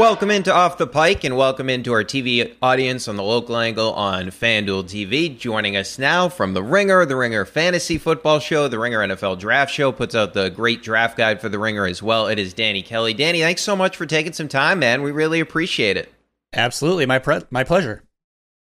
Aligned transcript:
Welcome 0.00 0.30
into 0.30 0.50
Off 0.50 0.78
the 0.78 0.86
Pike 0.86 1.24
and 1.24 1.36
welcome 1.36 1.68
into 1.68 1.92
our 1.92 2.02
TV 2.02 2.54
audience 2.62 3.06
on 3.06 3.16
the 3.16 3.22
local 3.22 3.58
angle 3.58 3.92
on 3.92 4.28
FanDuel 4.28 4.84
TV. 4.84 5.36
Joining 5.36 5.76
us 5.76 5.98
now 5.98 6.30
from 6.30 6.54
The 6.54 6.62
Ringer, 6.62 7.04
The 7.04 7.16
Ringer 7.16 7.44
Fantasy 7.44 7.98
Football 7.98 8.38
Show, 8.38 8.66
The 8.66 8.78
Ringer 8.78 9.00
NFL 9.00 9.38
Draft 9.38 9.74
Show, 9.74 9.92
puts 9.92 10.14
out 10.14 10.32
the 10.32 10.48
great 10.48 10.82
draft 10.82 11.18
guide 11.18 11.38
for 11.38 11.50
The 11.50 11.58
Ringer 11.58 11.84
as 11.84 12.02
well. 12.02 12.28
It 12.28 12.38
is 12.38 12.54
Danny 12.54 12.80
Kelly. 12.80 13.12
Danny, 13.12 13.40
thanks 13.40 13.60
so 13.60 13.76
much 13.76 13.94
for 13.94 14.06
taking 14.06 14.32
some 14.32 14.48
time, 14.48 14.78
man. 14.78 15.02
We 15.02 15.12
really 15.12 15.38
appreciate 15.38 15.98
it. 15.98 16.10
Absolutely. 16.54 17.04
My, 17.04 17.18
pre- 17.18 17.42
my 17.50 17.62
pleasure. 17.62 18.02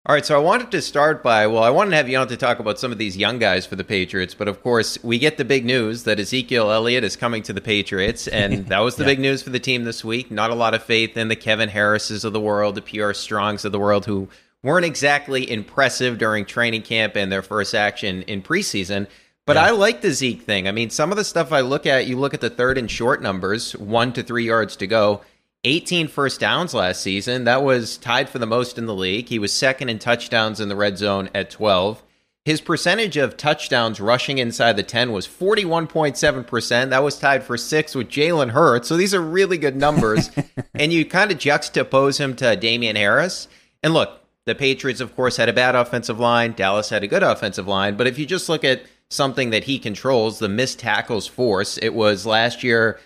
All 0.05 0.17
right, 0.17 0.27
so 0.27 0.35
I 0.35 0.43
wanted 0.43 0.73
to 0.73 0.83
start 0.83 1.23
by 1.23 1.47
well, 1.47 1.63
I 1.63 1.71
wanted 1.71 1.91
to 1.91 1.97
have 1.97 2.09
you 2.09 2.19
on 2.19 2.27
to 2.27 2.37
talk 2.37 2.59
about 2.59 2.81
some 2.81 2.91
of 2.91 2.99
these 2.99 3.17
young 3.17 3.39
guys 3.39 3.67
for 3.67 3.77
the 3.77 3.85
Patriots, 3.85 4.35
but 4.35 4.49
of 4.49 4.61
course, 4.61 4.99
we 5.05 5.17
get 5.17 5.37
the 5.37 5.45
big 5.45 5.65
news 5.65 6.03
that 6.03 6.19
Ezekiel 6.19 6.73
Elliott 6.73 7.05
is 7.05 7.15
coming 7.15 7.41
to 7.45 7.53
the 7.53 7.61
Patriots, 7.61 8.27
and 8.27 8.67
that 8.67 8.81
was 8.81 8.97
the 8.97 9.05
yeah. 9.05 9.11
big 9.11 9.21
news 9.21 9.45
for 9.45 9.51
the 9.51 9.61
team 9.61 9.85
this 9.85 10.05
week. 10.05 10.29
Not 10.29 10.51
a 10.51 10.57
lot 10.57 10.75
of 10.75 10.83
faith 10.83 11.17
in 11.17 11.29
the 11.29 11.37
Kevin 11.37 11.69
Harrises 11.69 12.25
of 12.25 12.33
the 12.33 12.41
world, 12.41 12.75
the 12.75 12.83
Pierre 12.83 13.15
Strongs 13.15 13.65
of 13.65 13.71
the 13.71 13.79
world, 13.79 14.05
who 14.05 14.29
weren't 14.65 14.85
exactly 14.85 15.49
impressive 15.49 16.19
during 16.19 16.47
training 16.47 16.83
camp 16.83 17.15
and 17.15 17.31
their 17.31 17.41
first 17.41 17.73
action 17.73 18.23
in 18.23 18.43
preseason. 18.43 19.07
But 19.47 19.55
yeah. 19.55 19.67
I 19.67 19.71
like 19.71 20.01
the 20.01 20.11
Zeke 20.11 20.43
thing. 20.43 20.67
I 20.67 20.73
mean, 20.73 20.91
some 20.91 21.13
of 21.13 21.17
the 21.17 21.25
stuff 21.25 21.53
I 21.53 21.61
look 21.61 21.87
at, 21.87 22.09
you 22.09 22.19
look 22.19 22.35
at 22.35 22.41
the 22.41 22.51
third 22.51 22.77
and 22.77 22.91
short 22.91 23.23
numbers, 23.23 23.77
one 23.77 24.13
to 24.15 24.25
three 24.25 24.47
yards 24.47 24.75
to 24.77 24.89
go 24.89 25.21
18 25.65 26.09
first 26.09 26.41
downs 26.41 26.75
last 26.75 27.03
season. 27.03 27.45
That 27.45 27.63
was 27.63 27.97
tied 27.97 28.29
for 28.29 28.39
the 28.39 28.47
most 28.47 28.79
in 28.79 28.87
the 28.87 28.95
league. 28.95 29.29
He 29.29 29.39
was 29.39 29.53
second 29.53 29.91
in 29.91 30.01
touchdowns 30.01 30.61
in 30.61 30.69
the 30.69 30.77
red 30.77 30.99
zone 30.99 31.31
at 31.35 31.51
12. 31.51 32.03
His 32.45 32.61
percentage 32.61 33.17
of 33.17 33.37
touchdowns 33.37 34.01
rushing 34.01 34.39
inside 34.39 34.77
the 34.77 34.83
10 34.83 35.13
was 35.13 35.29
41.7%. 35.29 36.91
That 36.91 37.05
was 37.05 37.17
tied 37.17 37.45
for 37.45 37.57
six 37.57 37.95
with 37.95 38.09
Jalen 38.09 38.51
Hurts. 38.51 38.89
So 38.89 38.97
these 38.97 39.15
are 39.15 39.21
really 39.21 39.57
good 39.57 39.77
numbers. 39.77 40.31
and 40.75 40.93
you 40.93 41.05
kind 41.05 41.31
of 41.31 41.39
juxtapose 41.39 42.19
him 42.19 42.35
to 42.37 42.57
Damien 42.57 42.97
Harris. 42.97 43.47
And 43.85 43.95
look, 43.95 44.19
the 44.45 44.57
Patriots, 44.57 45.01
of 45.01 45.15
course, 45.15 45.37
had 45.37 45.49
a 45.49 45.53
bad 45.53 45.77
offensive 45.77 46.19
line. 46.19 46.55
Dallas 46.55 46.91
had 46.91 47.05
a 47.05 47.09
good 47.09 47.23
offensive 47.23 47.69
line. 47.69 47.97
But 47.97 48.09
if 48.09 48.19
you 48.19 48.27
just 48.27 48.49
look 48.49 48.65
at 48.65 48.83
something 49.09 49.51
that 49.51 49.65
he 49.65 49.79
controls, 49.79 50.41
the 50.41 50.49
missed 50.49 50.81
tackles 50.81 51.29
force, 51.29 51.79
it 51.79 51.95
was 51.95 52.27
last 52.27 52.65
year 52.65 52.99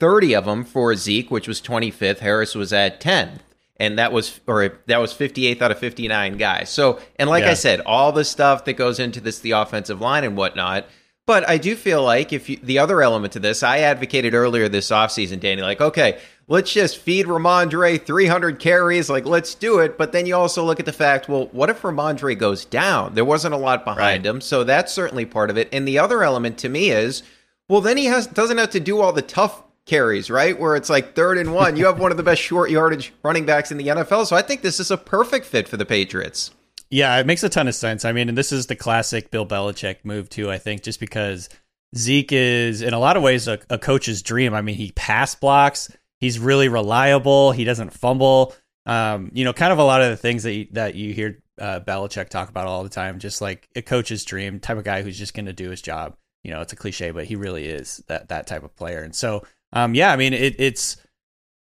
30 0.00 0.34
of 0.34 0.44
them 0.44 0.64
for 0.64 0.94
Zeke, 0.94 1.30
which 1.30 1.48
was 1.48 1.60
25th. 1.60 2.18
Harris 2.18 2.54
was 2.54 2.72
at 2.72 3.00
10th. 3.00 3.40
And 3.76 3.98
that 3.98 4.12
was, 4.12 4.40
or 4.46 4.78
that 4.86 4.98
was 4.98 5.12
58th 5.12 5.60
out 5.60 5.72
of 5.72 5.78
59 5.78 6.36
guys. 6.36 6.70
So, 6.70 7.00
and 7.16 7.28
like 7.28 7.42
yeah. 7.44 7.50
I 7.50 7.54
said, 7.54 7.80
all 7.80 8.12
the 8.12 8.24
stuff 8.24 8.64
that 8.66 8.74
goes 8.74 9.00
into 9.00 9.20
this, 9.20 9.40
the 9.40 9.50
offensive 9.50 10.00
line 10.00 10.22
and 10.22 10.36
whatnot. 10.36 10.86
But 11.26 11.48
I 11.48 11.56
do 11.56 11.74
feel 11.74 12.02
like 12.02 12.32
if 12.32 12.48
you, 12.48 12.58
the 12.62 12.78
other 12.78 13.02
element 13.02 13.32
to 13.32 13.40
this, 13.40 13.62
I 13.62 13.78
advocated 13.78 14.34
earlier 14.34 14.68
this 14.68 14.90
offseason, 14.90 15.40
Danny, 15.40 15.62
like, 15.62 15.80
okay, 15.80 16.20
let's 16.46 16.72
just 16.72 16.98
feed 16.98 17.26
Rhamondre 17.26 18.04
300 18.04 18.60
carries. 18.60 19.08
Like, 19.08 19.24
let's 19.24 19.54
do 19.54 19.78
it. 19.78 19.96
But 19.96 20.12
then 20.12 20.26
you 20.26 20.36
also 20.36 20.62
look 20.62 20.80
at 20.80 20.86
the 20.86 20.92
fact, 20.92 21.28
well, 21.28 21.46
what 21.46 21.70
if 21.70 21.82
Rhamondre 21.82 22.38
goes 22.38 22.64
down? 22.64 23.14
There 23.14 23.24
wasn't 23.24 23.54
a 23.54 23.58
lot 23.58 23.84
behind 23.84 24.24
right. 24.24 24.26
him. 24.26 24.40
So 24.40 24.64
that's 24.64 24.92
certainly 24.92 25.24
part 25.24 25.50
of 25.50 25.56
it. 25.56 25.68
And 25.72 25.88
the 25.88 25.98
other 25.98 26.22
element 26.22 26.58
to 26.58 26.68
me 26.68 26.90
is, 26.90 27.22
well, 27.68 27.80
then 27.80 27.96
he 27.96 28.04
has 28.04 28.26
doesn't 28.26 28.58
have 28.58 28.70
to 28.70 28.80
do 28.80 29.00
all 29.00 29.12
the 29.12 29.22
tough 29.22 29.62
carries, 29.86 30.30
right? 30.30 30.58
Where 30.58 30.76
it's 30.76 30.90
like 30.90 31.14
third 31.14 31.38
and 31.38 31.54
one. 31.54 31.76
You 31.76 31.86
have 31.86 31.98
one 31.98 32.10
of 32.10 32.16
the 32.16 32.22
best 32.22 32.40
short 32.40 32.70
yardage 32.70 33.12
running 33.22 33.44
backs 33.44 33.70
in 33.70 33.78
the 33.78 33.88
NFL. 33.88 34.26
So 34.26 34.36
I 34.36 34.42
think 34.42 34.62
this 34.62 34.80
is 34.80 34.90
a 34.90 34.96
perfect 34.96 35.46
fit 35.46 35.68
for 35.68 35.76
the 35.76 35.84
Patriots. 35.84 36.50
Yeah, 36.90 37.18
it 37.18 37.26
makes 37.26 37.42
a 37.42 37.48
ton 37.48 37.68
of 37.68 37.74
sense. 37.74 38.04
I 38.04 38.12
mean, 38.12 38.28
and 38.28 38.38
this 38.38 38.52
is 38.52 38.66
the 38.66 38.76
classic 38.76 39.30
Bill 39.30 39.46
Belichick 39.46 39.98
move, 40.04 40.28
too, 40.28 40.50
I 40.50 40.58
think, 40.58 40.82
just 40.82 41.00
because 41.00 41.48
Zeke 41.96 42.32
is, 42.32 42.82
in 42.82 42.94
a 42.94 42.98
lot 42.98 43.16
of 43.16 43.22
ways, 43.22 43.48
a, 43.48 43.58
a 43.70 43.78
coach's 43.78 44.22
dream. 44.22 44.54
I 44.54 44.62
mean, 44.62 44.76
he 44.76 44.92
pass 44.92 45.34
blocks, 45.34 45.90
he's 46.20 46.38
really 46.38 46.68
reliable, 46.68 47.52
he 47.52 47.64
doesn't 47.64 47.92
fumble. 47.92 48.54
Um, 48.86 49.30
you 49.34 49.44
know, 49.44 49.52
kind 49.52 49.72
of 49.72 49.78
a 49.78 49.84
lot 49.84 50.02
of 50.02 50.10
the 50.10 50.16
things 50.16 50.42
that 50.42 50.52
you, 50.52 50.66
that 50.72 50.94
you 50.94 51.14
hear 51.14 51.42
uh, 51.58 51.80
Belichick 51.80 52.28
talk 52.28 52.48
about 52.48 52.66
all 52.66 52.82
the 52.82 52.90
time, 52.90 53.18
just 53.18 53.40
like 53.40 53.68
a 53.74 53.82
coach's 53.82 54.24
dream 54.24 54.60
type 54.60 54.76
of 54.76 54.84
guy 54.84 55.02
who's 55.02 55.18
just 55.18 55.34
going 55.34 55.46
to 55.46 55.52
do 55.52 55.70
his 55.70 55.80
job. 55.80 56.16
You 56.42 56.50
know, 56.52 56.60
it's 56.60 56.74
a 56.74 56.76
cliche, 56.76 57.10
but 57.10 57.24
he 57.24 57.36
really 57.36 57.66
is 57.66 58.04
that 58.08 58.28
that 58.28 58.46
type 58.46 58.64
of 58.64 58.76
player. 58.76 59.00
And 59.00 59.14
so 59.14 59.44
um, 59.74 59.94
yeah, 59.94 60.12
I 60.12 60.16
mean, 60.16 60.32
it, 60.32 60.56
it's. 60.58 60.96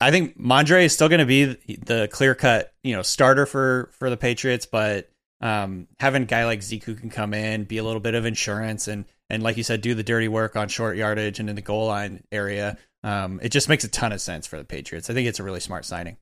I 0.00 0.10
think 0.10 0.38
Mondre 0.38 0.84
is 0.84 0.92
still 0.92 1.08
going 1.08 1.20
to 1.20 1.26
be 1.26 1.44
the 1.76 2.08
clear 2.12 2.34
cut, 2.34 2.74
you 2.82 2.94
know, 2.94 3.02
starter 3.02 3.46
for 3.46 3.90
for 3.92 4.10
the 4.10 4.16
Patriots, 4.16 4.66
but 4.66 5.08
um, 5.40 5.86
having 6.00 6.24
a 6.24 6.26
guy 6.26 6.44
like 6.44 6.62
Zeke 6.62 6.84
who 6.84 6.94
can 6.94 7.08
come 7.08 7.32
in, 7.32 7.64
be 7.64 7.78
a 7.78 7.84
little 7.84 8.00
bit 8.00 8.14
of 8.14 8.26
insurance, 8.26 8.88
and 8.88 9.04
and 9.30 9.42
like 9.42 9.56
you 9.56 9.62
said, 9.62 9.80
do 9.80 9.94
the 9.94 10.02
dirty 10.02 10.28
work 10.28 10.56
on 10.56 10.68
short 10.68 10.96
yardage 10.96 11.40
and 11.40 11.48
in 11.48 11.56
the 11.56 11.62
goal 11.62 11.86
line 11.86 12.24
area, 12.32 12.76
um, 13.04 13.40
it 13.42 13.50
just 13.50 13.68
makes 13.68 13.84
a 13.84 13.88
ton 13.88 14.12
of 14.12 14.20
sense 14.20 14.46
for 14.46 14.58
the 14.58 14.64
Patriots. 14.64 15.08
I 15.08 15.14
think 15.14 15.28
it's 15.28 15.40
a 15.40 15.44
really 15.44 15.60
smart 15.60 15.84
signing. 15.84 16.16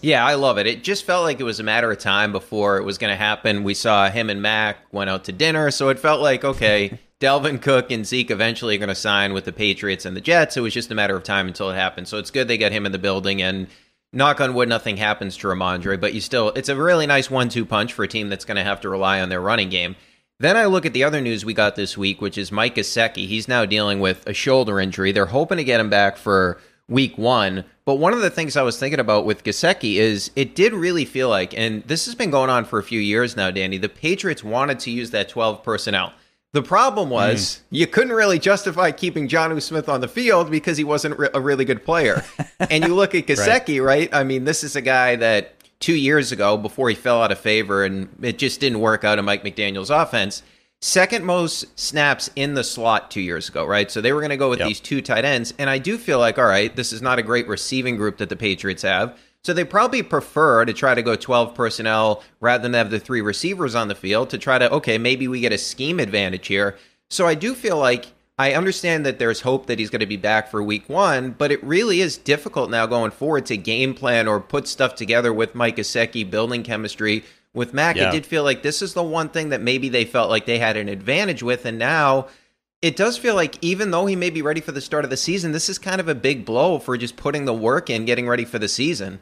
Yeah, 0.00 0.24
I 0.26 0.34
love 0.34 0.58
it. 0.58 0.66
It 0.66 0.82
just 0.82 1.04
felt 1.04 1.22
like 1.22 1.38
it 1.38 1.44
was 1.44 1.60
a 1.60 1.62
matter 1.62 1.90
of 1.90 1.98
time 1.98 2.32
before 2.32 2.76
it 2.78 2.84
was 2.84 2.98
going 2.98 3.12
to 3.12 3.16
happen. 3.16 3.62
We 3.62 3.74
saw 3.74 4.10
him 4.10 4.30
and 4.30 4.42
Mac 4.42 4.78
went 4.92 5.10
out 5.10 5.24
to 5.24 5.32
dinner, 5.32 5.70
so 5.70 5.90
it 5.90 5.98
felt 5.98 6.20
like 6.20 6.44
okay, 6.44 6.98
Dalvin 7.22 7.62
Cook 7.62 7.92
and 7.92 8.04
Zeke 8.04 8.32
eventually 8.32 8.74
are 8.74 8.78
going 8.78 8.88
to 8.88 8.96
sign 8.96 9.32
with 9.32 9.44
the 9.44 9.52
Patriots 9.52 10.04
and 10.04 10.16
the 10.16 10.20
Jets. 10.20 10.56
It 10.56 10.60
was 10.60 10.74
just 10.74 10.90
a 10.90 10.94
matter 10.96 11.14
of 11.14 11.22
time 11.22 11.46
until 11.46 11.70
it 11.70 11.76
happened. 11.76 12.08
So 12.08 12.18
it's 12.18 12.32
good 12.32 12.48
they 12.48 12.58
got 12.58 12.72
him 12.72 12.84
in 12.84 12.90
the 12.90 12.98
building 12.98 13.40
and 13.40 13.68
knock 14.12 14.40
on 14.40 14.54
wood, 14.54 14.68
nothing 14.68 14.96
happens 14.96 15.36
to 15.36 15.46
Rhamondre, 15.46 16.00
but 16.00 16.14
you 16.14 16.20
still, 16.20 16.48
it's 16.50 16.68
a 16.68 16.74
really 16.74 17.06
nice 17.06 17.30
one 17.30 17.48
two 17.48 17.64
punch 17.64 17.92
for 17.92 18.02
a 18.02 18.08
team 18.08 18.28
that's 18.28 18.44
going 18.44 18.56
to 18.56 18.64
have 18.64 18.80
to 18.80 18.88
rely 18.88 19.20
on 19.20 19.28
their 19.28 19.40
running 19.40 19.68
game. 19.68 19.94
Then 20.40 20.56
I 20.56 20.64
look 20.64 20.84
at 20.84 20.94
the 20.94 21.04
other 21.04 21.20
news 21.20 21.44
we 21.44 21.54
got 21.54 21.76
this 21.76 21.96
week, 21.96 22.20
which 22.20 22.36
is 22.36 22.50
Mike 22.50 22.74
Gesicki. 22.74 23.28
He's 23.28 23.46
now 23.46 23.64
dealing 23.66 24.00
with 24.00 24.26
a 24.26 24.34
shoulder 24.34 24.80
injury. 24.80 25.12
They're 25.12 25.26
hoping 25.26 25.58
to 25.58 25.64
get 25.64 25.78
him 25.78 25.90
back 25.90 26.16
for 26.16 26.60
week 26.88 27.16
one. 27.16 27.64
But 27.84 28.00
one 28.00 28.14
of 28.14 28.20
the 28.20 28.30
things 28.30 28.56
I 28.56 28.62
was 28.62 28.80
thinking 28.80 28.98
about 28.98 29.26
with 29.26 29.44
Gesicki 29.44 29.94
is 29.94 30.32
it 30.34 30.56
did 30.56 30.72
really 30.72 31.04
feel 31.04 31.28
like, 31.28 31.56
and 31.56 31.84
this 31.84 32.06
has 32.06 32.16
been 32.16 32.32
going 32.32 32.50
on 32.50 32.64
for 32.64 32.80
a 32.80 32.82
few 32.82 32.98
years 32.98 33.36
now, 33.36 33.52
Danny, 33.52 33.78
the 33.78 33.88
Patriots 33.88 34.42
wanted 34.42 34.80
to 34.80 34.90
use 34.90 35.12
that 35.12 35.28
12 35.28 35.62
personnel. 35.62 36.14
The 36.52 36.62
problem 36.62 37.08
was 37.08 37.40
mm. 37.40 37.60
you 37.70 37.86
couldn't 37.86 38.12
really 38.12 38.38
justify 38.38 38.90
keeping 38.90 39.26
Jonnu 39.26 39.60
Smith 39.62 39.88
on 39.88 40.02
the 40.02 40.08
field 40.08 40.50
because 40.50 40.76
he 40.76 40.84
wasn't 40.84 41.18
a 41.32 41.40
really 41.40 41.64
good 41.64 41.84
player. 41.84 42.22
and 42.58 42.84
you 42.84 42.94
look 42.94 43.14
at 43.14 43.26
Gesicki, 43.26 43.82
right. 43.82 44.10
right? 44.10 44.14
I 44.14 44.22
mean, 44.24 44.44
this 44.44 44.62
is 44.62 44.76
a 44.76 44.82
guy 44.82 45.16
that 45.16 45.54
two 45.80 45.94
years 45.94 46.30
ago, 46.30 46.58
before 46.58 46.90
he 46.90 46.94
fell 46.94 47.22
out 47.22 47.32
of 47.32 47.38
favor 47.38 47.84
and 47.84 48.08
it 48.20 48.38
just 48.38 48.60
didn't 48.60 48.80
work 48.80 49.02
out 49.02 49.18
in 49.18 49.24
Mike 49.24 49.42
McDaniel's 49.42 49.88
offense, 49.88 50.42
second 50.82 51.24
most 51.24 51.78
snaps 51.78 52.28
in 52.36 52.52
the 52.52 52.64
slot 52.64 53.10
two 53.10 53.22
years 53.22 53.48
ago, 53.48 53.64
right? 53.64 53.90
So 53.90 54.02
they 54.02 54.12
were 54.12 54.20
going 54.20 54.30
to 54.30 54.36
go 54.36 54.50
with 54.50 54.58
yep. 54.58 54.68
these 54.68 54.80
two 54.80 55.00
tight 55.00 55.24
ends. 55.24 55.54
And 55.58 55.70
I 55.70 55.78
do 55.78 55.96
feel 55.96 56.18
like, 56.18 56.38
all 56.38 56.44
right, 56.44 56.74
this 56.76 56.92
is 56.92 57.00
not 57.00 57.18
a 57.18 57.22
great 57.22 57.48
receiving 57.48 57.96
group 57.96 58.18
that 58.18 58.28
the 58.28 58.36
Patriots 58.36 58.82
have. 58.82 59.18
So 59.44 59.52
they 59.52 59.64
probably 59.64 60.02
prefer 60.02 60.64
to 60.64 60.72
try 60.72 60.94
to 60.94 61.02
go 61.02 61.16
12 61.16 61.54
personnel 61.54 62.22
rather 62.40 62.62
than 62.62 62.74
have 62.74 62.90
the 62.90 63.00
three 63.00 63.20
receivers 63.20 63.74
on 63.74 63.88
the 63.88 63.94
field 63.94 64.30
to 64.30 64.38
try 64.38 64.58
to, 64.58 64.70
okay, 64.72 64.98
maybe 64.98 65.26
we 65.26 65.40
get 65.40 65.52
a 65.52 65.58
scheme 65.58 65.98
advantage 65.98 66.46
here. 66.46 66.76
So 67.10 67.26
I 67.26 67.34
do 67.34 67.54
feel 67.54 67.76
like 67.76 68.06
I 68.38 68.54
understand 68.54 69.04
that 69.04 69.18
there's 69.18 69.40
hope 69.40 69.66
that 69.66 69.78
he's 69.78 69.90
going 69.90 70.00
to 70.00 70.06
be 70.06 70.16
back 70.16 70.48
for 70.48 70.62
week 70.62 70.88
one, 70.88 71.32
but 71.32 71.50
it 71.50 71.62
really 71.64 72.00
is 72.00 72.16
difficult 72.16 72.70
now 72.70 72.86
going 72.86 73.10
forward 73.10 73.46
to 73.46 73.56
game 73.56 73.94
plan 73.94 74.28
or 74.28 74.40
put 74.40 74.68
stuff 74.68 74.94
together 74.94 75.32
with 75.32 75.54
Mike 75.54 75.76
Gesicki, 75.76 76.28
building 76.28 76.62
chemistry. 76.62 77.24
With 77.54 77.74
Mac, 77.74 77.96
yeah. 77.96 78.08
it 78.08 78.12
did 78.12 78.24
feel 78.24 78.44
like 78.44 78.62
this 78.62 78.80
is 78.80 78.94
the 78.94 79.02
one 79.02 79.28
thing 79.28 79.50
that 79.50 79.60
maybe 79.60 79.90
they 79.90 80.06
felt 80.06 80.30
like 80.30 80.46
they 80.46 80.58
had 80.58 80.78
an 80.78 80.88
advantage 80.88 81.42
with, 81.42 81.66
and 81.66 81.78
now 81.78 82.28
it 82.80 82.96
does 82.96 83.18
feel 83.18 83.34
like 83.34 83.58
even 83.60 83.90
though 83.90 84.06
he 84.06 84.16
may 84.16 84.30
be 84.30 84.40
ready 84.40 84.62
for 84.62 84.72
the 84.72 84.80
start 84.80 85.04
of 85.04 85.10
the 85.10 85.18
season, 85.18 85.52
this 85.52 85.68
is 85.68 85.78
kind 85.78 86.00
of 86.00 86.08
a 86.08 86.14
big 86.14 86.46
blow 86.46 86.78
for 86.78 86.96
just 86.96 87.16
putting 87.16 87.44
the 87.44 87.52
work 87.52 87.90
in, 87.90 88.06
getting 88.06 88.26
ready 88.26 88.46
for 88.46 88.58
the 88.58 88.68
season. 88.68 89.20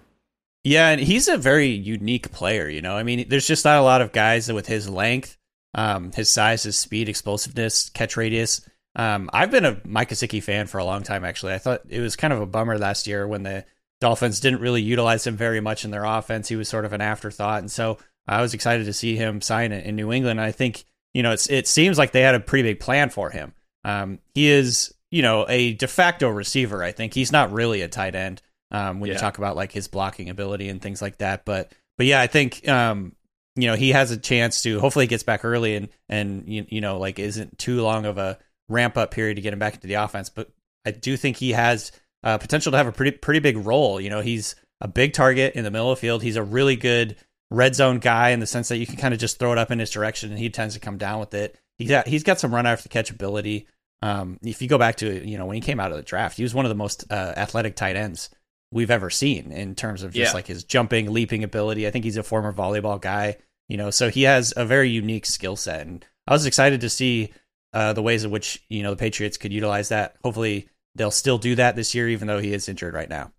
Yeah, 0.63 0.91
and 0.91 1.01
he's 1.01 1.29
a 1.29 1.39
very 1.39 1.69
unique 1.69 2.31
player. 2.33 2.69
You 2.69 2.83
know, 2.83 2.97
I 2.97 3.03
mean, 3.03 3.29
there's 3.29 3.47
just 3.47 3.65
not 3.65 3.79
a 3.79 3.83
lot 3.83 4.03
of 4.03 4.13
guys 4.13 4.53
with 4.53 4.67
his 4.67 4.89
length, 4.89 5.39
um, 5.75 6.13
his 6.13 6.29
size, 6.29 6.65
his 6.65 6.79
speed, 6.79 7.09
explosiveness, 7.09 7.89
catch 7.91 8.17
radius. 8.17 8.61
Um, 8.95 9.31
I've 9.33 9.51
been 9.51 9.65
a 9.65 9.81
Mike 9.85 10.11
Gesicki 10.11 10.43
fan 10.43 10.67
for 10.67 10.79
a 10.79 10.85
long 10.85 11.03
time. 11.03 11.25
Actually, 11.25 11.55
I 11.55 11.59
thought 11.59 11.83
it 11.89 12.01
was 12.01 12.17
kind 12.17 12.33
of 12.33 12.41
a 12.41 12.47
bummer 12.47 12.77
last 12.77 13.07
year 13.07 13.27
when 13.27 13.43
the 13.43 13.65
Dolphins 14.01 14.41
didn't 14.41 14.61
really 14.61 14.83
utilize 14.83 15.27
him 15.27 15.37
very 15.37 15.61
much 15.61 15.85
in 15.85 15.91
their 15.91 16.05
offense. 16.05 16.49
He 16.49 16.57
was 16.57 16.69
sort 16.69 16.85
of 16.85 16.93
an 16.93 17.01
afterthought, 17.01 17.61
and 17.61 17.71
so 17.71 17.99
I 18.27 18.43
was 18.43 18.53
excited 18.53 18.85
to 18.85 18.93
see 18.93 19.17
him 19.17 19.41
sign 19.41 19.73
it 19.73 19.87
in 19.87 19.97
New 19.97 20.13
England. 20.13 20.41
I 20.41 20.53
think 20.53 20.85
you 21.15 21.23
know 21.23 21.33
it 21.33 21.69
seems 21.69 21.97
like 21.97 22.13
they 22.13 22.23
had 22.23 22.35
a 22.35 22.41
pretty 22.41 22.69
big 22.69 22.81
plan 22.81 23.09
for 23.11 23.31
him. 23.31 23.55
Um, 23.85 24.19
he 24.35 24.49
is 24.49 24.93
you 25.11 25.23
know 25.23 25.47
a 25.49 25.73
de 25.75 25.87
facto 25.87 26.29
receiver. 26.29 26.83
I 26.83 26.93
think 26.93 27.15
he's 27.15 27.33
not 27.33 27.53
really 27.53 27.81
a 27.81 27.89
tight 27.89 28.15
end 28.15 28.43
um, 28.71 29.01
when 29.01 29.09
yeah. 29.09 29.15
you 29.15 29.21
talk 29.21 29.39
about 29.39 29.57
like 29.57 29.73
his 29.73 29.89
blocking 29.89 30.31
ability 30.31 30.69
and 30.69 30.81
things 30.81 31.03
like 31.03 31.19
that. 31.19 31.45
But 31.45 31.73
but 31.97 32.07
yeah, 32.07 32.21
I 32.21 32.27
think 32.27 32.69
um, 32.69 33.15
you 33.57 33.69
know 33.69 33.77
he 33.77 33.91
has 33.91 34.11
a 34.11 34.17
chance 34.17 34.63
to 34.63 34.81
hopefully 34.81 35.05
he 35.05 35.09
gets 35.09 35.23
back 35.23 35.45
early 35.45 35.77
and 35.77 35.89
and 36.09 36.49
you, 36.49 36.67
you 36.69 36.81
know 36.81 36.99
like 36.99 37.19
isn't 37.19 37.59
too 37.59 37.83
long 37.83 38.07
of 38.07 38.19
a 38.19 38.39
ramp 38.69 38.97
up 38.97 39.11
period 39.11 39.35
to 39.35 39.41
get 39.41 39.53
him 39.53 39.59
back 39.59 39.75
into 39.75 39.87
the 39.87 39.95
offense. 39.95 40.31
But 40.31 40.51
I 40.87 40.93
do 40.93 41.17
think 41.17 41.37
he 41.37 41.53
has 41.53 41.93
uh, 42.23 42.39
potential 42.39 42.73
to 42.73 42.79
have 42.79 42.87
a 42.87 42.93
pretty 42.93 43.17
pretty 43.17 43.41
big 43.41 43.57
role. 43.57 44.01
You 44.01 44.11
know, 44.11 44.21
he's 44.21 44.55
a 44.81 44.89
big 44.89 45.13
target 45.13 45.55
in 45.55 45.65
the 45.65 45.71
middle 45.71 45.91
of 45.91 45.99
the 45.99 46.01
field. 46.01 46.23
He's 46.23 46.37
a 46.37 46.43
really 46.43 46.77
good 46.77 47.17
red 47.51 47.75
zone 47.75 47.99
guy 47.99 48.31
in 48.31 48.41
the 48.41 48.47
sense 48.47 48.69
that 48.69 48.79
you 48.79 48.87
can 48.87 48.97
kind 48.97 49.13
of 49.13 49.19
just 49.19 49.39
throw 49.39 49.53
it 49.53 49.59
up 49.59 49.71
in 49.71 49.79
his 49.79 49.91
direction 49.91 50.31
and 50.31 50.39
he 50.39 50.51
tends 50.51 50.75
to 50.75 50.81
come 50.81 50.99
down 50.99 51.19
with 51.19 51.35
it. 51.35 51.59
He's 51.79 51.89
got, 51.89 52.07
he's 52.07 52.23
got 52.23 52.39
some 52.39 52.55
run 52.55 52.67
after 52.67 52.89
catch 52.89 53.11
ability. 53.11 53.67
Um, 54.03 54.39
if 54.43 54.63
you 54.63 54.69
go 54.69 54.79
back 54.79 54.97
to 54.97 55.29
you 55.29 55.37
know 55.37 55.47
when 55.47 55.57
he 55.57 55.61
came 55.61 55.81
out 55.81 55.91
of 55.91 55.97
the 55.97 56.03
draft, 56.03 56.37
he 56.37 56.43
was 56.43 56.55
one 56.55 56.65
of 56.65 56.71
the 56.71 56.75
most 56.77 57.05
uh, 57.11 57.35
athletic 57.37 57.77
tight 57.77 57.97
ends 57.97 58.31
we've 58.73 58.91
ever 58.91 59.11
seen 59.11 59.53
in 59.53 59.75
terms 59.75 60.03
of 60.03 60.13
just 60.13 60.33
yeah. 60.33 60.35
like 60.35 60.47
his 60.47 60.65
jumping, 60.65 61.13
leaping 61.13 61.45
ability. 61.45 61.87
I 61.87 61.91
think 61.91 62.05
he's 62.05 62.17
a 62.17 62.23
former 62.23 62.53
volleyball 62.53 63.01
guy, 63.01 63.37
you 63.69 63.77
know, 63.77 63.91
so 63.91 64.11
he 64.11 64.23
has 64.23 64.53
a 64.57 64.65
very 64.65 64.91
unique 64.91 65.27
skill 65.27 65.57
set. 65.57 65.87
And 65.87 66.05
I 66.27 66.33
was 66.33 66.47
excited 66.47 66.81
to 66.83 66.89
see 66.89 67.33
uh, 67.73 67.93
the 67.93 68.03
ways 68.03 68.25
in 68.25 68.31
which 68.31 68.63
you 68.69 68.83
know 68.83 68.91
the 68.91 68.97
Patriots 68.97 69.37
could 69.37 69.53
utilize 69.53 69.89
that. 69.91 70.17
Hopefully, 70.25 70.69
they'll 70.95 71.11
still 71.11 71.39
do 71.39 71.55
that 71.57 71.77
this 71.77 71.95
year, 71.95 72.09
even 72.09 72.29
though 72.29 72.41
he 72.41 72.53
is 72.53 72.69
injured 72.69 72.95
right 72.95 73.09
now. 73.09 73.33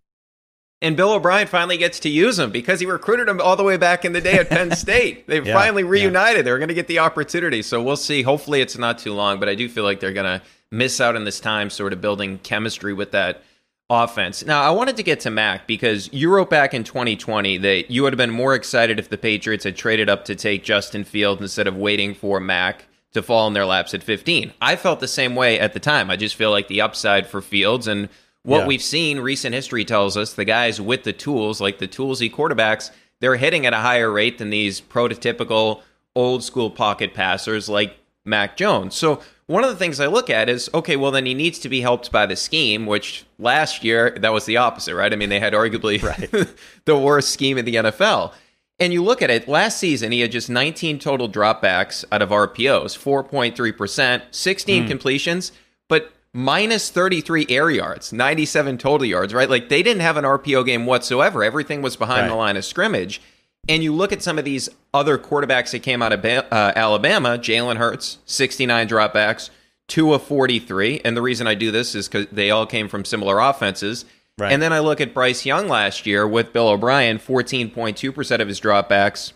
And 0.84 0.98
Bill 0.98 1.14
O'Brien 1.14 1.46
finally 1.46 1.78
gets 1.78 2.00
to 2.02 2.10
use 2.10 2.40
him 2.40 2.50
because 2.50 2.80
he 2.80 2.88
recruited 2.88 3.30
him 3.30 3.40
all 3.40 3.56
the 3.56 3.64
way 3.64 3.78
back 3.78 4.04
in 4.04 4.14
the 4.14 4.22
day 4.22 4.40
at 4.40 4.50
Penn 4.50 4.72
State. 4.76 5.28
They've 5.28 5.46
yeah, 5.46 5.54
finally 5.54 5.84
reunited. 5.84 6.38
Yeah. 6.38 6.42
They're 6.42 6.58
going 6.58 6.70
to 6.70 6.74
get 6.74 6.88
the 6.88 7.00
opportunity. 7.00 7.62
So 7.62 7.84
we'll 7.84 7.98
see. 7.98 8.24
Hopefully, 8.24 8.62
it's 8.62 8.78
not 8.78 8.98
too 8.98 9.14
long, 9.14 9.40
but 9.40 9.48
I 9.48 9.56
do 9.56 9.70
feel 9.70 9.84
like 9.84 10.00
they're 10.00 10.14
going 10.14 10.40
to 10.40 10.46
miss 10.72 11.00
out 11.00 11.16
on 11.16 11.24
this 11.24 11.40
time 11.40 11.70
sort 11.70 11.94
of 11.94 12.02
building 12.02 12.40
chemistry 12.40 12.94
with 12.94 13.12
that 13.12 13.44
offense. 13.92 14.46
Now, 14.46 14.64
I 14.64 14.70
wanted 14.70 14.96
to 14.98 15.04
get 15.04 15.20
to 15.22 15.30
Mac 15.30 15.68
because 15.68 16.12
you 16.14 16.34
wrote 16.34 16.50
back 16.50 16.74
in 16.74 16.86
2020 16.86 17.58
that 17.58 17.92
you 17.92 18.04
would 18.04 18.14
have 18.14 18.18
been 18.18 18.32
more 18.32 18.56
excited 18.56 19.00
if 19.00 19.10
the 19.10 19.18
Patriots 19.18 19.66
had 19.66 19.76
traded 19.76 20.10
up 20.10 20.24
to 20.26 20.36
take 20.36 20.64
Justin 20.64 21.04
Field 21.04 21.42
instead 21.42 21.68
of 21.68 21.76
waiting 21.76 22.14
for 22.14 22.40
Mac 22.40 22.86
to 23.12 23.22
fall 23.22 23.48
in 23.48 23.54
their 23.54 23.66
laps 23.66 23.94
at 23.94 24.02
15. 24.02 24.54
I 24.62 24.78
felt 24.78 25.02
the 25.02 25.08
same 25.10 25.36
way 25.36 25.60
at 25.60 25.74
the 25.74 25.82
time. 25.82 26.10
I 26.10 26.16
just 26.16 26.36
feel 26.36 26.52
like 26.52 26.70
the 26.70 26.80
upside 26.80 27.28
for 27.28 27.42
Fields 27.42 27.86
and 27.86 28.08
what 28.44 28.60
yeah. 28.60 28.68
we've 28.68 28.82
seen, 28.82 29.20
recent 29.20 29.54
history 29.54 29.84
tells 29.84 30.16
us 30.16 30.34
the 30.34 30.46
guys 30.46 30.80
with 30.80 31.04
the 31.04 31.14
tools, 31.14 31.60
like 31.60 31.80
the 31.80 31.88
toolsy 31.88 32.32
quarterbacks, 32.32 32.92
they're 33.20 33.36
hitting 33.36 33.66
at 33.66 33.74
a 33.74 33.78
higher 33.78 34.10
rate 34.10 34.38
than 34.38 34.50
these 34.50 34.80
prototypical 34.80 35.82
old 36.16 36.44
school 36.44 36.72
pocket 36.72 37.14
passers 37.14 37.68
like 37.68 37.98
Mac 38.24 38.56
Jones. 38.56 38.96
So 38.96 39.22
one 39.48 39.64
of 39.64 39.70
the 39.70 39.76
things 39.76 40.00
I 40.00 40.08
look 40.08 40.30
at 40.30 40.50
is 40.50 40.70
okay, 40.74 40.96
well, 40.96 41.12
then 41.12 41.26
he 41.26 41.34
needs 41.34 41.60
to 41.60 41.70
be 41.70 41.82
helped 41.82 42.12
by 42.12 42.26
the 42.26 42.36
scheme, 42.36 42.86
which 42.86 43.26
last 43.38 43.84
year 43.84 44.12
that 44.20 44.34
was 44.34 44.46
the 44.46 44.58
opposite, 44.58 44.96
right? 44.96 45.12
I 45.12 45.16
mean, 45.16 45.30
they 45.30 45.40
had 45.40 45.54
arguably 45.54 46.02
right. 46.02 46.30
the 46.86 46.98
worst 46.98 47.30
scheme 47.30 47.58
in 47.58 47.66
the 47.66 47.76
NFL. 47.76 48.34
And 48.80 48.92
you 48.92 49.04
look 49.04 49.22
at 49.22 49.30
it, 49.30 49.48
last 49.48 49.78
season 49.78 50.12
he 50.12 50.22
had 50.22 50.32
just 50.32 50.50
19 50.50 50.98
total 50.98 51.30
dropbacks 51.30 52.04
out 52.12 52.24
of 52.24 52.30
RPOs, 52.30 52.98
4.3%, 52.98 54.22
16 54.32 54.84
mm. 54.84 54.88
completions, 54.88 55.52
but 55.88 56.12
minus 56.34 56.90
33 56.90 57.46
air 57.50 57.70
yards, 57.70 58.12
97 58.12 58.78
total 58.78 59.06
yards, 59.06 59.34
right? 59.34 59.50
Like 59.50 59.70
they 59.70 59.84
didn't 59.84 60.02
have 60.02 60.18
an 60.18 60.24
RPO 60.24 60.66
game 60.66 60.86
whatsoever. 60.86 61.44
Everything 61.44 61.82
was 61.82 61.96
behind 61.96 62.22
right. 62.22 62.30
the 62.30 62.36
line 62.36 62.58
of 62.58 62.66
scrimmage. 62.66 63.22
And 63.70 63.84
you 63.84 63.94
look 63.94 64.12
at 64.12 64.24
some 64.24 64.40
of 64.40 64.46
these 64.46 64.70
other 64.94 65.18
quarterbacks 65.18 65.72
that 65.72 65.80
came 65.84 66.02
out 66.02 66.14
of 66.14 66.26
uh, 66.26 66.74
Alabama, 66.76 67.38
Jalen 67.38 67.78
Hurts, 67.78 68.18
69 68.26 68.88
dropbacks, 68.88 69.50
two 69.88 70.14
of 70.14 70.24
43. 70.24 71.02
And 71.06 71.16
the 71.16 71.22
reason 71.22 71.48
I 71.48 71.56
do 71.56 71.72
this 71.72 71.94
is 71.96 72.08
because 72.08 72.28
they 72.32 72.50
all 72.50 72.66
came 72.66 72.88
from 72.88 73.06
similar 73.06 73.40
offenses. 73.40 74.06
Right. 74.38 74.52
And 74.52 74.62
then 74.62 74.74
I 74.74 74.80
look 74.80 75.00
at 75.00 75.14
Bryce 75.14 75.46
Young 75.46 75.68
last 75.68 76.06
year 76.06 76.28
with 76.28 76.54
Bill 76.54 76.70
O'Brien, 76.70 77.20
14.2% 77.20 78.40
of 78.40 78.48
his 78.48 78.60
dropbacks 78.60 79.34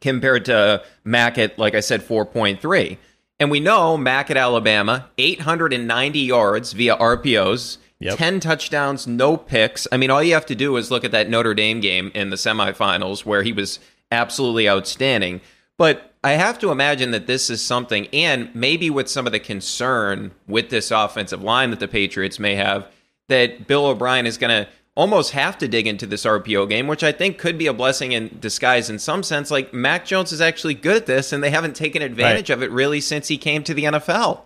compared 0.00 0.44
to 0.46 0.82
Mac 1.04 1.38
at, 1.38 1.58
like 1.58 1.74
I 1.74 1.80
said, 1.80 2.02
4.3. 2.02 2.98
And 3.38 3.50
we 3.50 3.60
know 3.60 3.96
Mac 3.96 4.30
at 4.30 4.36
Alabama, 4.36 5.08
890 5.18 6.18
yards 6.18 6.72
via 6.72 6.96
RPOs, 6.96 7.78
yep. 8.02 8.18
10 8.18 8.40
touchdowns, 8.40 9.06
no 9.06 9.36
picks. 9.36 9.86
I 9.92 9.96
mean, 9.96 10.10
all 10.10 10.22
you 10.22 10.34
have 10.34 10.46
to 10.46 10.54
do 10.54 10.76
is 10.76 10.90
look 10.90 11.04
at 11.04 11.12
that 11.12 11.28
Notre 11.28 11.54
Dame 11.54 11.80
game 11.80 12.10
in 12.14 12.30
the 12.30 12.36
semifinals 12.36 13.24
where 13.24 13.42
he 13.42 13.52
was 13.52 13.78
absolutely 14.10 14.68
outstanding. 14.68 15.40
But 15.78 16.14
I 16.22 16.32
have 16.32 16.58
to 16.60 16.70
imagine 16.70 17.10
that 17.12 17.26
this 17.26 17.50
is 17.50 17.62
something, 17.62 18.06
and 18.12 18.54
maybe 18.54 18.90
with 18.90 19.08
some 19.08 19.26
of 19.26 19.32
the 19.32 19.40
concern 19.40 20.32
with 20.46 20.70
this 20.70 20.90
offensive 20.90 21.42
line 21.42 21.70
that 21.70 21.80
the 21.80 21.88
Patriots 21.88 22.38
may 22.38 22.54
have– 22.54 22.86
that 23.32 23.66
Bill 23.66 23.86
O'Brien 23.86 24.26
is 24.26 24.38
going 24.38 24.64
to 24.64 24.70
almost 24.94 25.32
have 25.32 25.56
to 25.58 25.66
dig 25.66 25.86
into 25.86 26.06
this 26.06 26.24
RPO 26.24 26.68
game, 26.68 26.86
which 26.86 27.02
I 27.02 27.12
think 27.12 27.38
could 27.38 27.56
be 27.56 27.66
a 27.66 27.72
blessing 27.72 28.12
in 28.12 28.36
disguise 28.40 28.90
in 28.90 28.98
some 28.98 29.22
sense. 29.22 29.50
Like 29.50 29.72
Mac 29.72 30.04
Jones 30.04 30.32
is 30.32 30.40
actually 30.40 30.74
good 30.74 30.96
at 30.96 31.06
this, 31.06 31.32
and 31.32 31.42
they 31.42 31.50
haven't 31.50 31.74
taken 31.74 32.02
advantage 32.02 32.50
right. 32.50 32.56
of 32.56 32.62
it 32.62 32.70
really 32.70 33.00
since 33.00 33.28
he 33.28 33.38
came 33.38 33.64
to 33.64 33.74
the 33.74 33.84
NFL. 33.84 34.42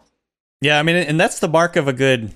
Yeah, 0.60 0.78
I 0.78 0.82
mean, 0.82 0.96
and 0.96 1.20
that's 1.20 1.40
the 1.40 1.48
mark 1.48 1.76
of 1.76 1.88
a 1.88 1.92
good 1.92 2.32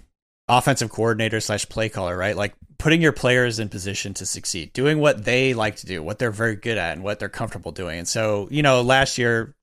offensive 0.50 0.90
coordinator 0.90 1.40
slash 1.40 1.68
play 1.68 1.88
caller, 1.88 2.16
right? 2.16 2.36
Like 2.36 2.54
putting 2.78 3.00
your 3.00 3.12
players 3.12 3.58
in 3.58 3.68
position 3.68 4.14
to 4.14 4.26
succeed, 4.26 4.72
doing 4.72 4.98
what 4.98 5.24
they 5.24 5.54
like 5.54 5.76
to 5.76 5.86
do, 5.86 6.02
what 6.02 6.18
they're 6.18 6.30
very 6.30 6.56
good 6.56 6.78
at, 6.78 6.92
and 6.92 7.04
what 7.04 7.18
they're 7.18 7.28
comfortable 7.28 7.72
doing. 7.72 7.98
And 7.98 8.08
so, 8.08 8.48
you 8.50 8.62
know, 8.62 8.82
last 8.82 9.18
year, 9.18 9.54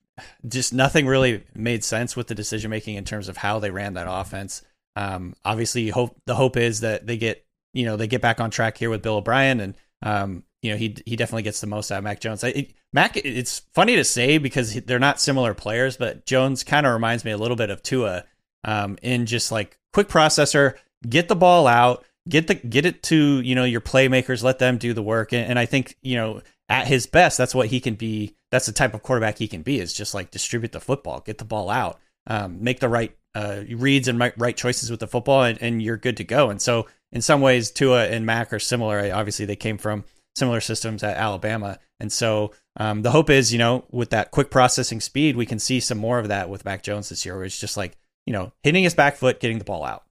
just 0.47 0.73
nothing 0.73 1.05
really 1.05 1.43
made 1.53 1.83
sense 1.83 2.15
with 2.15 2.27
the 2.27 2.35
decision 2.35 2.69
making 2.71 2.95
in 2.95 3.05
terms 3.05 3.29
of 3.29 3.37
how 3.37 3.59
they 3.59 3.69
ran 3.69 3.93
that 3.93 4.07
offense. 4.09 4.61
Um, 4.95 5.35
obviously, 5.45 5.89
hope 5.89 6.19
the 6.25 6.35
hope 6.35 6.57
is 6.57 6.79
that 6.79 7.05
they 7.05 7.17
get 7.17 7.45
you 7.73 7.85
know 7.85 7.97
they 7.97 8.07
get 8.07 8.21
back 8.21 8.41
on 8.41 8.49
track 8.49 8.77
here 8.77 8.89
with 8.89 9.03
Bill 9.03 9.17
O'Brien, 9.17 9.59
and 9.59 9.75
um, 10.01 10.43
you 10.61 10.71
know 10.71 10.77
he 10.77 10.97
he 11.05 11.15
definitely 11.15 11.43
gets 11.43 11.61
the 11.61 11.67
most 11.67 11.91
out 11.91 11.99
of 11.99 12.03
Mac 12.03 12.19
Jones. 12.19 12.43
It, 12.43 12.73
Mac, 12.93 13.17
it's 13.17 13.59
funny 13.73 13.95
to 13.97 14.03
say 14.03 14.37
because 14.37 14.73
they're 14.73 14.97
not 14.97 15.21
similar 15.21 15.53
players, 15.53 15.97
but 15.97 16.25
Jones 16.25 16.63
kind 16.63 16.87
of 16.87 16.93
reminds 16.93 17.23
me 17.25 17.31
a 17.31 17.37
little 17.37 17.57
bit 17.57 17.69
of 17.69 17.83
Tua 17.83 18.23
um, 18.67 18.97
in 19.01 19.25
just 19.25 19.51
like 19.51 19.79
quick 19.93 20.07
processor, 20.07 20.75
get 21.09 21.27
the 21.27 21.35
ball 21.35 21.65
out, 21.65 22.05
get 22.29 22.45
the 22.45 22.55
get 22.55 22.85
it 22.85 23.01
to 23.03 23.41
you 23.41 23.55
know 23.55 23.63
your 23.63 23.81
playmakers, 23.81 24.43
let 24.43 24.59
them 24.59 24.77
do 24.77 24.93
the 24.93 25.01
work, 25.01 25.33
and, 25.33 25.49
and 25.49 25.57
I 25.57 25.65
think 25.65 25.95
you 26.03 26.17
know 26.17 26.41
at 26.69 26.87
his 26.87 27.07
best, 27.07 27.37
that's 27.37 27.55
what 27.55 27.67
he 27.67 27.79
can 27.79 27.95
be. 27.95 28.35
That's 28.51 28.65
the 28.65 28.71
type 28.71 28.93
of 28.93 29.01
quarterback 29.01 29.37
he 29.37 29.47
can 29.47 29.61
be. 29.61 29.79
Is 29.79 29.93
just 29.93 30.13
like 30.13 30.31
distribute 30.31 30.73
the 30.73 30.79
football, 30.79 31.21
get 31.21 31.37
the 31.37 31.45
ball 31.45 31.69
out, 31.69 31.99
um, 32.27 32.63
make 32.63 32.79
the 32.79 32.89
right 32.89 33.15
uh, 33.33 33.63
reads 33.69 34.07
and 34.07 34.19
right 34.19 34.57
choices 34.57 34.91
with 34.91 34.99
the 34.99 35.07
football, 35.07 35.43
and, 35.43 35.61
and, 35.61 35.81
you're 35.81 35.97
good 35.97 36.17
to 36.17 36.23
go. 36.23 36.49
And 36.49 36.61
so, 36.61 36.87
in 37.11 37.21
some 37.21 37.39
ways, 37.39 37.71
Tua 37.71 38.07
and 38.07 38.25
Mac 38.25 38.51
are 38.51 38.59
similar. 38.59 39.13
Obviously, 39.13 39.45
they 39.45 39.55
came 39.55 39.77
from 39.77 40.05
similar 40.35 40.59
systems 40.59 41.03
at 41.03 41.17
Alabama, 41.17 41.79
and 41.99 42.11
so 42.11 42.51
um, 42.77 43.01
the 43.01 43.11
hope 43.11 43.29
is, 43.29 43.51
you 43.51 43.59
know, 43.59 43.85
with 43.91 44.09
that 44.11 44.31
quick 44.31 44.51
processing 44.51 45.01
speed, 45.01 45.35
we 45.35 45.45
can 45.45 45.59
see 45.59 45.79
some 45.79 45.97
more 45.97 46.19
of 46.19 46.27
that 46.27 46.49
with 46.49 46.65
Mac 46.65 46.83
Jones 46.83 47.09
this 47.09 47.25
year, 47.25 47.35
where 47.35 47.45
it's 47.45 47.59
just 47.59 47.77
like, 47.77 47.97
you 48.27 48.33
know, 48.33 48.51
hitting 48.61 48.83
his 48.83 48.93
back 48.93 49.15
foot, 49.15 49.39
getting 49.39 49.57
the 49.57 49.65
ball 49.65 49.83
out. 49.83 50.03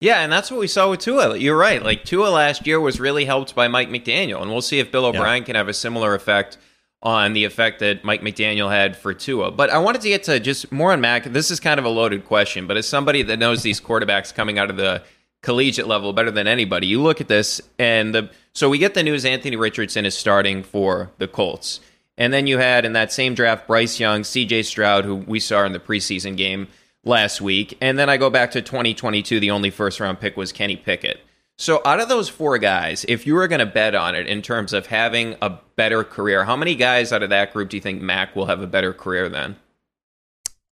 Yeah, 0.00 0.22
and 0.22 0.32
that's 0.32 0.50
what 0.50 0.58
we 0.58 0.66
saw 0.66 0.90
with 0.90 0.98
Tua. 0.98 1.36
You're 1.36 1.56
right. 1.56 1.80
Like 1.80 2.04
Tua 2.04 2.26
last 2.26 2.66
year 2.66 2.80
was 2.80 2.98
really 2.98 3.24
helped 3.24 3.54
by 3.54 3.68
Mike 3.68 3.88
McDaniel, 3.88 4.42
and 4.42 4.50
we'll 4.50 4.60
see 4.60 4.80
if 4.80 4.90
Bill 4.90 5.06
O'Brien 5.06 5.42
yeah. 5.42 5.46
can 5.46 5.54
have 5.54 5.68
a 5.68 5.72
similar 5.72 6.16
effect 6.16 6.58
on 7.00 7.32
the 7.32 7.44
effect 7.44 7.78
that 7.78 8.02
Mike 8.02 8.20
McDaniel 8.20 8.68
had 8.68 8.96
for 8.96 9.14
Tua. 9.14 9.52
But 9.52 9.70
I 9.70 9.78
wanted 9.78 10.02
to 10.02 10.08
get 10.08 10.24
to 10.24 10.40
just 10.40 10.72
more 10.72 10.92
on 10.92 11.00
Mac. 11.00 11.24
This 11.24 11.52
is 11.52 11.60
kind 11.60 11.78
of 11.78 11.86
a 11.86 11.88
loaded 11.88 12.24
question, 12.26 12.66
but 12.66 12.76
as 12.76 12.88
somebody 12.88 13.22
that 13.22 13.38
knows 13.38 13.62
these 13.62 13.80
quarterbacks 13.80 14.34
coming 14.34 14.58
out 14.58 14.70
of 14.70 14.76
the 14.76 15.04
collegiate 15.42 15.86
level 15.86 16.12
better 16.12 16.32
than 16.32 16.48
anybody, 16.48 16.88
you 16.88 17.00
look 17.00 17.20
at 17.20 17.28
this 17.28 17.60
and 17.78 18.12
the 18.12 18.30
so 18.52 18.68
we 18.68 18.78
get 18.78 18.94
the 18.94 19.04
news 19.04 19.24
Anthony 19.24 19.54
Richardson 19.54 20.04
is 20.04 20.18
starting 20.18 20.64
for 20.64 21.12
the 21.18 21.28
Colts. 21.28 21.78
And 22.18 22.32
then 22.32 22.46
you 22.48 22.58
had 22.58 22.84
in 22.84 22.92
that 22.92 23.12
same 23.12 23.34
draft 23.34 23.68
Bryce 23.68 24.00
Young, 24.00 24.22
CJ 24.22 24.64
Stroud, 24.64 25.04
who 25.04 25.14
we 25.14 25.38
saw 25.40 25.64
in 25.64 25.72
the 25.72 25.78
preseason 25.78 26.36
game 26.36 26.66
last 27.04 27.40
week. 27.40 27.76
And 27.80 27.98
then 27.98 28.08
I 28.08 28.16
go 28.16 28.30
back 28.30 28.50
to 28.52 28.62
2022, 28.62 29.40
the 29.40 29.50
only 29.50 29.70
first 29.70 30.00
round 30.00 30.20
pick 30.20 30.36
was 30.36 30.52
Kenny 30.52 30.76
Pickett. 30.76 31.20
So, 31.58 31.82
out 31.84 32.00
of 32.00 32.08
those 32.08 32.28
four 32.28 32.58
guys, 32.58 33.04
if 33.08 33.26
you 33.26 33.34
were 33.34 33.46
going 33.46 33.60
to 33.60 33.66
bet 33.66 33.94
on 33.94 34.14
it 34.14 34.26
in 34.26 34.42
terms 34.42 34.72
of 34.72 34.86
having 34.86 35.36
a 35.42 35.58
better 35.76 36.02
career, 36.02 36.44
how 36.44 36.56
many 36.56 36.74
guys 36.74 37.12
out 37.12 37.22
of 37.22 37.30
that 37.30 37.52
group 37.52 37.68
do 37.68 37.76
you 37.76 37.80
think 37.80 38.00
Mac 38.00 38.34
will 38.34 38.46
have 38.46 38.62
a 38.62 38.66
better 38.66 38.92
career 38.92 39.28
than? 39.28 39.56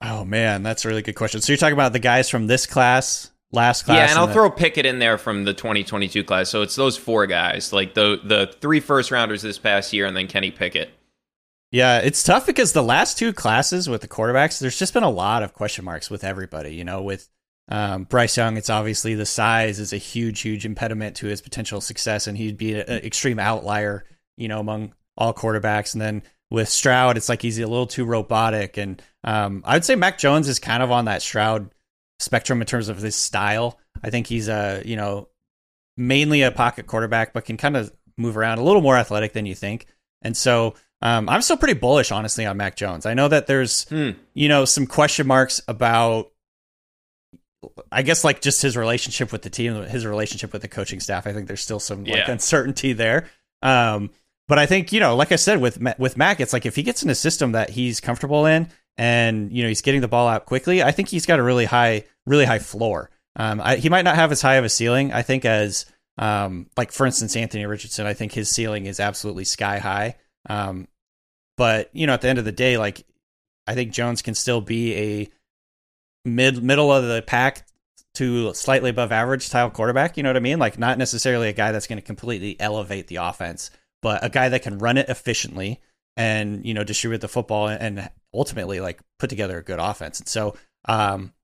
Oh 0.02 0.24
man, 0.24 0.62
that's 0.62 0.84
a 0.84 0.88
really 0.88 1.02
good 1.02 1.14
question. 1.14 1.42
So 1.42 1.52
you're 1.52 1.58
talking 1.58 1.74
about 1.74 1.92
the 1.92 1.98
guys 1.98 2.30
from 2.30 2.46
this 2.46 2.66
class, 2.66 3.30
last 3.52 3.82
class, 3.84 3.96
yeah, 3.96 4.02
and, 4.04 4.10
and 4.12 4.18
I'll 4.18 4.26
the- 4.26 4.32
throw 4.32 4.50
Pickett 4.50 4.86
in 4.86 4.98
there 4.98 5.18
from 5.18 5.44
the 5.44 5.52
2022 5.52 6.24
class. 6.24 6.48
So 6.48 6.62
it's 6.62 6.74
those 6.74 6.96
four 6.96 7.26
guys, 7.26 7.72
like 7.72 7.92
the 7.92 8.18
the 8.24 8.52
three 8.60 8.80
first 8.80 9.10
rounders 9.10 9.42
this 9.42 9.58
past 9.58 9.92
year, 9.92 10.06
and 10.06 10.16
then 10.16 10.26
Kenny 10.26 10.50
Pickett. 10.50 10.90
Yeah, 11.72 11.98
it's 11.98 12.22
tough 12.24 12.46
because 12.46 12.72
the 12.72 12.82
last 12.82 13.16
two 13.16 13.32
classes 13.32 13.88
with 13.88 14.00
the 14.00 14.08
quarterbacks, 14.08 14.58
there's 14.58 14.78
just 14.78 14.92
been 14.92 15.04
a 15.04 15.10
lot 15.10 15.42
of 15.42 15.54
question 15.54 15.84
marks 15.84 16.10
with 16.10 16.24
everybody. 16.24 16.74
You 16.74 16.84
know, 16.84 17.02
with 17.02 17.28
um, 17.68 18.04
Bryce 18.04 18.36
Young, 18.36 18.56
it's 18.56 18.70
obviously 18.70 19.14
the 19.14 19.26
size 19.26 19.78
is 19.78 19.92
a 19.92 19.96
huge, 19.96 20.40
huge 20.40 20.66
impediment 20.66 21.16
to 21.16 21.28
his 21.28 21.40
potential 21.40 21.80
success, 21.80 22.26
and 22.26 22.36
he'd 22.36 22.58
be 22.58 22.74
an 22.74 22.88
extreme 22.88 23.38
outlier, 23.38 24.04
you 24.36 24.48
know, 24.48 24.58
among 24.58 24.94
all 25.16 25.32
quarterbacks. 25.32 25.94
And 25.94 26.02
then 26.02 26.22
with 26.50 26.68
Stroud, 26.68 27.16
it's 27.16 27.28
like 27.28 27.40
he's 27.40 27.58
a 27.60 27.66
little 27.66 27.86
too 27.86 28.04
robotic. 28.04 28.76
And 28.76 29.00
um, 29.22 29.62
I 29.64 29.74
would 29.74 29.84
say 29.84 29.94
Mac 29.94 30.18
Jones 30.18 30.48
is 30.48 30.58
kind 30.58 30.82
of 30.82 30.90
on 30.90 31.04
that 31.04 31.22
Stroud 31.22 31.70
spectrum 32.18 32.60
in 32.60 32.66
terms 32.66 32.88
of 32.88 32.98
his 32.98 33.14
style. 33.14 33.78
I 34.02 34.10
think 34.10 34.26
he's 34.26 34.48
a, 34.48 34.82
you 34.84 34.96
know, 34.96 35.28
mainly 35.96 36.42
a 36.42 36.50
pocket 36.50 36.88
quarterback, 36.88 37.32
but 37.32 37.44
can 37.44 37.56
kind 37.56 37.76
of 37.76 37.92
move 38.16 38.36
around 38.36 38.58
a 38.58 38.64
little 38.64 38.82
more 38.82 38.96
athletic 38.96 39.34
than 39.34 39.46
you 39.46 39.54
think. 39.54 39.86
And 40.22 40.36
so 40.36 40.74
um, 41.02 41.28
I'm 41.28 41.42
still 41.42 41.56
pretty 41.56 41.74
bullish, 41.78 42.10
honestly, 42.12 42.44
on 42.46 42.56
Mac 42.56 42.76
Jones. 42.76 43.06
I 43.06 43.14
know 43.14 43.28
that 43.28 43.46
there's, 43.46 43.84
Hmm. 43.88 44.10
you 44.34 44.48
know, 44.48 44.64
some 44.64 44.86
question 44.86 45.26
marks 45.26 45.60
about, 45.68 46.30
I 47.92 48.02
guess, 48.02 48.24
like 48.24 48.40
just 48.40 48.62
his 48.62 48.76
relationship 48.76 49.32
with 49.32 49.42
the 49.42 49.50
team, 49.50 49.74
his 49.84 50.06
relationship 50.06 50.52
with 50.52 50.62
the 50.62 50.68
coaching 50.68 51.00
staff. 51.00 51.26
I 51.26 51.32
think 51.32 51.46
there's 51.46 51.60
still 51.60 51.80
some 51.80 52.04
like 52.04 52.14
Yeah. 52.26 52.30
uncertainty 52.30 52.92
there. 52.92 53.28
Um, 53.62 54.10
but 54.48 54.58
I 54.58 54.66
think 54.66 54.92
you 54.92 55.00
know, 55.00 55.14
like 55.16 55.30
I 55.32 55.36
said 55.36 55.60
with 55.60 55.78
with 55.98 56.16
Mac, 56.16 56.40
it's 56.40 56.52
like 56.52 56.66
if 56.66 56.74
he 56.76 56.82
gets 56.82 57.02
in 57.02 57.10
a 57.10 57.14
system 57.14 57.52
that 57.52 57.70
he's 57.70 58.00
comfortable 58.00 58.46
in, 58.46 58.68
and 58.98 59.52
you 59.52 59.62
know 59.62 59.68
he's 59.68 59.82
getting 59.82 60.00
the 60.00 60.08
ball 60.08 60.26
out 60.26 60.46
quickly, 60.46 60.82
I 60.82 60.90
think 60.90 61.08
he's 61.08 61.24
got 61.26 61.38
a 61.38 61.42
really 61.42 61.66
high, 61.66 62.04
really 62.26 62.46
high 62.46 62.58
floor. 62.58 63.10
Um, 63.36 63.60
I, 63.62 63.76
he 63.76 63.88
might 63.88 64.02
not 64.04 64.16
have 64.16 64.32
as 64.32 64.42
high 64.42 64.56
of 64.56 64.64
a 64.64 64.68
ceiling, 64.68 65.12
I 65.12 65.22
think, 65.22 65.44
as 65.44 65.86
um, 66.18 66.66
like 66.76 66.90
for 66.92 67.06
instance 67.06 67.36
Anthony 67.36 67.64
Richardson. 67.66 68.06
I 68.06 68.14
think 68.14 68.32
his 68.32 68.48
ceiling 68.48 68.86
is 68.86 68.98
absolutely 68.98 69.44
sky 69.44 69.78
high. 69.78 70.16
Um, 70.48 70.88
but 71.60 71.90
you 71.92 72.06
know, 72.06 72.14
at 72.14 72.22
the 72.22 72.28
end 72.28 72.38
of 72.38 72.46
the 72.46 72.52
day, 72.52 72.78
like 72.78 73.04
I 73.66 73.74
think 73.74 73.92
Jones 73.92 74.22
can 74.22 74.34
still 74.34 74.62
be 74.62 74.94
a 74.94 75.28
mid 76.24 76.62
middle 76.62 76.90
of 76.90 77.04
the 77.04 77.20
pack 77.20 77.66
to 78.14 78.54
slightly 78.54 78.88
above 78.88 79.12
average 79.12 79.42
style 79.42 79.68
quarterback. 79.68 80.16
You 80.16 80.22
know 80.22 80.30
what 80.30 80.38
I 80.38 80.40
mean? 80.40 80.58
Like 80.58 80.78
not 80.78 80.96
necessarily 80.96 81.50
a 81.50 81.52
guy 81.52 81.70
that's 81.70 81.86
going 81.86 81.98
to 81.98 82.02
completely 82.02 82.58
elevate 82.58 83.08
the 83.08 83.16
offense, 83.16 83.70
but 84.00 84.24
a 84.24 84.30
guy 84.30 84.48
that 84.48 84.62
can 84.62 84.78
run 84.78 84.96
it 84.96 85.10
efficiently 85.10 85.82
and 86.16 86.64
you 86.64 86.72
know 86.72 86.82
distribute 86.82 87.20
the 87.20 87.28
football 87.28 87.68
and 87.68 88.08
ultimately 88.32 88.80
like 88.80 88.98
put 89.18 89.28
together 89.28 89.58
a 89.58 89.62
good 89.62 89.80
offense. 89.80 90.18
And 90.18 90.28
so 90.30 90.56
um, 90.86 91.34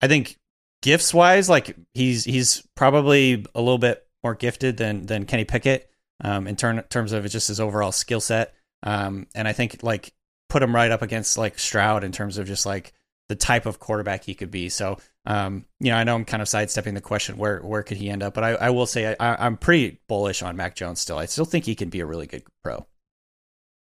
I 0.00 0.06
think 0.06 0.38
gifts 0.80 1.12
wise, 1.12 1.48
like 1.48 1.74
he's 1.92 2.22
he's 2.22 2.62
probably 2.76 3.44
a 3.52 3.60
little 3.60 3.78
bit 3.78 4.06
more 4.22 4.36
gifted 4.36 4.76
than 4.76 5.06
than 5.06 5.26
Kenny 5.26 5.44
Pickett 5.44 5.90
um, 6.22 6.46
in 6.46 6.54
terms 6.54 7.10
of 7.10 7.28
just 7.28 7.48
his 7.48 7.58
overall 7.58 7.90
skill 7.90 8.20
set. 8.20 8.52
Um, 8.82 9.26
and 9.34 9.48
I 9.48 9.52
think 9.52 9.78
like 9.82 10.12
put 10.48 10.62
him 10.62 10.74
right 10.74 10.90
up 10.90 11.02
against 11.02 11.38
like 11.38 11.58
Stroud 11.58 12.04
in 12.04 12.12
terms 12.12 12.38
of 12.38 12.46
just 12.46 12.66
like 12.66 12.92
the 13.28 13.34
type 13.36 13.66
of 13.66 13.80
quarterback 13.80 14.24
he 14.24 14.34
could 14.34 14.50
be. 14.50 14.68
So, 14.68 14.98
um, 15.24 15.64
you 15.80 15.90
know, 15.90 15.96
I 15.96 16.04
know 16.04 16.14
I'm 16.14 16.24
kind 16.24 16.42
of 16.42 16.48
sidestepping 16.48 16.94
the 16.94 17.00
question 17.00 17.36
where 17.36 17.60
where 17.60 17.82
could 17.82 17.96
he 17.96 18.08
end 18.08 18.22
up, 18.22 18.34
but 18.34 18.44
I, 18.44 18.50
I 18.54 18.70
will 18.70 18.86
say 18.86 19.16
I, 19.18 19.46
I'm 19.46 19.56
pretty 19.56 20.00
bullish 20.08 20.42
on 20.42 20.56
Mac 20.56 20.76
Jones 20.76 21.00
still. 21.00 21.18
I 21.18 21.26
still 21.26 21.44
think 21.44 21.64
he 21.64 21.74
can 21.74 21.88
be 21.88 22.00
a 22.00 22.06
really 22.06 22.26
good 22.26 22.44
pro. 22.62 22.86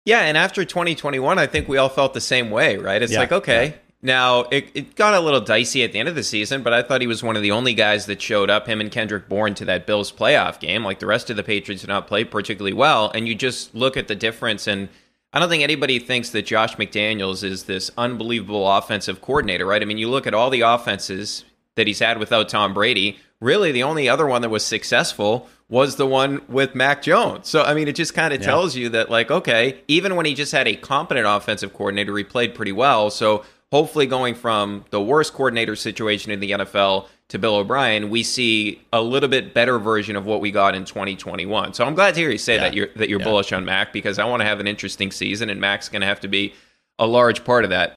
Yeah, 0.05 0.21
and 0.21 0.39
after 0.39 0.65
2021, 0.65 1.39
I 1.39 1.47
think 1.47 1.69
we 1.69 1.77
all 1.77 1.91
felt 1.91 2.15
the 2.15 2.21
same 2.21 2.51
way, 2.51 2.77
right? 2.79 3.03
It's 3.03 3.13
Yeah, 3.13 3.19
like, 3.21 3.33
okay, 3.33 3.67
yeah. 3.67 3.75
Now 4.01 4.43
it, 4.45 4.71
it 4.75 4.95
got 4.95 5.15
a 5.15 5.21
little 5.21 5.41
dicey 5.41 5.83
at 5.83 5.93
the 5.93 5.99
end 5.99 6.09
of 6.09 6.15
the 6.15 6.23
season, 6.23 6.63
but 6.63 6.73
I 6.73 6.83
thought 6.83 7.01
he 7.01 7.07
was 7.07 7.23
one 7.23 7.37
of 7.37 7.43
the 7.43 7.51
only 7.51 7.75
guys 7.75 8.07
that 8.07 8.23
showed 8.23 8.49
up, 8.51 8.67
him 8.69 8.81
and 8.81 8.91
Kendrick 8.91 9.29
Bourne, 9.29 9.55
to 9.55 9.65
that 9.65 9.87
Bills 9.87 10.13
playoff 10.13 10.61
game. 10.61 10.85
Like 10.85 11.01
the 11.01 11.07
rest 11.07 11.31
of 11.31 11.37
the 11.37 11.43
Patriots 11.43 11.83
did 11.83 11.89
not 11.89 12.07
play 12.07 12.25
particularly 12.25 12.73
well. 12.73 13.11
And 13.15 13.27
you 13.27 13.35
just 13.35 13.75
look 13.75 13.97
at 13.97 14.07
the 14.09 14.15
difference, 14.15 14.67
and 14.67 14.89
I 15.33 15.41
don't 15.41 15.49
think 15.49 15.63
anybody 15.63 15.99
thinks 15.99 16.31
that 16.31 16.47
Josh 16.47 16.77
McDaniels 16.77 17.43
is 17.43 17.65
this 17.65 17.91
unbelievable 17.99 18.71
offensive 18.71 19.21
coordinator, 19.21 19.67
right? 19.67 19.83
I 19.83 19.85
mean, 19.85 19.99
you 19.99 20.09
look 20.09 20.27
at 20.27 20.35
all 20.35 20.49
the 20.51 20.61
offenses 20.63 21.45
that 21.75 21.87
he's 21.87 21.99
had 21.99 22.19
without 22.19 22.49
Tom 22.49 22.75
Brady. 22.75 23.19
Really, 23.41 23.71
the 23.73 23.83
only 23.85 24.09
other 24.09 24.27
one 24.27 24.43
that 24.43 24.49
was 24.49 24.65
successful 24.65 25.49
was 25.69 25.97
the 25.97 26.07
one 26.07 26.41
with 26.49 26.75
Mac 26.75 27.03
Jones. 27.03 27.47
So, 27.49 27.63
I 27.63 27.75
mean, 27.75 27.89
it 27.89 27.95
just 27.95 28.15
kind 28.15 28.33
of 28.33 28.41
Yeah. 28.41 28.47
tells 28.47 28.75
you 28.75 28.89
that, 28.89 29.11
like, 29.11 29.31
okay, 29.31 29.81
even 29.87 30.17
when 30.17 30.25
he 30.27 30.35
just 30.35 30.51
had 30.53 30.67
a 30.67 30.75
competent 30.75 31.27
offensive 31.29 31.75
coordinator, 31.75 32.17
he 32.17 32.25
played 32.25 32.55
pretty 32.55 32.73
well. 32.73 33.11
So, 33.11 33.45
hopefully, 33.73 34.07
going 34.07 34.35
from 34.35 34.85
the 34.91 35.01
worst 35.01 35.33
coordinator 35.35 35.77
situation 35.77 36.31
in 36.33 36.41
the 36.41 36.53
NFL 36.53 37.07
to 37.29 37.39
Bill 37.39 37.57
O'Brien, 37.57 38.09
we 38.11 38.23
see 38.23 38.81
a 38.93 39.03
little 39.03 39.29
bit 39.29 39.53
better 39.53 39.79
version 39.79 40.17
of 40.17 40.25
what 40.25 40.41
we 40.41 40.51
got 40.51 40.75
in 40.75 40.85
2021. 40.85 41.75
So, 41.75 41.85
I'm 41.85 41.95
glad 41.95 42.15
to 42.15 42.21
hear 42.21 42.31
you 42.31 42.39
say 42.39 42.55
Yeah. 42.55 42.61
that 42.63 42.75
you're 42.75 42.89
that 42.97 43.09
you're 43.09 43.21
Yeah. 43.21 43.25
bullish 43.27 43.53
on 43.53 43.65
Mac 43.65 43.93
because 43.93 44.19
I 44.19 44.25
want 44.25 44.41
to 44.41 44.47
have 44.47 44.61
an 44.61 44.67
interesting 44.67 45.11
season, 45.11 45.51
and 45.51 45.61
Mac's 45.61 45.89
going 45.89 46.01
to 46.01 46.07
have 46.07 46.21
to 46.21 46.29
be 46.29 46.55
a 46.99 47.07
large 47.07 47.45
part 47.45 47.65
of 47.65 47.71
that. 47.71 47.95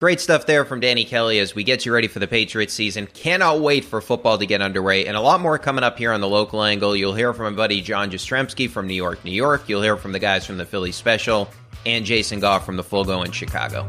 Great 0.00 0.20
stuff 0.20 0.44
there 0.44 0.64
from 0.64 0.80
Danny 0.80 1.04
Kelly 1.04 1.38
as 1.38 1.54
we 1.54 1.62
get 1.62 1.86
you 1.86 1.92
ready 1.94 2.08
for 2.08 2.18
the 2.18 2.26
Patriots 2.26 2.74
season. 2.74 3.06
Cannot 3.14 3.60
wait 3.60 3.84
for 3.84 4.00
football 4.00 4.36
to 4.36 4.44
get 4.44 4.60
underway, 4.60 5.06
and 5.06 5.16
a 5.16 5.20
lot 5.20 5.40
more 5.40 5.56
coming 5.56 5.84
up 5.84 5.96
here 5.96 6.12
on 6.12 6.20
the 6.20 6.28
local 6.28 6.62
angle. 6.62 6.96
You'll 6.96 7.14
hear 7.14 7.32
from 7.32 7.54
my 7.54 7.56
buddy 7.56 7.80
John 7.80 8.10
Jastremski 8.10 8.68
from 8.68 8.86
New 8.86 8.94
York, 8.94 9.24
New 9.24 9.30
York. 9.30 9.62
You'll 9.68 9.82
hear 9.82 9.96
from 9.96 10.12
the 10.12 10.18
guys 10.18 10.44
from 10.44 10.58
the 10.58 10.66
Philly 10.66 10.92
Special 10.92 11.48
and 11.86 12.04
Jason 12.04 12.40
Goff 12.40 12.66
from 12.66 12.76
the 12.76 12.84
Full 12.84 13.04
Go 13.04 13.22
in 13.22 13.30
Chicago. 13.30 13.88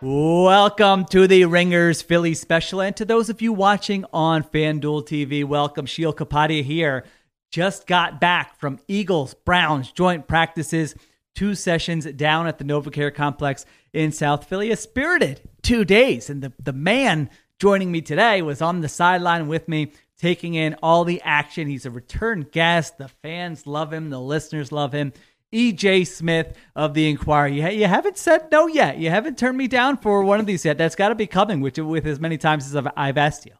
Welcome 0.00 1.06
to 1.06 1.26
the 1.26 1.44
Ringers 1.46 2.02
Philly 2.02 2.32
special. 2.34 2.80
And 2.80 2.96
to 2.96 3.04
those 3.04 3.30
of 3.30 3.42
you 3.42 3.52
watching 3.52 4.04
on 4.12 4.44
FanDuel 4.44 5.08
TV, 5.08 5.44
welcome. 5.44 5.86
Sheil 5.86 6.12
Kapadia 6.12 6.62
here. 6.62 7.04
Just 7.50 7.88
got 7.88 8.20
back 8.20 8.60
from 8.60 8.78
Eagles 8.86 9.34
Browns 9.34 9.90
joint 9.90 10.28
practices, 10.28 10.94
two 11.34 11.56
sessions 11.56 12.04
down 12.12 12.46
at 12.46 12.58
the 12.58 12.64
NovaCare 12.64 13.12
complex 13.12 13.66
in 13.92 14.12
South 14.12 14.44
Philly. 14.44 14.70
A 14.70 14.76
spirited 14.76 15.40
two 15.62 15.84
days. 15.84 16.30
And 16.30 16.42
the, 16.42 16.52
the 16.62 16.72
man 16.72 17.28
joining 17.58 17.90
me 17.90 18.00
today, 18.00 18.40
was 18.40 18.62
on 18.62 18.80
the 18.82 18.88
sideline 18.88 19.48
with 19.48 19.66
me, 19.66 19.90
taking 20.16 20.54
in 20.54 20.76
all 20.80 21.04
the 21.04 21.20
action. 21.22 21.66
He's 21.66 21.86
a 21.86 21.90
return 21.90 22.46
guest. 22.52 22.98
The 22.98 23.08
fans 23.08 23.66
love 23.66 23.92
him, 23.92 24.10
the 24.10 24.20
listeners 24.20 24.70
love 24.70 24.92
him. 24.92 25.12
EJ 25.52 26.06
Smith 26.06 26.56
of 26.76 26.94
the 26.94 27.08
Inquirer. 27.08 27.48
You, 27.48 27.68
you 27.68 27.86
haven't 27.86 28.18
said 28.18 28.50
no 28.50 28.66
yet. 28.66 28.98
You 28.98 29.10
haven't 29.10 29.38
turned 29.38 29.56
me 29.56 29.66
down 29.66 29.96
for 29.96 30.22
one 30.22 30.40
of 30.40 30.46
these 30.46 30.64
yet. 30.64 30.78
That's 30.78 30.94
got 30.94 31.08
to 31.08 31.14
be 31.14 31.26
coming 31.26 31.60
with, 31.60 31.78
with 31.78 32.06
as 32.06 32.20
many 32.20 32.38
times 32.38 32.66
as 32.66 32.76
I've, 32.76 32.88
I've 32.96 33.18
asked 33.18 33.46
you. 33.46 33.52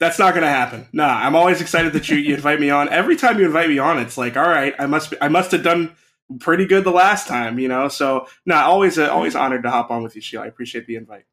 That's 0.00 0.18
not 0.18 0.32
going 0.32 0.44
to 0.44 0.50
happen. 0.50 0.86
Nah, 0.92 1.08
I'm 1.08 1.34
always 1.34 1.60
excited 1.60 1.92
that 1.92 2.08
you, 2.08 2.16
you 2.16 2.34
invite 2.34 2.60
me 2.60 2.70
on. 2.70 2.88
Every 2.88 3.16
time 3.16 3.38
you 3.38 3.46
invite 3.46 3.68
me 3.68 3.78
on, 3.78 3.98
it's 3.98 4.16
like, 4.16 4.36
all 4.36 4.48
right, 4.48 4.74
I 4.78 4.86
must 4.86 5.10
be, 5.10 5.16
I 5.20 5.28
must 5.28 5.50
have 5.50 5.64
done 5.64 5.94
pretty 6.38 6.66
good 6.66 6.84
the 6.84 6.92
last 6.92 7.26
time, 7.26 7.58
you 7.58 7.68
know. 7.68 7.88
So, 7.88 8.28
nah, 8.46 8.62
always 8.64 8.98
uh, 8.98 9.10
always 9.10 9.34
honored 9.34 9.64
to 9.64 9.70
hop 9.70 9.90
on 9.90 10.02
with 10.02 10.14
you, 10.14 10.20
Sheila. 10.20 10.44
I 10.44 10.46
appreciate 10.46 10.86
the 10.86 10.96
invite. 10.96 11.24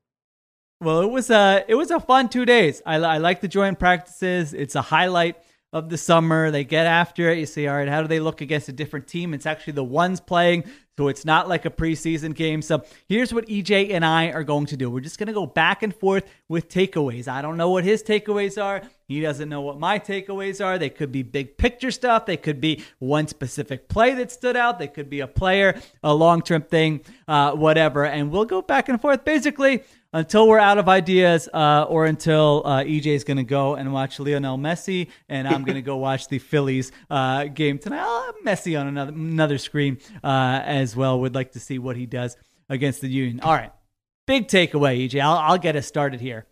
Well, 0.82 1.02
it 1.02 1.12
was 1.12 1.30
a 1.30 1.64
it 1.68 1.76
was 1.76 1.92
a 1.92 2.00
fun 2.00 2.30
two 2.30 2.46
days. 2.46 2.82
I, 2.86 2.96
I 2.96 3.18
like 3.18 3.42
the 3.42 3.48
joint 3.48 3.78
practices. 3.78 4.54
It's 4.54 4.76
a 4.76 4.82
highlight 4.82 5.38
of 5.76 5.90
the 5.90 5.98
summer. 5.98 6.52
They 6.52 6.64
get 6.64 6.88
after 6.88 7.30
it. 7.30 7.38
You 7.38 7.46
see, 7.46 7.68
all 7.68 7.76
right, 7.76 7.90
how 7.90 8.02
do 8.02 8.08
they 8.08 8.22
look 8.22 8.40
against 8.40 8.70
a 8.70 8.72
different 8.72 9.08
team? 9.08 9.34
It's 9.34 9.46
actually 9.46 9.74
the 9.74 9.84
ones 9.84 10.22
playing, 10.22 10.64
so 10.98 11.10
it's 11.10 11.26
not 11.26 11.50
like 11.50 11.66
a 11.66 11.70
preseason 11.70 12.34
game. 12.34 12.62
So 12.62 12.86
here's 13.10 13.34
what 13.34 13.46
EJ 13.48 13.92
and 13.92 14.06
I 14.06 14.32
are 14.32 14.46
going 14.46 14.68
to 14.68 14.78
do. 14.78 14.90
We're 14.90 15.02
just 15.02 15.20
going 15.20 15.28
to 15.28 15.34
go 15.34 15.46
back 15.46 15.84
and 15.84 15.94
forth 15.94 16.24
with 16.48 16.70
takeaways. 16.70 17.28
I 17.28 17.42
don't 17.42 17.58
know 17.58 17.72
what 17.72 17.84
his 17.84 18.02
takeaways 18.02 18.62
are. 18.62 18.84
He 19.10 19.20
doesn't 19.20 19.50
know 19.50 19.60
what 19.60 19.78
my 19.78 20.00
takeaways 20.00 20.64
are. 20.66 20.78
They 20.78 20.90
could 20.90 21.12
be 21.12 21.24
big 21.24 21.58
picture 21.58 21.92
stuff. 21.92 22.26
They 22.26 22.38
could 22.38 22.62
be 22.62 22.82
one 23.00 23.28
specific 23.28 23.90
play 23.90 24.14
that 24.14 24.32
stood 24.32 24.56
out. 24.56 24.80
They 24.80 24.88
could 24.88 25.10
be 25.10 25.20
a 25.20 25.28
player, 25.28 25.78
a 26.02 26.14
long 26.14 26.42
term 26.42 26.62
thing, 26.62 27.02
uh, 27.28 27.52
whatever. 27.52 28.06
And 28.06 28.32
we'll 28.32 28.46
go 28.46 28.62
back 28.62 28.88
and 28.88 29.00
forth. 29.02 29.26
Basically, 29.26 29.84
until 30.16 30.48
we're 30.48 30.60
out 30.60 30.78
of 30.78 30.88
ideas 30.88 31.50
uh, 31.54 31.86
or 31.90 32.06
until 32.06 32.62
uh, 32.64 32.84
EJ 32.84 33.08
is 33.08 33.26
going 33.26 33.36
to 33.36 33.44
go 33.44 33.76
and 33.76 33.92
watch 33.92 34.18
Lionel 34.18 34.58
Messi 34.58 35.10
and 35.28 35.46
I'm 35.46 35.66
going 35.66 35.76
to 35.76 35.82
go 35.82 35.98
watch 36.08 36.30
the 36.30 36.40
Phillies 36.40 36.94
uh, 37.10 37.46
game 37.46 37.78
tonight. 37.78 38.00
I'll 38.00 38.24
have 38.24 38.36
Messi 38.46 38.80
on 38.80 38.88
another 38.88 39.12
another 39.12 39.58
screen 39.58 40.00
uh, 40.24 40.62
as 40.64 40.96
well. 40.96 41.20
Would 41.20 41.36
like 41.36 41.52
to 41.52 41.60
see 41.60 41.80
what 41.80 41.98
he 41.98 42.06
does 42.06 42.38
against 42.70 43.02
the 43.02 43.10
Union. 43.10 43.42
All 43.42 43.54
right, 43.54 43.74
big 44.26 44.48
takeaway, 44.48 45.06
EJ. 45.06 45.20
I'll, 45.20 45.38
I'll 45.38 45.58
get 45.58 45.76
us 45.76 45.86
started 45.86 46.22
here. 46.22 46.46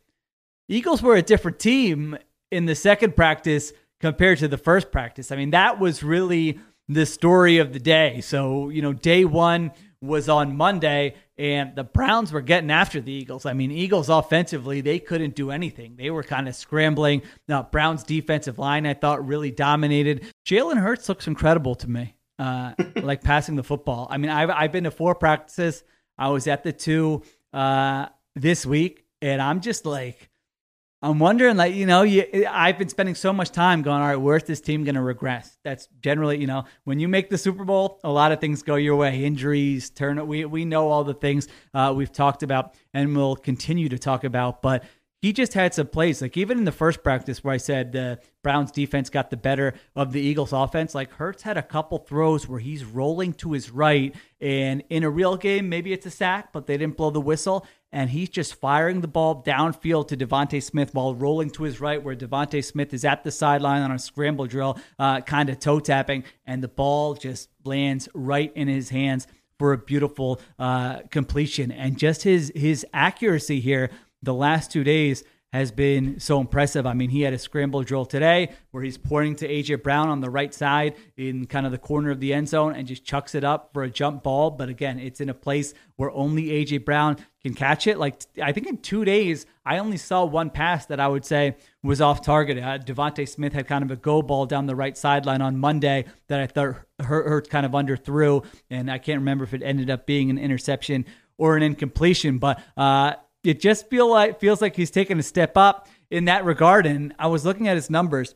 Eagles 0.67 1.01
were 1.01 1.15
a 1.15 1.21
different 1.21 1.57
team 1.57 2.17
in 2.51 2.65
the 2.65 2.75
second 2.75 3.15
practice 3.15 3.71
compared 4.01 4.39
to 4.39 4.49
the 4.49 4.57
first 4.57 4.91
practice. 4.91 5.31
I 5.31 5.37
mean, 5.37 5.51
that 5.51 5.79
was 5.79 6.03
really 6.03 6.59
the 6.89 7.05
story 7.05 7.59
of 7.59 7.71
the 7.71 7.79
day. 7.79 8.19
So, 8.19 8.67
you 8.67 8.81
know, 8.81 8.91
day 8.91 9.23
one 9.23 9.71
was 10.03 10.27
on 10.27 10.57
Monday, 10.57 11.15
and 11.37 11.75
the 11.75 11.83
Browns 11.83 12.33
were 12.33 12.41
getting 12.41 12.69
after 12.69 12.99
the 12.99 13.11
Eagles. 13.11 13.45
I 13.45 13.53
mean, 13.53 13.71
Eagles 13.71 14.09
offensively, 14.09 14.81
they 14.81 14.99
couldn't 14.99 15.33
do 15.33 15.49
anything. 15.49 15.95
They 15.95 16.09
were 16.11 16.23
kind 16.23 16.49
of 16.49 16.55
scrambling. 16.55 17.21
Now, 17.47 17.63
Browns 17.63 18.03
defensive 18.03 18.59
line, 18.59 18.85
I 18.85 18.95
thought, 18.95 19.25
really 19.25 19.49
dominated. 19.49 20.25
Jalen 20.45 20.77
Hurts 20.77 21.07
looks 21.07 21.25
incredible 21.25 21.75
to 21.75 21.89
me, 21.89 22.15
uh, 22.37 22.73
like 22.97 23.23
passing 23.23 23.55
the 23.55 23.63
football. 23.63 24.07
I 24.11 24.17
mean, 24.17 24.29
I've, 24.29 24.49
I've 24.49 24.71
been 24.73 24.83
to 24.83 24.91
four 24.91 25.15
practices. 25.15 25.83
I 26.17 26.29
was 26.29 26.47
at 26.47 26.63
the 26.63 26.73
two 26.73 27.23
uh, 27.53 28.07
this 28.35 28.65
week, 28.65 29.05
and 29.21 29.41
I'm 29.41 29.61
just 29.61 29.85
like, 29.85 30.29
I'm 31.03 31.19
wondering, 31.19 31.57
like, 31.57 31.75
you 31.75 31.85
know, 31.85 32.03
you, 32.03 32.47
I've 32.49 32.77
been 32.77 32.87
spending 32.87 33.15
so 33.15 33.33
much 33.33 33.51
time 33.51 33.81
going, 33.81 34.01
all 34.01 34.07
right, 34.07 34.15
where's 34.15 34.45
this 34.45 34.61
team 34.61 34.85
going 34.85 34.95
to 34.95 35.01
regress? 35.01 35.57
That's 35.61 35.89
generally, 35.99 36.39
you 36.39 36.47
know, 36.47 36.63
when 36.85 36.97
you 36.97 37.09
make 37.09 37.29
the 37.29 37.37
Super 37.37 37.65
Bowl, 37.65 37.99
a 38.05 38.09
lot 38.09 38.31
of 38.31 38.39
things 38.39 38.63
go 38.63 38.75
your 38.75 38.95
way. 38.95 39.25
Injuries, 39.25 39.89
turn. 39.89 40.25
We 40.25 40.45
we 40.45 40.63
know 40.63 40.87
all 40.87 41.03
the 41.03 41.13
things 41.13 41.49
uh, 41.73 41.93
we've 41.93 42.11
talked 42.11 42.41
about 42.41 42.73
and 42.93 43.17
we'll 43.17 43.35
continue 43.35 43.89
to 43.89 43.99
talk 43.99 44.23
about, 44.23 44.61
but 44.61 44.85
he 45.21 45.31
just 45.31 45.53
had 45.53 45.73
some 45.73 45.87
plays. 45.87 46.21
Like 46.21 46.37
even 46.37 46.57
in 46.57 46.63
the 46.63 46.71
first 46.71 47.03
practice 47.03 47.43
where 47.43 47.53
I 47.53 47.57
said 47.57 47.91
the 47.91 48.19
Browns 48.41 48.71
defense 48.71 49.09
got 49.09 49.29
the 49.29 49.37
better 49.37 49.73
of 49.95 50.13
the 50.13 50.21
Eagles 50.21 50.51
offense, 50.53 50.95
like 50.95 51.11
Hurts 51.11 51.43
had 51.43 51.57
a 51.57 51.63
couple 51.63 51.97
throws 51.97 52.47
where 52.47 52.59
he's 52.59 52.85
rolling 52.85 53.33
to 53.35 53.53
his 53.53 53.71
right. 53.71 54.15
And 54.41 54.83
in 54.89 55.03
a 55.03 55.09
real 55.09 55.37
game, 55.37 55.69
maybe 55.69 55.91
it's 55.91 56.05
a 56.05 56.11
sack, 56.11 56.51
but 56.51 56.67
they 56.67 56.77
didn't 56.77 56.97
blow 56.97 57.09
the 57.09 57.21
whistle. 57.21 57.65
And 57.93 58.09
he's 58.09 58.27
just 58.27 58.55
firing 58.55 59.01
the 59.01 59.07
ball 59.07 59.43
downfield 59.43 60.07
to 60.09 60.17
DeVonta 60.17 60.61
Smith 60.61 60.93
while 60.93 61.13
rolling 61.13 61.51
to 61.51 61.63
his 61.63 61.79
right, 61.79 62.01
where 62.03 62.15
DeVonta 62.15 62.63
Smith 62.65 62.93
is 62.93 63.05
at 63.05 63.23
the 63.23 63.31
sideline 63.31 63.83
on 63.83 63.91
a 63.91 63.99
scramble 63.99 64.47
drill, 64.47 64.79
uh, 64.97 65.21
kind 65.21 65.49
of 65.49 65.59
toe 65.59 65.79
tapping, 65.79 66.23
and 66.45 66.63
the 66.63 66.67
ball 66.67 67.13
just 67.13 67.49
lands 67.63 68.09
right 68.15 68.51
in 68.55 68.67
his 68.67 68.89
hands 68.89 69.27
for 69.59 69.73
a 69.73 69.77
beautiful 69.77 70.41
uh, 70.57 71.01
completion. 71.11 71.71
And 71.71 71.97
just 71.97 72.23
his 72.23 72.51
his 72.55 72.85
accuracy 72.93 73.59
here 73.59 73.91
the 74.23 74.33
last 74.33 74.71
two 74.71 74.83
days 74.83 75.23
has 75.53 75.71
been 75.71 76.19
so 76.19 76.41
impressive. 76.41 76.87
I 76.87 76.93
mean, 76.93 77.11
he 77.11 77.21
had 77.21 77.31
a 77.31 77.37
scramble 77.37 77.83
drill 77.83 78.05
today 78.05 78.49
where 78.71 78.83
he's 78.83 78.97
pointing 78.97 79.35
to 79.35 79.47
AJ 79.47 79.83
Brown 79.83 80.09
on 80.09 80.19
the 80.19 80.31
right 80.31 80.51
side 80.51 80.95
in 81.15 81.45
kind 81.45 81.67
of 81.67 81.71
the 81.71 81.77
corner 81.77 82.09
of 82.09 82.19
the 82.19 82.33
end 82.33 82.49
zone 82.49 82.75
and 82.75 82.87
just 82.87 83.05
chucks 83.05 83.35
it 83.35 83.43
up 83.43 83.69
for 83.71 83.83
a 83.83 83.89
jump 83.89 84.23
ball. 84.23 84.49
But 84.49 84.69
again, 84.69 84.97
it's 84.97 85.21
in 85.21 85.29
a 85.29 85.33
place 85.35 85.75
where 85.95 86.09
only 86.09 86.47
AJ 86.47 86.83
Brown 86.85 87.17
can 87.43 87.53
catch 87.53 87.85
it. 87.85 87.99
Like 87.99 88.19
I 88.41 88.51
think 88.51 88.65
in 88.65 88.77
two 88.77 89.05
days, 89.05 89.45
I 89.63 89.77
only 89.77 89.97
saw 89.97 90.25
one 90.25 90.49
pass 90.49 90.87
that 90.87 90.99
I 90.99 91.07
would 91.07 91.23
say 91.23 91.55
was 91.83 92.01
off 92.01 92.23
target. 92.23 92.57
Uh, 92.57 92.79
DeVonta 92.79 93.29
Smith 93.29 93.53
had 93.53 93.67
kind 93.67 93.83
of 93.83 93.91
a 93.91 93.95
go 93.95 94.23
ball 94.23 94.47
down 94.47 94.65
the 94.65 94.75
right 94.75 94.97
sideline 94.97 95.43
on 95.43 95.59
Monday 95.59 96.05
that 96.29 96.39
I 96.39 96.47
thought 96.47 96.77
hurt, 96.99 97.27
hurt 97.27 97.49
kind 97.51 97.67
of 97.67 97.75
under 97.75 97.95
through, 97.95 98.41
and 98.71 98.89
I 98.89 98.97
can't 98.97 99.19
remember 99.19 99.43
if 99.43 99.53
it 99.53 99.61
ended 99.61 99.91
up 99.91 100.07
being 100.07 100.31
an 100.31 100.39
interception 100.39 101.05
or 101.37 101.55
an 101.55 101.61
incompletion. 101.61 102.39
But 102.39 102.59
uh, 102.75 103.13
it 103.43 103.59
just 103.59 103.89
feel 103.89 104.09
like 104.09 104.39
feels 104.39 104.61
like 104.61 104.75
he's 104.75 104.91
taken 104.91 105.19
a 105.19 105.23
step 105.23 105.57
up 105.57 105.87
in 106.09 106.25
that 106.25 106.45
regard. 106.45 106.85
And 106.85 107.13
I 107.19 107.27
was 107.27 107.45
looking 107.45 107.67
at 107.67 107.75
his 107.75 107.89
numbers. 107.89 108.35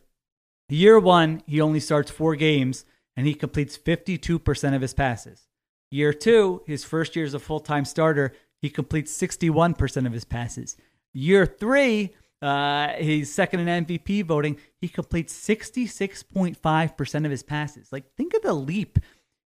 Year 0.69 0.99
one, 0.99 1.41
he 1.47 1.61
only 1.61 1.79
starts 1.79 2.11
four 2.11 2.35
games 2.35 2.85
and 3.15 3.25
he 3.25 3.33
completes 3.33 3.77
52% 3.77 4.75
of 4.75 4.81
his 4.81 4.93
passes. 4.93 5.47
Year 5.89 6.11
two, 6.13 6.61
his 6.67 6.83
first 6.83 7.15
year 7.15 7.25
as 7.25 7.33
a 7.33 7.39
full 7.39 7.61
time 7.61 7.85
starter, 7.85 8.33
he 8.61 8.69
completes 8.69 9.15
61% 9.17 10.05
of 10.05 10.11
his 10.11 10.25
passes. 10.25 10.75
Year 11.13 11.45
three, 11.45 12.13
uh, 12.41 12.89
he's 12.89 13.33
second 13.33 13.67
in 13.67 13.85
MVP 13.85 14.25
voting. 14.25 14.57
He 14.79 14.87
completes 14.87 15.33
66.5% 15.33 17.25
of 17.25 17.31
his 17.31 17.43
passes. 17.43 17.91
Like, 17.91 18.13
think 18.15 18.33
of 18.33 18.41
the 18.41 18.53
leap 18.53 18.99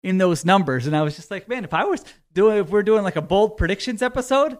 in 0.02 0.18
those 0.18 0.44
numbers. 0.44 0.86
And 0.86 0.96
I 0.96 1.02
was 1.02 1.16
just 1.16 1.30
like, 1.30 1.48
man, 1.48 1.64
if 1.64 1.74
I 1.74 1.84
was 1.84 2.04
doing, 2.32 2.58
if 2.58 2.70
we're 2.70 2.82
doing 2.82 3.04
like 3.04 3.16
a 3.16 3.22
bold 3.22 3.56
predictions 3.56 4.02
episode, 4.02 4.58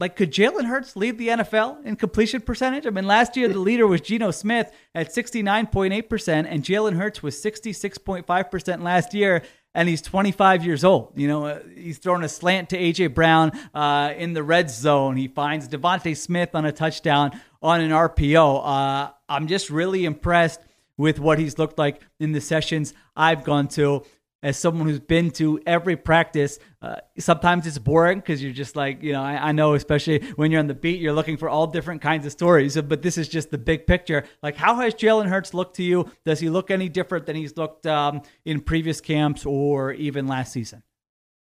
like, 0.00 0.14
could 0.14 0.32
Jalen 0.32 0.66
Hurts 0.66 0.94
lead 0.94 1.18
the 1.18 1.28
NFL 1.28 1.84
in 1.84 1.96
completion 1.96 2.40
percentage? 2.40 2.86
I 2.86 2.90
mean, 2.90 3.06
last 3.06 3.36
year 3.36 3.48
the 3.48 3.58
leader 3.58 3.86
was 3.86 4.00
Geno 4.00 4.30
Smith 4.30 4.70
at 4.94 5.12
69.8%, 5.12 6.46
and 6.48 6.62
Jalen 6.62 6.96
Hurts 6.96 7.20
was 7.20 7.34
66.5% 7.42 8.82
last 8.82 9.12
year, 9.12 9.42
and 9.74 9.88
he's 9.88 10.00
25 10.00 10.64
years 10.64 10.84
old. 10.84 11.12
You 11.16 11.26
know, 11.26 11.46
uh, 11.46 11.60
he's 11.74 11.98
throwing 11.98 12.22
a 12.22 12.28
slant 12.28 12.70
to 12.70 12.76
A.J. 12.76 13.08
Brown 13.08 13.50
uh, 13.74 14.14
in 14.16 14.34
the 14.34 14.44
red 14.44 14.70
zone. 14.70 15.16
He 15.16 15.26
finds 15.26 15.68
DeVonta 15.68 16.16
Smith 16.16 16.54
on 16.54 16.64
a 16.64 16.72
touchdown 16.72 17.38
on 17.60 17.80
an 17.80 17.90
RPO. 17.90 18.62
Uh, 18.64 19.10
I'm 19.28 19.48
just 19.48 19.68
really 19.68 20.04
impressed 20.04 20.60
with 20.96 21.18
what 21.18 21.38
he's 21.38 21.58
looked 21.58 21.78
like 21.78 22.02
in 22.20 22.32
the 22.32 22.40
sessions 22.40 22.94
I've 23.16 23.42
gone 23.44 23.68
to 23.68 24.04
as 24.42 24.58
someone 24.58 24.88
who's 24.88 25.00
been 25.00 25.30
to 25.32 25.60
every 25.66 25.96
practice, 25.96 26.58
uh, 26.80 26.96
sometimes 27.18 27.66
it's 27.66 27.78
boring 27.78 28.18
because 28.18 28.42
you're 28.42 28.52
just 28.52 28.76
like, 28.76 29.02
you 29.02 29.12
know, 29.12 29.22
I, 29.22 29.48
I, 29.48 29.52
know, 29.52 29.74
especially 29.74 30.20
when 30.36 30.50
you're 30.50 30.60
on 30.60 30.68
the 30.68 30.74
beat, 30.74 31.00
you're 31.00 31.12
looking 31.12 31.36
for 31.36 31.48
all 31.48 31.66
different 31.66 32.02
kinds 32.02 32.24
of 32.24 32.32
stories. 32.32 32.80
But 32.80 33.02
this 33.02 33.18
is 33.18 33.28
just 33.28 33.50
the 33.50 33.58
big 33.58 33.86
picture. 33.86 34.24
Like, 34.42 34.56
how 34.56 34.76
has 34.76 34.94
Jalen 34.94 35.28
Hurts 35.28 35.54
looked 35.54 35.76
to 35.76 35.82
you? 35.82 36.10
Does 36.24 36.40
he 36.40 36.50
look 36.50 36.70
any 36.70 36.88
different 36.88 37.26
than 37.26 37.36
he's 37.36 37.56
looked 37.56 37.86
um, 37.86 38.22
in 38.44 38.60
previous 38.60 39.00
camps 39.00 39.44
or 39.44 39.92
even 39.92 40.26
last 40.26 40.52
season? 40.52 40.82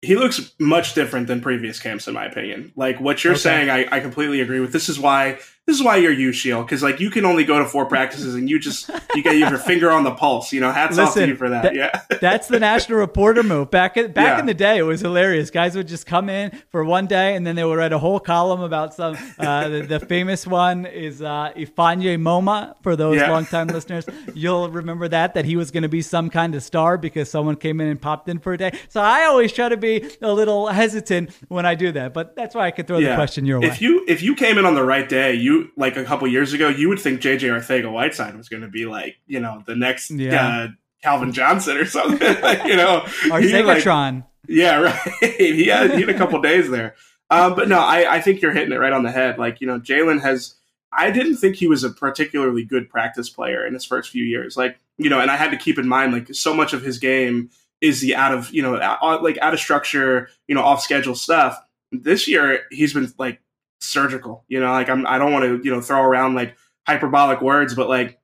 he 0.04 0.16
looks 0.16 0.52
much 0.60 0.94
different 0.94 1.26
than 1.26 1.40
previous 1.40 1.80
camps, 1.80 2.06
in 2.06 2.14
my 2.14 2.26
opinion. 2.26 2.72
Like 2.76 3.00
what 3.00 3.24
you're 3.24 3.32
okay. 3.34 3.40
saying, 3.40 3.70
I, 3.70 3.86
I 3.90 4.00
completely 4.00 4.40
agree 4.40 4.60
with. 4.60 4.72
This 4.72 4.88
is 4.88 4.98
why 4.98 5.38
this 5.66 5.76
is 5.76 5.82
why 5.82 5.96
you're 5.96 6.12
you, 6.12 6.30
Sheil, 6.30 6.62
because 6.62 6.82
like 6.82 7.00
you 7.00 7.10
can 7.10 7.24
only 7.24 7.42
go 7.42 7.58
to 7.58 7.64
four 7.64 7.86
practices 7.86 8.34
and 8.34 8.50
you 8.50 8.58
just 8.58 8.90
you 9.14 9.22
get 9.22 9.38
your 9.38 9.56
finger 9.58 9.90
on 9.90 10.04
the 10.04 10.10
pulse. 10.10 10.52
You 10.52 10.60
know, 10.60 10.70
hats 10.70 10.98
Listen, 10.98 11.06
off 11.06 11.14
to 11.14 11.26
you 11.26 11.36
for 11.36 11.48
that. 11.48 11.62
that 11.62 11.74
yeah, 11.74 12.02
that's 12.20 12.48
the 12.48 12.60
national 12.60 12.98
reporter 12.98 13.42
move. 13.42 13.70
Back 13.70 13.94
back 13.94 14.14
yeah. 14.14 14.38
in 14.38 14.44
the 14.44 14.52
day, 14.52 14.76
it 14.76 14.82
was 14.82 15.00
hilarious. 15.00 15.50
Guys 15.50 15.74
would 15.74 15.88
just 15.88 16.04
come 16.04 16.28
in 16.28 16.50
for 16.68 16.84
one 16.84 17.06
day 17.06 17.34
and 17.34 17.46
then 17.46 17.56
they 17.56 17.64
would 17.64 17.78
write 17.78 17.94
a 17.94 17.98
whole 17.98 18.20
column 18.20 18.60
about 18.60 18.92
some. 18.92 19.16
Uh, 19.38 19.68
the, 19.68 19.82
the, 19.82 20.00
famous 20.00 20.46
one 20.46 20.84
is 20.84 21.22
uh, 21.22 21.50
Ifeanyi 21.56 22.18
Momah. 22.18 22.74
For 22.82 22.94
those 22.94 23.16
yeah. 23.16 23.30
longtime 23.30 23.68
listeners, 23.68 24.04
you'll 24.34 24.68
remember 24.68 25.08
that 25.08 25.32
that 25.32 25.46
he 25.46 25.56
was 25.56 25.70
going 25.70 25.82
to 25.82 25.88
be 25.88 26.02
some 26.02 26.28
kind 26.28 26.54
of 26.54 26.62
star 26.62 26.98
because 26.98 27.30
someone 27.30 27.56
came 27.56 27.80
in 27.80 27.88
and 27.88 28.00
popped 28.00 28.28
in 28.28 28.38
for 28.38 28.52
a 28.52 28.58
day. 28.58 28.78
So 28.90 29.00
I 29.00 29.24
always 29.24 29.50
try 29.50 29.70
to 29.70 29.78
be 29.78 30.10
a 30.20 30.32
little 30.32 30.68
hesitant 30.68 31.30
when 31.48 31.64
I 31.64 31.74
do 31.74 31.90
that, 31.92 32.12
but 32.12 32.36
that's 32.36 32.54
why 32.54 32.66
I 32.66 32.70
could 32.70 32.86
throw 32.86 32.98
yeah. 32.98 33.10
the 33.10 33.14
question 33.14 33.46
your 33.46 33.60
way. 33.60 33.68
If 33.68 33.80
you 33.80 34.04
if 34.06 34.20
you 34.22 34.34
came 34.34 34.58
in 34.58 34.66
on 34.66 34.74
the 34.74 34.84
right 34.84 35.08
day, 35.08 35.32
you 35.34 35.53
like 35.76 35.96
a 35.96 36.04
couple 36.04 36.28
years 36.28 36.52
ago, 36.52 36.68
you 36.68 36.88
would 36.88 37.00
think 37.00 37.20
JJ 37.20 37.40
Arcega 37.40 37.90
Whiteside 37.90 38.36
was 38.36 38.48
going 38.48 38.62
to 38.62 38.68
be 38.68 38.86
like 38.86 39.16
you 39.26 39.40
know 39.40 39.62
the 39.66 39.76
next 39.76 40.10
yeah. 40.10 40.48
uh, 40.48 40.68
Calvin 41.02 41.32
Johnson 41.32 41.76
or 41.76 41.84
something. 41.84 42.20
you 42.66 42.76
know, 42.76 43.02
Arcegatron. 43.24 44.14
Like, 44.14 44.24
yeah, 44.48 44.80
right. 45.20 45.34
he 45.38 45.66
had 45.66 45.92
he 45.92 46.00
had 46.00 46.10
a 46.10 46.18
couple 46.18 46.40
days 46.40 46.70
there. 46.70 46.94
Um, 47.30 47.54
but 47.54 47.68
no, 47.68 47.78
I, 47.78 48.16
I 48.16 48.20
think 48.20 48.42
you're 48.42 48.52
hitting 48.52 48.72
it 48.72 48.78
right 48.78 48.92
on 48.92 49.02
the 49.02 49.10
head. 49.10 49.38
Like, 49.38 49.60
you 49.60 49.66
know, 49.66 49.80
Jalen 49.80 50.20
has, 50.22 50.54
I 50.92 51.10
didn't 51.10 51.36
think 51.36 51.56
he 51.56 51.66
was 51.66 51.82
a 51.82 51.90
particularly 51.90 52.64
good 52.64 52.88
practice 52.88 53.28
player 53.28 53.66
in 53.66 53.74
his 53.74 53.84
first 53.84 54.10
few 54.10 54.24
years. 54.24 54.56
Like, 54.56 54.78
you 54.98 55.10
know, 55.10 55.20
and 55.20 55.30
I 55.30 55.36
had 55.36 55.50
to 55.50 55.56
keep 55.56 55.78
in 55.78 55.88
mind, 55.88 56.12
like, 56.12 56.34
so 56.34 56.54
much 56.54 56.72
of 56.72 56.82
his 56.82 56.98
game 56.98 57.50
is 57.80 58.00
the 58.00 58.14
out 58.14 58.32
of, 58.32 58.52
you 58.52 58.62
know, 58.62 58.80
out, 58.80 59.22
like 59.22 59.38
out 59.38 59.54
of 59.54 59.60
structure, 59.60 60.28
you 60.46 60.54
know, 60.54 60.62
off 60.62 60.82
schedule 60.82 61.14
stuff. 61.14 61.58
This 61.90 62.28
year, 62.28 62.60
he's 62.70 62.92
been 62.92 63.12
like 63.18 63.40
surgical, 63.84 64.44
you 64.48 64.60
know, 64.60 64.70
like 64.72 64.88
I'm, 64.88 65.06
I 65.06 65.18
don't 65.18 65.32
want 65.32 65.44
to, 65.44 65.60
you 65.64 65.74
know, 65.74 65.80
throw 65.80 66.02
around 66.02 66.34
like 66.34 66.56
hyperbolic 66.86 67.40
words, 67.40 67.74
but 67.74 67.88
like, 67.88 68.18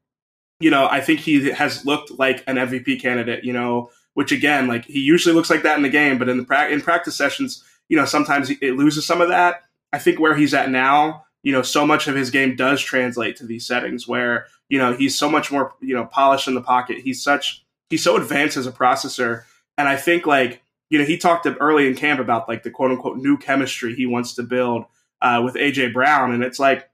you 0.60 0.70
know, 0.70 0.86
I 0.90 1.00
think 1.00 1.20
he 1.20 1.50
has 1.50 1.84
looked 1.86 2.10
like 2.12 2.44
an 2.46 2.56
MVP 2.56 3.00
candidate, 3.00 3.44
you 3.44 3.52
know, 3.52 3.90
which 4.14 4.32
again, 4.32 4.66
like 4.66 4.84
he 4.84 5.00
usually 5.00 5.34
looks 5.34 5.50
like 5.50 5.62
that 5.62 5.76
in 5.76 5.82
the 5.82 5.88
game, 5.88 6.18
but 6.18 6.28
in 6.28 6.36
the 6.36 6.44
pra- 6.44 6.68
in 6.68 6.80
practice 6.80 7.16
sessions, 7.16 7.64
you 7.88 7.96
know, 7.96 8.04
sometimes 8.04 8.50
it 8.50 8.76
loses 8.76 9.06
some 9.06 9.20
of 9.20 9.28
that. 9.28 9.62
I 9.92 9.98
think 9.98 10.20
where 10.20 10.34
he's 10.34 10.54
at 10.54 10.70
now, 10.70 11.24
you 11.42 11.52
know, 11.52 11.62
so 11.62 11.86
much 11.86 12.06
of 12.06 12.14
his 12.14 12.30
game 12.30 12.54
does 12.54 12.80
translate 12.80 13.36
to 13.36 13.46
these 13.46 13.66
settings 13.66 14.06
where, 14.06 14.46
you 14.68 14.78
know, 14.78 14.94
he's 14.94 15.18
so 15.18 15.28
much 15.28 15.50
more, 15.50 15.74
you 15.80 15.94
know, 15.94 16.04
polished 16.04 16.46
in 16.46 16.54
the 16.54 16.60
pocket. 16.60 16.98
He's 16.98 17.22
such, 17.22 17.64
he's 17.88 18.04
so 18.04 18.16
advanced 18.16 18.56
as 18.56 18.66
a 18.66 18.72
processor. 18.72 19.44
And 19.78 19.88
I 19.88 19.96
think 19.96 20.26
like, 20.26 20.62
you 20.90 20.98
know, 20.98 21.04
he 21.04 21.16
talked 21.16 21.46
early 21.60 21.86
in 21.86 21.94
camp 21.94 22.20
about 22.20 22.48
like 22.48 22.62
the 22.62 22.70
quote 22.70 22.90
unquote 22.90 23.16
new 23.16 23.38
chemistry 23.38 23.94
he 23.94 24.06
wants 24.06 24.34
to 24.34 24.42
build 24.42 24.84
uh, 25.22 25.42
with 25.44 25.54
AJ 25.54 25.92
Brown. 25.92 26.32
And 26.32 26.42
it's 26.42 26.58
like, 26.58 26.88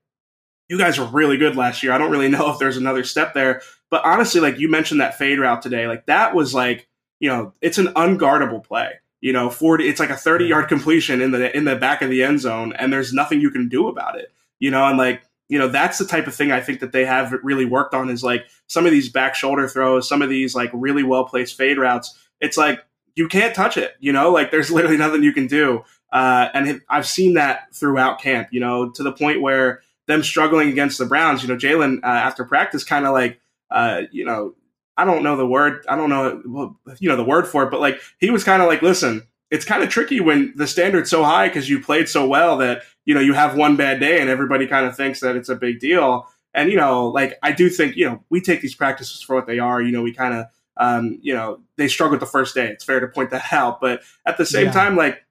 you 0.68 0.78
guys 0.78 0.98
were 0.98 1.06
really 1.06 1.36
good 1.36 1.56
last 1.56 1.82
year. 1.82 1.92
I 1.92 1.98
don't 1.98 2.10
really 2.10 2.28
know 2.30 2.50
if 2.52 2.58
there's 2.58 2.76
another 2.76 3.04
step 3.04 3.34
there. 3.34 3.62
But 3.90 4.04
honestly, 4.04 4.40
like 4.40 4.58
you 4.58 4.68
mentioned 4.68 5.00
that 5.00 5.16
fade 5.16 5.38
route 5.38 5.62
today, 5.62 5.86
like 5.86 6.06
that 6.06 6.34
was 6.34 6.54
like, 6.54 6.88
you 7.20 7.28
know, 7.28 7.52
it's 7.60 7.78
an 7.78 7.88
unguardable 7.88 8.64
play. 8.64 8.94
You 9.20 9.32
know, 9.32 9.48
40 9.48 9.88
it's 9.88 10.00
like 10.00 10.10
a 10.10 10.16
30 10.16 10.46
yard 10.46 10.68
completion 10.68 11.20
in 11.20 11.30
the 11.30 11.56
in 11.56 11.64
the 11.64 11.76
back 11.76 12.02
of 12.02 12.10
the 12.10 12.22
end 12.22 12.40
zone, 12.40 12.74
and 12.74 12.92
there's 12.92 13.12
nothing 13.12 13.40
you 13.40 13.50
can 13.50 13.68
do 13.68 13.88
about 13.88 14.18
it. 14.18 14.32
You 14.58 14.70
know, 14.70 14.84
and 14.86 14.98
like, 14.98 15.22
you 15.48 15.58
know, 15.58 15.68
that's 15.68 15.98
the 15.98 16.04
type 16.04 16.26
of 16.26 16.34
thing 16.34 16.52
I 16.52 16.60
think 16.60 16.80
that 16.80 16.92
they 16.92 17.04
have 17.04 17.32
really 17.42 17.64
worked 17.64 17.94
on 17.94 18.10
is 18.10 18.22
like 18.22 18.44
some 18.66 18.84
of 18.84 18.92
these 18.92 19.08
back 19.08 19.34
shoulder 19.34 19.68
throws, 19.68 20.08
some 20.08 20.22
of 20.22 20.28
these 20.28 20.54
like 20.54 20.70
really 20.72 21.02
well 21.02 21.24
placed 21.24 21.56
fade 21.56 21.78
routes. 21.78 22.14
It's 22.40 22.56
like 22.56 22.84
you 23.14 23.26
can't 23.26 23.54
touch 23.54 23.76
it, 23.76 23.94
you 23.98 24.12
know, 24.12 24.30
like 24.30 24.50
there's 24.50 24.70
literally 24.72 24.98
nothing 24.98 25.22
you 25.22 25.32
can 25.32 25.46
do. 25.46 25.82
Uh, 26.12 26.48
and 26.54 26.80
I've 26.88 27.06
seen 27.06 27.34
that 27.34 27.74
throughout 27.74 28.20
camp, 28.20 28.48
you 28.52 28.60
know, 28.60 28.90
to 28.90 29.02
the 29.02 29.12
point 29.12 29.42
where 29.42 29.82
them 30.06 30.22
struggling 30.22 30.68
against 30.68 30.98
the 30.98 31.06
Browns, 31.06 31.42
you 31.42 31.48
know, 31.48 31.56
Jalen 31.56 31.98
uh, 32.02 32.06
after 32.06 32.44
practice 32.44 32.84
kind 32.84 33.06
of 33.06 33.12
like, 33.12 33.40
uh, 33.70 34.02
you 34.12 34.24
know, 34.24 34.54
I 34.96 35.04
don't 35.04 35.22
know 35.22 35.36
the 35.36 35.46
word, 35.46 35.84
I 35.88 35.96
don't 35.96 36.08
know, 36.08 36.76
you 37.00 37.08
know, 37.08 37.16
the 37.16 37.24
word 37.24 37.46
for 37.46 37.64
it, 37.64 37.70
but 37.70 37.80
like 37.80 38.00
he 38.18 38.30
was 38.30 38.44
kind 38.44 38.62
of 38.62 38.68
like, 38.68 38.82
listen, 38.82 39.26
it's 39.50 39.64
kind 39.64 39.82
of 39.82 39.88
tricky 39.88 40.20
when 40.20 40.52
the 40.56 40.66
standard's 40.66 41.10
so 41.10 41.22
high 41.22 41.48
because 41.48 41.68
you 41.68 41.80
played 41.80 42.08
so 42.08 42.26
well 42.26 42.56
that 42.58 42.82
you 43.04 43.14
know 43.14 43.20
you 43.20 43.32
have 43.32 43.56
one 43.56 43.76
bad 43.76 44.00
day 44.00 44.20
and 44.20 44.28
everybody 44.28 44.66
kind 44.66 44.86
of 44.86 44.96
thinks 44.96 45.20
that 45.20 45.36
it's 45.36 45.48
a 45.48 45.54
big 45.54 45.78
deal. 45.78 46.28
And 46.52 46.70
you 46.70 46.76
know, 46.76 47.08
like 47.08 47.38
I 47.42 47.52
do 47.52 47.68
think 47.68 47.96
you 47.96 48.06
know 48.06 48.24
we 48.28 48.40
take 48.40 48.60
these 48.60 48.74
practices 48.74 49.22
for 49.22 49.36
what 49.36 49.46
they 49.46 49.58
are. 49.58 49.80
You 49.80 49.92
know, 49.92 50.02
we 50.02 50.12
kind 50.12 50.34
of 50.34 50.46
um, 50.76 51.18
you 51.22 51.34
know 51.34 51.60
they 51.76 51.88
struggled 51.88 52.20
the 52.20 52.26
first 52.26 52.54
day. 52.54 52.68
It's 52.68 52.84
fair 52.84 53.00
to 53.00 53.06
point 53.06 53.30
that 53.30 53.44
out, 53.52 53.80
but 53.80 54.02
at 54.26 54.36
the 54.36 54.46
same 54.46 54.66
yeah. 54.66 54.72
time, 54.72 54.96
like 54.96 55.22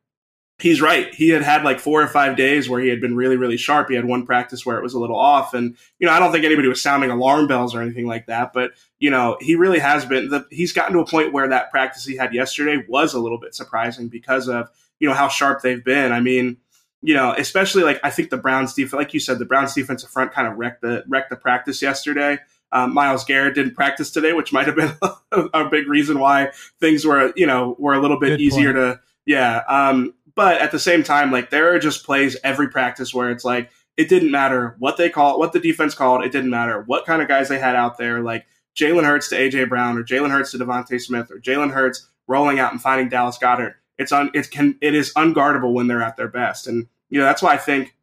he's 0.60 0.82
right. 0.82 1.14
He 1.14 1.30
had 1.30 1.42
had 1.42 1.64
like 1.64 1.80
four 1.80 2.02
or 2.02 2.08
five 2.08 2.38
days 2.38 2.70
where 2.70 2.80
he 2.80 2.90
had 2.90 3.02
been 3.02 3.16
really, 3.16 3.36
really 3.36 3.58
sharp. 3.58 3.90
He 3.90 3.96
had 3.96 4.06
one 4.06 4.26
practice 4.26 4.66
where 4.66 4.78
it 4.78 4.84
was 4.84 4.94
a 4.94 5.00
little 5.00 5.18
off. 5.18 5.54
And, 5.54 5.76
you 6.00 6.08
know, 6.08 6.14
I 6.14 6.20
don't 6.20 6.32
think 6.32 6.46
anybody 6.46 6.68
was 6.68 6.82
sounding 6.82 7.12
alarm 7.12 7.48
bells 7.48 7.76
or 7.76 7.82
anything 7.82 8.08
like 8.08 8.28
that. 8.28 8.54
But, 8.54 8.72
you 9.00 9.10
know, 9.10 9.38
he 9.42 9.56
really 9.56 9.80
has 9.80 10.06
been, 10.06 10.30
the, 10.30 10.46
he's 10.50 10.72
gotten 10.72 10.94
to 10.94 11.00
a 11.00 11.06
point 11.06 11.34
where 11.34 11.50
that 11.50 11.72
practice 11.72 12.06
he 12.06 12.16
had 12.16 12.34
yesterday 12.34 12.86
was 12.88 13.14
a 13.14 13.20
little 13.20 13.40
bit 13.40 13.54
surprising 13.54 14.08
because 14.08 14.48
of, 14.48 14.70
you 15.00 15.10
know, 15.10 15.14
how 15.14 15.28
sharp 15.28 15.62
they've 15.62 15.84
been. 15.84 16.14
I 16.14 16.22
mean, 16.22 16.58
you 17.02 17.14
know, 17.14 17.36
especially 17.38 17.84
like 17.84 18.00
I 18.04 18.10
think 18.10 18.30
the 18.30 18.38
Browns 18.38 18.74
defense, 18.74 18.94
like 18.94 19.14
you 19.14 19.20
said, 19.20 19.40
the 19.40 19.46
Browns 19.46 19.74
defensive 19.74 20.10
front 20.10 20.32
kind 20.32 20.48
of 20.48 20.58
wrecked 20.58 20.82
the 20.82 21.04
wrecked 21.08 21.30
the 21.30 21.36
practice 21.36 21.82
yesterday. 21.82 22.40
Um, 22.72 22.94
Myles 22.94 23.24
Garrett 23.24 23.56
didn't 23.56 23.76
practice 23.76 24.10
today, 24.10 24.34
which 24.34 24.52
might 24.52 24.66
have 24.66 24.76
been 24.76 24.92
a, 25.54 25.70
big 25.70 25.88
reason 25.88 26.20
why 26.20 26.52
things 26.80 27.06
were, 27.06 27.32
you 27.36 27.46
know, 27.46 27.76
were 27.78 27.94
a 27.94 28.02
little 28.02 28.20
bit 28.20 28.30
Good 28.30 28.42
easier 28.42 28.74
point. 28.74 28.98
to, 28.98 29.00
yeah. 29.26 29.62
Um, 29.68 30.14
but 30.36 30.62
at 30.62 30.72
the 30.72 30.80
same 30.80 31.04
time, 31.04 31.32
like 31.32 31.50
there 31.50 31.74
are 31.74 31.80
just 31.80 32.06
plays 32.06 32.38
every 32.44 32.70
practice 32.70 33.14
where 33.14 33.32
it's 33.32 33.46
like 33.46 33.70
it 33.98 34.10
didn't 34.10 34.32
matter 34.32 34.76
what 34.80 34.98
they 34.98 35.10
call 35.10 35.40
what 35.40 35.54
the 35.54 35.60
defense 35.60 35.96
called. 35.96 36.24
It 36.24 36.32
didn't 36.32 36.50
matter 36.50 36.84
what 36.86 37.06
kind 37.06 37.22
of 37.22 37.28
guys 37.28 37.50
they 37.50 37.60
had 37.60 37.76
out 37.76 37.98
there. 37.98 38.22
Like 38.22 38.46
Jalen 38.76 39.06
Hurts 39.06 39.30
to 39.30 39.36
AJ 39.36 39.70
Brown 39.70 39.98
or 39.98 40.04
Jalen 40.04 40.32
Hurts 40.32 40.52
to 40.52 40.58
DeVonta 40.58 41.00
Smith 41.02 41.32
or 41.32 41.40
Jalen 41.40 41.72
Hurts 41.72 42.08
rolling 42.28 42.60
out 42.60 42.72
and 42.72 42.82
finding 42.82 43.10
Dallas 43.10 43.38
Goedert. 43.38 43.76
It's 43.98 44.12
on. 44.12 44.30
It 44.34 44.52
can. 44.52 44.78
It 44.82 44.94
is 44.94 45.14
unguardable 45.14 45.74
when 45.74 45.88
they're 45.88 46.02
at 46.02 46.18
their 46.18 46.28
best, 46.28 46.68
and 46.68 46.88
you 47.10 47.20
know 47.20 47.26
that's 47.26 47.42
why 47.42 47.54
I 47.54 47.58
think 47.58 47.96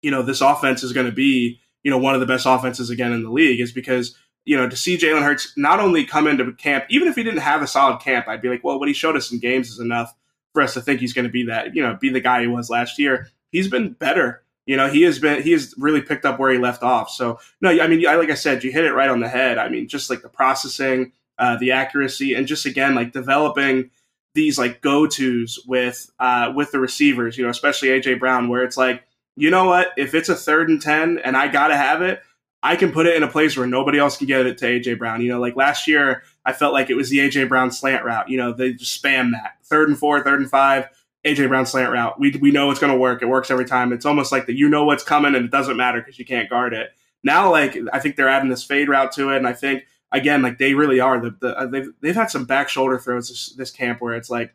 you 0.00 0.10
know 0.10 0.22
this 0.22 0.40
offense 0.40 0.82
is 0.82 0.92
going 0.92 1.06
to 1.06 1.12
be 1.12 1.60
you 1.82 1.90
know 1.90 1.98
one 1.98 2.14
of 2.14 2.20
the 2.20 2.26
best 2.26 2.46
offenses 2.46 2.88
again 2.88 3.12
in 3.12 3.22
the 3.22 3.30
league 3.30 3.60
is 3.60 3.70
because 3.70 4.16
you 4.46 4.56
know 4.56 4.66
to 4.66 4.76
see 4.76 4.96
Jalen 4.96 5.22
Hurts 5.22 5.52
not 5.58 5.78
only 5.78 6.06
come 6.06 6.26
into 6.26 6.50
camp, 6.52 6.86
even 6.88 7.06
if 7.06 7.16
he 7.16 7.22
didn't 7.22 7.40
have 7.40 7.60
a 7.60 7.66
solid 7.66 8.00
camp, 8.00 8.28
I'd 8.28 8.40
be 8.40 8.48
like, 8.48 8.64
well, 8.64 8.78
what 8.78 8.88
he 8.88 8.94
showed 8.94 9.16
us 9.16 9.30
in 9.30 9.40
games 9.40 9.68
is 9.68 9.78
enough 9.78 10.14
for 10.56 10.62
us 10.62 10.72
to 10.72 10.80
think 10.80 11.00
he's 11.00 11.12
going 11.12 11.26
to 11.26 11.30
be 11.30 11.44
that, 11.44 11.76
you 11.76 11.82
know, 11.82 11.98
be 12.00 12.08
the 12.08 12.18
guy 12.18 12.40
he 12.40 12.46
was 12.46 12.70
last 12.70 12.98
year. 12.98 13.28
He's 13.52 13.68
been 13.68 13.92
better. 13.92 14.42
You 14.64 14.74
know, 14.74 14.88
he 14.88 15.02
has 15.02 15.18
been 15.18 15.42
he 15.42 15.52
has 15.52 15.74
really 15.76 16.00
picked 16.00 16.24
up 16.24 16.38
where 16.38 16.50
he 16.50 16.56
left 16.56 16.82
off. 16.82 17.10
So 17.10 17.38
no, 17.60 17.68
I 17.68 17.86
mean, 17.86 18.06
I, 18.08 18.14
like 18.14 18.30
I 18.30 18.34
said, 18.34 18.64
you 18.64 18.72
hit 18.72 18.86
it 18.86 18.94
right 18.94 19.10
on 19.10 19.20
the 19.20 19.28
head. 19.28 19.58
I 19.58 19.68
mean, 19.68 19.86
just 19.86 20.08
like 20.08 20.22
the 20.22 20.30
processing, 20.30 21.12
uh, 21.38 21.58
the 21.58 21.72
accuracy, 21.72 22.32
and 22.32 22.46
just 22.46 22.64
again 22.64 22.94
like 22.94 23.12
developing 23.12 23.90
these 24.34 24.58
like 24.58 24.80
go 24.80 25.06
tos 25.06 25.58
with 25.66 26.10
uh, 26.18 26.54
with 26.56 26.72
the 26.72 26.80
receivers. 26.80 27.36
You 27.36 27.44
know, 27.44 27.50
especially 27.50 27.88
AJ 27.88 28.18
Brown, 28.18 28.48
where 28.48 28.64
it's 28.64 28.78
like, 28.78 29.04
you 29.36 29.50
know 29.50 29.66
what, 29.66 29.88
if 29.98 30.14
it's 30.14 30.30
a 30.30 30.34
third 30.34 30.70
and 30.70 30.80
ten 30.80 31.18
and 31.18 31.36
I 31.36 31.48
gotta 31.48 31.76
have 31.76 32.00
it, 32.00 32.22
I 32.66 32.74
can 32.74 32.90
put 32.90 33.06
it 33.06 33.14
in 33.14 33.22
a 33.22 33.28
place 33.28 33.56
where 33.56 33.68
nobody 33.68 33.96
else 33.96 34.16
can 34.16 34.26
get 34.26 34.44
it 34.44 34.58
to 34.58 34.66
AJ 34.66 34.98
Brown. 34.98 35.20
You 35.20 35.28
know, 35.28 35.40
like 35.40 35.54
last 35.54 35.86
year, 35.86 36.24
I 36.44 36.52
felt 36.52 36.72
like 36.72 36.90
it 36.90 36.96
was 36.96 37.10
the 37.10 37.18
AJ 37.18 37.48
Brown 37.48 37.70
slant 37.70 38.04
route. 38.04 38.28
You 38.28 38.38
know, 38.38 38.52
they 38.52 38.72
just 38.72 39.00
spam 39.00 39.30
that 39.30 39.58
third 39.62 39.88
and 39.88 39.96
four, 39.96 40.20
third 40.24 40.40
and 40.40 40.50
five, 40.50 40.88
AJ 41.24 41.46
Brown 41.46 41.64
slant 41.64 41.92
route. 41.92 42.18
We 42.18 42.32
we 42.32 42.50
know 42.50 42.72
it's 42.72 42.80
going 42.80 42.92
to 42.92 42.98
work. 42.98 43.22
It 43.22 43.26
works 43.26 43.52
every 43.52 43.66
time. 43.66 43.92
It's 43.92 44.04
almost 44.04 44.32
like 44.32 44.46
that. 44.46 44.56
You 44.56 44.68
know 44.68 44.84
what's 44.84 45.04
coming, 45.04 45.36
and 45.36 45.44
it 45.44 45.52
doesn't 45.52 45.76
matter 45.76 46.00
because 46.00 46.18
you 46.18 46.24
can't 46.24 46.50
guard 46.50 46.74
it. 46.74 46.90
Now, 47.22 47.52
like 47.52 47.78
I 47.92 48.00
think 48.00 48.16
they're 48.16 48.28
adding 48.28 48.50
this 48.50 48.64
fade 48.64 48.88
route 48.88 49.12
to 49.12 49.30
it, 49.30 49.36
and 49.36 49.46
I 49.46 49.52
think 49.52 49.84
again, 50.10 50.42
like 50.42 50.58
they 50.58 50.74
really 50.74 50.98
are. 50.98 51.20
The, 51.20 51.36
the 51.38 51.56
uh, 51.56 51.66
they've 51.66 51.88
they've 52.00 52.16
had 52.16 52.32
some 52.32 52.46
back 52.46 52.68
shoulder 52.68 52.98
throws 52.98 53.28
this, 53.28 53.50
this 53.50 53.70
camp 53.70 54.00
where 54.00 54.14
it's 54.16 54.28
like 54.28 54.52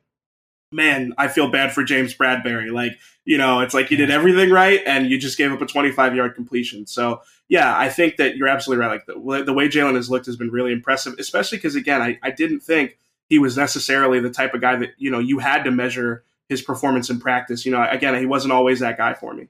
man, 0.71 1.13
I 1.17 1.27
feel 1.27 1.49
bad 1.49 1.73
for 1.73 1.83
James 1.83 2.15
Bradberry. 2.15 2.71
Like, 2.71 2.97
you 3.25 3.37
know, 3.37 3.59
it's 3.59 3.73
like 3.73 3.91
you 3.91 3.97
did 3.97 4.09
everything 4.09 4.49
right 4.49 4.81
and 4.85 5.07
you 5.07 5.17
just 5.17 5.37
gave 5.37 5.51
up 5.51 5.61
a 5.61 5.65
25 5.65 6.15
yard 6.15 6.35
completion. 6.35 6.87
So, 6.87 7.21
yeah, 7.51 7.77
I 7.77 7.89
think 7.89 8.17
that 8.17 8.35
you're 8.35 8.47
absolutely 8.47 8.83
right. 8.83 8.91
Like, 8.91 9.05
the, 9.05 9.43
the 9.43 9.53
way 9.53 9.67
Jalen 9.67 9.93
has 9.93 10.09
looked 10.09 10.25
has 10.25 10.37
been 10.37 10.49
really 10.49 10.71
impressive, 10.71 11.13
especially 11.19 11.59
because, 11.59 11.75
again, 11.75 12.01
I, 12.01 12.17
I 12.23 12.31
didn't 12.31 12.61
think 12.61 12.97
he 13.29 13.37
was 13.37 13.55
necessarily 13.55 14.19
the 14.19 14.31
type 14.31 14.55
of 14.55 14.61
guy 14.61 14.77
that, 14.77 14.89
you 14.97 15.11
know, 15.11 15.19
you 15.19 15.37
had 15.37 15.63
to 15.65 15.71
measure 15.71 16.23
his 16.49 16.63
performance 16.63 17.09
in 17.09 17.19
practice. 17.19 17.65
You 17.65 17.73
know, 17.73 17.85
again, 17.87 18.17
he 18.17 18.25
wasn't 18.25 18.53
always 18.53 18.79
that 18.79 18.97
guy 18.97 19.13
for 19.13 19.33
me. 19.33 19.49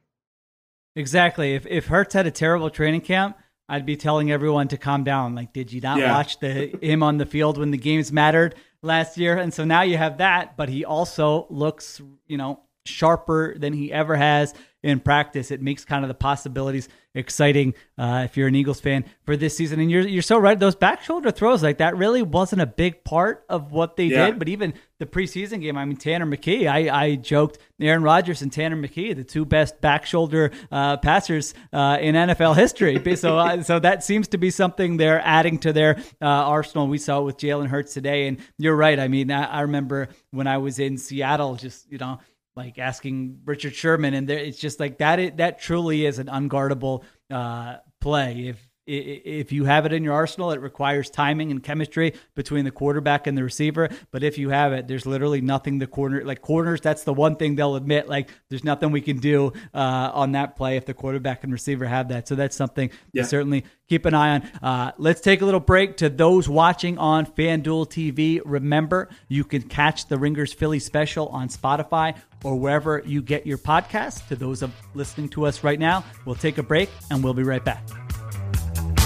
Exactly. 0.96 1.54
If, 1.54 1.66
if 1.68 1.86
Hurts 1.86 2.14
had 2.14 2.28
a 2.28 2.32
terrible 2.32 2.70
training 2.70 3.02
camp, 3.02 3.38
I'd 3.70 3.86
be 3.86 3.96
telling 3.96 4.32
everyone 4.32 4.68
to 4.68 4.78
calm 4.78 5.06
down. 5.06 5.34
Like, 5.34 5.54
did 5.54 5.72
you 5.72 5.80
not 5.80 5.98
yeah. 5.98 6.12
watch 6.12 6.40
the 6.40 6.78
him 6.82 7.04
on 7.04 7.18
the 7.18 7.26
field 7.26 7.58
when 7.58 7.72
the 7.72 7.78
games 7.78 8.12
mattered? 8.12 8.56
last 8.84 9.18
year. 9.18 9.38
And 9.38 9.54
so 9.54 9.64
now 9.64 9.82
you 9.82 9.98
have 9.98 10.18
that, 10.18 10.58
but 10.58 10.70
he 10.70 10.86
also 10.86 11.48
looks, 11.50 12.02
you 12.28 12.38
know, 12.38 12.62
sharper 12.86 13.56
than 13.58 13.74
he 13.74 13.92
ever 13.92 14.16
has 14.16 14.54
in 14.84 15.00
practice. 15.00 15.52
It 15.52 15.62
makes 15.62 15.86
kind 15.86 16.04
of 16.04 16.08
the 16.08 16.16
possibilities 16.16 16.90
exciting 17.14 17.74
uh, 17.98 18.22
if 18.26 18.38
you're 18.38 18.48
an 18.48 18.56
Eagles 18.56 18.80
fan 18.80 19.06
for 19.26 19.36
this 19.36 19.56
season. 19.56 19.80
And 19.80 19.92
you're 19.92 20.08
you're 20.08 20.22
so 20.22 20.38
right. 20.38 20.58
Those 20.58 20.76
back 20.76 21.04
shoulder 21.04 21.32
throws 21.32 21.62
like 21.62 21.80
that 21.80 21.98
really 21.98 22.22
wasn't 22.22 22.62
a 22.62 22.66
big 22.66 23.04
part 23.04 23.46
of 23.50 23.72
what 23.72 23.96
they 23.96 24.06
yeah. 24.06 24.28
did. 24.28 24.40
But 24.40 24.50
even 24.50 24.74
the 25.00 25.06
preseason 25.06 25.62
game, 25.62 25.78
I 25.78 25.86
mean 25.86 25.98
Tanner 25.98 26.26
McKee, 26.26 26.68
I, 26.68 27.04
I 27.04 27.16
joked 27.16 27.60
Aaron 27.80 28.04
Rodgers 28.04 28.42
and 28.42 28.52
Tanner 28.52 28.78
McKee, 28.78 29.16
the 29.16 29.24
two 29.24 29.46
best 29.46 29.82
back 29.82 30.06
shoulder 30.06 30.52
uh, 30.72 30.98
passers 30.98 31.54
uh, 31.74 31.98
in 32.00 32.16
NFL 32.16 32.56
history. 32.56 33.16
so 33.16 33.38
uh, 33.38 33.64
so 33.64 33.80
that 33.80 34.04
seems 34.04 34.30
to 34.30 34.38
be 34.38 34.50
something 34.50 34.98
they're 34.98 35.22
adding 35.22 35.60
to 35.60 35.74
their 35.74 35.98
uh, 36.22 36.26
arsenal. 36.26 36.88
We 36.88 36.98
saw 36.98 37.20
it 37.20 37.24
with 37.24 37.38
Jalen 37.38 37.68
Hurts 37.68 37.94
today. 37.94 38.28
And 38.28 38.40
you're 38.58 38.76
right. 38.76 39.00
I 39.00 39.08
mean 39.08 39.32
I, 39.32 39.46
I 39.46 39.62
remember 39.62 40.10
when 40.32 40.48
I 40.48 40.58
was 40.58 40.80
in 40.80 40.98
Seattle, 40.98 41.56
just 41.56 41.92
you 41.92 41.98
know 41.98 42.20
like 42.56 42.78
asking 42.80 43.40
Richard 43.46 43.74
Sherman, 43.76 44.14
and 44.14 44.28
there, 44.28 44.40
it's 44.40 44.60
just 44.60 44.80
like 44.80 44.98
that. 45.00 45.20
It, 45.20 45.38
that 45.38 45.60
truly 45.60 46.06
is 46.06 46.20
an 46.20 46.28
unguardable 46.28 47.04
uh, 47.30 47.78
play. 48.00 48.48
If 48.48 48.70
if 48.88 49.52
you 49.52 49.66
have 49.66 49.86
it 49.86 49.94
in 49.94 50.04
your 50.04 50.14
arsenal, 50.14 50.52
it 50.52 50.60
requires 50.60 51.10
timing 51.10 51.52
and 51.52 51.62
chemistry 51.64 52.14
between 52.36 52.66
the 52.66 52.72
quarterback 52.72 53.28
and 53.28 53.38
the 53.38 53.44
receiver. 53.44 53.90
But 54.12 54.24
if 54.24 54.38
you 54.38 54.50
have 54.50 54.74
it, 54.74 54.88
there's 54.88 55.06
literally 55.06 55.42
nothing 55.42 55.80
the 55.80 55.88
corner 55.88 56.24
like 56.26 56.42
corners. 56.42 56.82
That's 56.82 57.04
the 57.04 57.14
one 57.14 57.36
thing 57.36 57.56
they'll 57.56 57.76
admit. 57.76 58.10
Like 58.10 58.30
there's 58.50 58.64
nothing 58.64 58.92
we 58.92 59.02
can 59.02 59.20
do 59.20 59.54
uh, 59.74 60.12
on 60.14 60.34
that 60.34 60.56
play 60.56 60.78
if 60.78 60.86
the 60.86 60.94
quarterback 60.94 61.44
and 61.44 61.54
receiver 61.54 61.86
have 61.86 62.10
that. 62.10 62.28
So 62.28 62.36
that's 62.36 62.56
something 62.56 62.90
yeah. 63.14 63.24
certainly 63.24 63.66
keep 63.88 64.06
an 64.06 64.14
eye 64.14 64.36
on. 64.36 64.42
Uh, 64.64 64.92
let's 64.98 65.22
take 65.22 65.42
a 65.42 65.46
little 65.46 65.60
break. 65.60 65.98
To 65.98 66.10
those 66.10 66.50
watching 66.50 66.98
on 66.98 67.26
FanDuel 67.26 67.88
TV, 67.88 68.42
remember 68.44 69.10
you 69.28 69.44
can 69.44 69.62
catch 69.62 70.08
the 70.08 70.18
Ringers 70.18 70.54
Philly 70.54 70.80
special 70.80 71.28
on 71.28 71.50
Spotify 71.50 72.18
or 72.44 72.58
wherever 72.58 73.04
you 73.06 73.22
get 73.22 73.46
your 73.46 73.58
podcast. 73.58 74.28
To 74.30 74.36
those 74.36 74.62
of 74.62 74.74
listening 74.94 75.30
to 75.30 75.46
us 75.46 75.64
right 75.64 75.80
now, 75.80 76.04
we'll 76.26 76.36
take 76.36 76.58
a 76.58 76.64
break 76.64 76.90
and 77.12 77.24
we'll 77.24 77.34
be 77.34 77.44
right 77.44 77.64
back. 77.64 78.01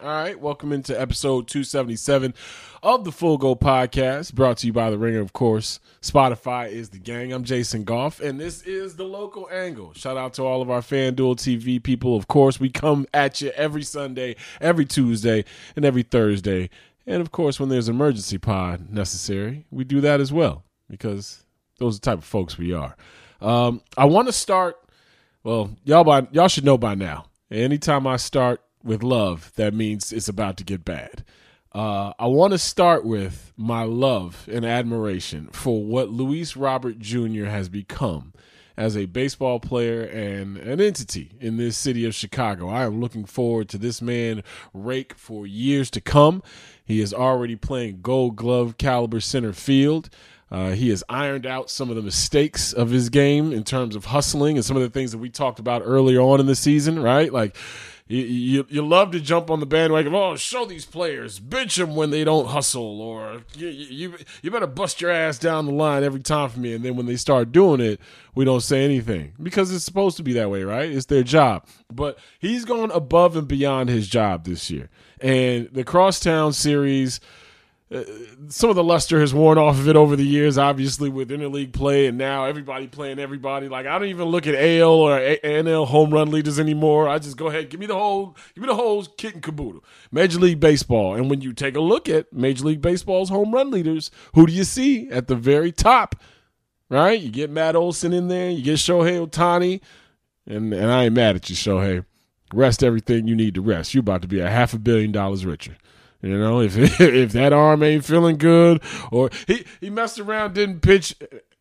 All 0.00 0.14
right, 0.24 0.40
welcome 0.40 0.72
into 0.72 0.98
episode 0.98 1.48
277 1.48 2.34
of 2.82 3.04
the 3.04 3.12
Full 3.12 3.36
Go 3.36 3.54
Podcast, 3.56 4.32
brought 4.32 4.58
to 4.58 4.66
you 4.66 4.72
by 4.72 4.90
The 4.90 4.98
Ringer, 4.98 5.20
of 5.20 5.32
course. 5.32 5.80
Spotify 6.00 6.70
is 6.70 6.90
the 6.90 6.98
gang. 6.98 7.32
I'm 7.32 7.44
Jason 7.44 7.84
Goff, 7.84 8.20
and 8.20 8.38
this 8.40 8.62
is 8.62 8.96
the 8.96 9.04
local 9.04 9.48
angle. 9.50 9.92
Shout 9.94 10.16
out 10.16 10.34
to 10.34 10.44
all 10.44 10.62
of 10.62 10.70
our 10.70 10.80
FanDuel 10.80 11.36
TV 11.36 11.82
people. 11.82 12.16
Of 12.16 12.28
course, 12.28 12.60
we 12.60 12.70
come 12.70 13.06
at 13.12 13.40
you 13.40 13.50
every 13.50 13.82
Sunday, 13.82 14.36
every 14.60 14.84
Tuesday, 14.84 15.44
and 15.76 15.84
every 15.84 16.02
Thursday. 16.02 16.70
And 17.06 17.20
of 17.20 17.32
course, 17.32 17.58
when 17.58 17.68
there's 17.68 17.88
emergency 17.88 18.38
pod 18.38 18.90
necessary, 18.90 19.66
we 19.70 19.84
do 19.84 20.00
that 20.02 20.20
as 20.20 20.32
well 20.32 20.64
because 20.88 21.44
those 21.78 21.96
are 21.96 22.00
the 22.00 22.04
type 22.04 22.18
of 22.18 22.24
folks 22.24 22.56
we 22.56 22.72
are. 22.72 22.96
Um, 23.40 23.82
I 23.96 24.04
want 24.06 24.28
to 24.28 24.32
start. 24.32 24.76
Well, 25.44 25.76
y'all 25.84 26.04
by 26.04 26.26
y'all 26.32 26.48
should 26.48 26.64
know 26.64 26.78
by 26.78 26.94
now. 26.94 27.26
Anytime 27.50 28.06
I 28.06 28.16
start 28.16 28.60
with 28.82 29.02
love, 29.02 29.52
that 29.56 29.74
means 29.74 30.12
it's 30.12 30.28
about 30.28 30.56
to 30.58 30.64
get 30.64 30.84
bad. 30.84 31.24
Uh, 31.72 32.12
I 32.18 32.26
want 32.26 32.52
to 32.52 32.58
start 32.58 33.04
with 33.04 33.52
my 33.56 33.82
love 33.84 34.48
and 34.50 34.64
admiration 34.64 35.48
for 35.52 35.84
what 35.84 36.10
Luis 36.10 36.56
Robert 36.56 36.98
Jr. 36.98 37.44
has 37.44 37.68
become 37.68 38.32
as 38.78 38.96
a 38.96 39.06
baseball 39.06 39.58
player 39.58 40.02
and 40.02 40.56
an 40.56 40.80
entity 40.80 41.32
in 41.40 41.56
this 41.56 41.76
city 41.76 42.04
of 42.04 42.14
Chicago. 42.14 42.68
I 42.68 42.84
am 42.84 43.00
looking 43.00 43.24
forward 43.24 43.68
to 43.70 43.78
this 43.78 44.00
man 44.00 44.44
rake 44.72 45.14
for 45.14 45.46
years 45.46 45.90
to 45.90 46.00
come. 46.00 46.42
He 46.84 47.00
is 47.00 47.12
already 47.12 47.56
playing 47.56 48.00
gold 48.02 48.36
glove 48.36 48.78
caliber 48.78 49.20
center 49.20 49.52
field. 49.52 50.08
Uh, 50.50 50.70
he 50.70 50.88
has 50.88 51.04
ironed 51.08 51.46
out 51.46 51.70
some 51.70 51.90
of 51.90 51.96
the 51.96 52.02
mistakes 52.02 52.72
of 52.72 52.90
his 52.90 53.10
game 53.10 53.52
in 53.52 53.64
terms 53.64 53.94
of 53.94 54.06
hustling 54.06 54.56
and 54.56 54.64
some 54.64 54.76
of 54.76 54.82
the 54.82 54.88
things 54.88 55.12
that 55.12 55.18
we 55.18 55.28
talked 55.28 55.58
about 55.58 55.82
earlier 55.84 56.20
on 56.20 56.40
in 56.40 56.46
the 56.46 56.56
season, 56.56 57.02
right? 57.02 57.30
Like 57.32 57.54
you, 58.06 58.22
you, 58.22 58.66
you 58.70 58.86
love 58.86 59.10
to 59.10 59.20
jump 59.20 59.50
on 59.50 59.60
the 59.60 59.66
bandwagon. 59.66 60.14
Oh, 60.14 60.34
show 60.36 60.64
these 60.64 60.86
players, 60.86 61.38
bench 61.38 61.76
them 61.76 61.94
when 61.94 62.08
they 62.08 62.24
don't 62.24 62.48
hustle, 62.48 63.02
or 63.02 63.42
you, 63.54 63.68
you 63.68 64.14
you 64.40 64.50
better 64.50 64.66
bust 64.66 65.02
your 65.02 65.10
ass 65.10 65.38
down 65.38 65.66
the 65.66 65.72
line 65.72 66.02
every 66.02 66.20
time 66.20 66.48
for 66.48 66.58
me. 66.58 66.72
And 66.72 66.82
then 66.82 66.96
when 66.96 67.04
they 67.04 67.16
start 67.16 67.52
doing 67.52 67.80
it, 67.80 68.00
we 68.34 68.46
don't 68.46 68.62
say 68.62 68.82
anything 68.82 69.34
because 69.42 69.70
it's 69.70 69.84
supposed 69.84 70.16
to 70.16 70.22
be 70.22 70.32
that 70.32 70.48
way, 70.48 70.62
right? 70.62 70.90
It's 70.90 71.06
their 71.06 71.22
job. 71.22 71.66
But 71.92 72.18
he's 72.38 72.64
gone 72.64 72.90
above 72.92 73.36
and 73.36 73.46
beyond 73.46 73.90
his 73.90 74.08
job 74.08 74.44
this 74.44 74.70
year, 74.70 74.88
and 75.20 75.68
the 75.70 75.84
Crosstown 75.84 76.54
series 76.54 77.20
uh, 77.90 78.04
some 78.48 78.68
of 78.68 78.76
the 78.76 78.84
luster 78.84 79.18
has 79.18 79.32
worn 79.32 79.56
off 79.56 79.78
of 79.78 79.88
it 79.88 79.96
over 79.96 80.14
the 80.14 80.24
years, 80.24 80.58
obviously 80.58 81.08
with 81.08 81.30
interleague 81.30 81.72
play, 81.72 82.06
and 82.06 82.18
now 82.18 82.44
everybody 82.44 82.86
playing 82.86 83.18
everybody. 83.18 83.66
Like 83.66 83.86
I 83.86 83.98
don't 83.98 84.08
even 84.08 84.26
look 84.26 84.46
at 84.46 84.54
AL 84.54 84.90
or 84.90 85.18
NL 85.18 85.86
home 85.86 86.12
run 86.12 86.30
leaders 86.30 86.60
anymore. 86.60 87.08
I 87.08 87.18
just 87.18 87.38
go 87.38 87.46
ahead, 87.46 87.70
give 87.70 87.80
me 87.80 87.86
the 87.86 87.96
whole, 87.96 88.36
give 88.54 88.60
me 88.60 88.68
the 88.68 88.74
whole 88.74 89.04
kit 89.04 89.34
and 89.34 89.42
caboodle. 89.42 89.82
Major 90.12 90.38
League 90.38 90.60
Baseball, 90.60 91.14
and 91.14 91.30
when 91.30 91.40
you 91.40 91.54
take 91.54 91.76
a 91.76 91.80
look 91.80 92.10
at 92.10 92.30
Major 92.30 92.66
League 92.66 92.82
Baseball's 92.82 93.30
home 93.30 93.52
run 93.52 93.70
leaders, 93.70 94.10
who 94.34 94.46
do 94.46 94.52
you 94.52 94.64
see 94.64 95.08
at 95.10 95.28
the 95.28 95.36
very 95.36 95.72
top? 95.72 96.14
Right, 96.90 97.20
you 97.20 97.30
get 97.30 97.50
Matt 97.50 97.76
Olson 97.76 98.14
in 98.14 98.28
there, 98.28 98.50
you 98.50 98.62
get 98.62 98.76
Shohei 98.76 99.26
Ohtani, 99.26 99.80
and 100.46 100.74
and 100.74 100.90
I 100.90 101.04
ain't 101.04 101.14
mad 101.14 101.36
at 101.36 101.48
you, 101.48 101.56
Shohei. 101.56 102.04
Rest 102.52 102.82
everything 102.82 103.26
you 103.28 103.36
need 103.36 103.54
to 103.54 103.62
rest. 103.62 103.94
You're 103.94 104.00
about 104.00 104.22
to 104.22 104.28
be 104.28 104.40
a 104.40 104.50
half 104.50 104.74
a 104.74 104.78
billion 104.78 105.12
dollars 105.12 105.46
richer. 105.46 105.76
You 106.22 106.36
know, 106.36 106.60
if 106.60 106.76
if 107.00 107.32
that 107.32 107.52
arm 107.52 107.82
ain't 107.82 108.04
feeling 108.04 108.36
good, 108.38 108.82
or 109.10 109.30
he 109.46 109.64
he 109.80 109.90
messed 109.90 110.18
around, 110.18 110.54
didn't 110.54 110.80
pitch, 110.80 111.14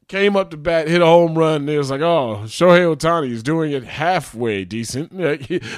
came 0.07 0.37
up 0.37 0.49
to 0.51 0.57
bat, 0.57 0.87
hit 0.87 1.01
a 1.01 1.05
home 1.05 1.37
run, 1.37 1.61
and 1.61 1.69
it 1.69 1.77
was 1.77 1.91
like, 1.91 2.01
oh, 2.01 2.41
Shohei 2.45 2.95
Ohtani 2.95 3.29
is 3.29 3.43
doing 3.43 3.71
it 3.71 3.83
halfway 3.83 4.63
decent. 4.63 5.11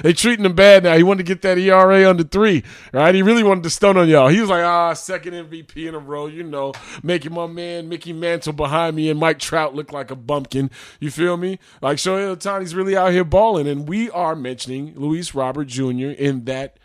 They 0.02 0.12
treating 0.12 0.44
him 0.44 0.54
bad 0.54 0.84
now. 0.84 0.96
He 0.96 1.02
wanted 1.02 1.26
to 1.26 1.34
get 1.34 1.42
that 1.42 1.58
ERA 1.58 2.08
under 2.08 2.22
three, 2.22 2.62
right? 2.92 3.14
He 3.14 3.22
really 3.22 3.42
wanted 3.42 3.64
to 3.64 3.70
stun 3.70 3.96
on 3.96 4.08
y'all. 4.08 4.28
He 4.28 4.40
was 4.40 4.48
like, 4.48 4.64
ah, 4.64 4.92
second 4.94 5.34
MVP 5.34 5.88
in 5.88 5.94
a 5.94 5.98
row, 5.98 6.26
you 6.26 6.42
know, 6.42 6.72
making 7.02 7.34
my 7.34 7.46
man 7.46 7.88
Mickey 7.88 8.12
Mantle 8.12 8.52
behind 8.52 8.96
me 8.96 9.10
and 9.10 9.18
Mike 9.18 9.38
Trout 9.38 9.74
look 9.74 9.92
like 9.92 10.10
a 10.10 10.16
bumpkin. 10.16 10.70
You 11.00 11.10
feel 11.10 11.36
me? 11.36 11.58
Like 11.82 11.98
Shohei 11.98 12.34
Ohtani's 12.34 12.74
really 12.74 12.96
out 12.96 13.12
here 13.12 13.24
balling, 13.24 13.66
and 13.66 13.88
we 13.88 14.10
are 14.10 14.36
mentioning 14.36 14.94
Luis 14.96 15.34
Robert 15.34 15.66
Jr. 15.66 16.10
in 16.10 16.44
that 16.44 16.78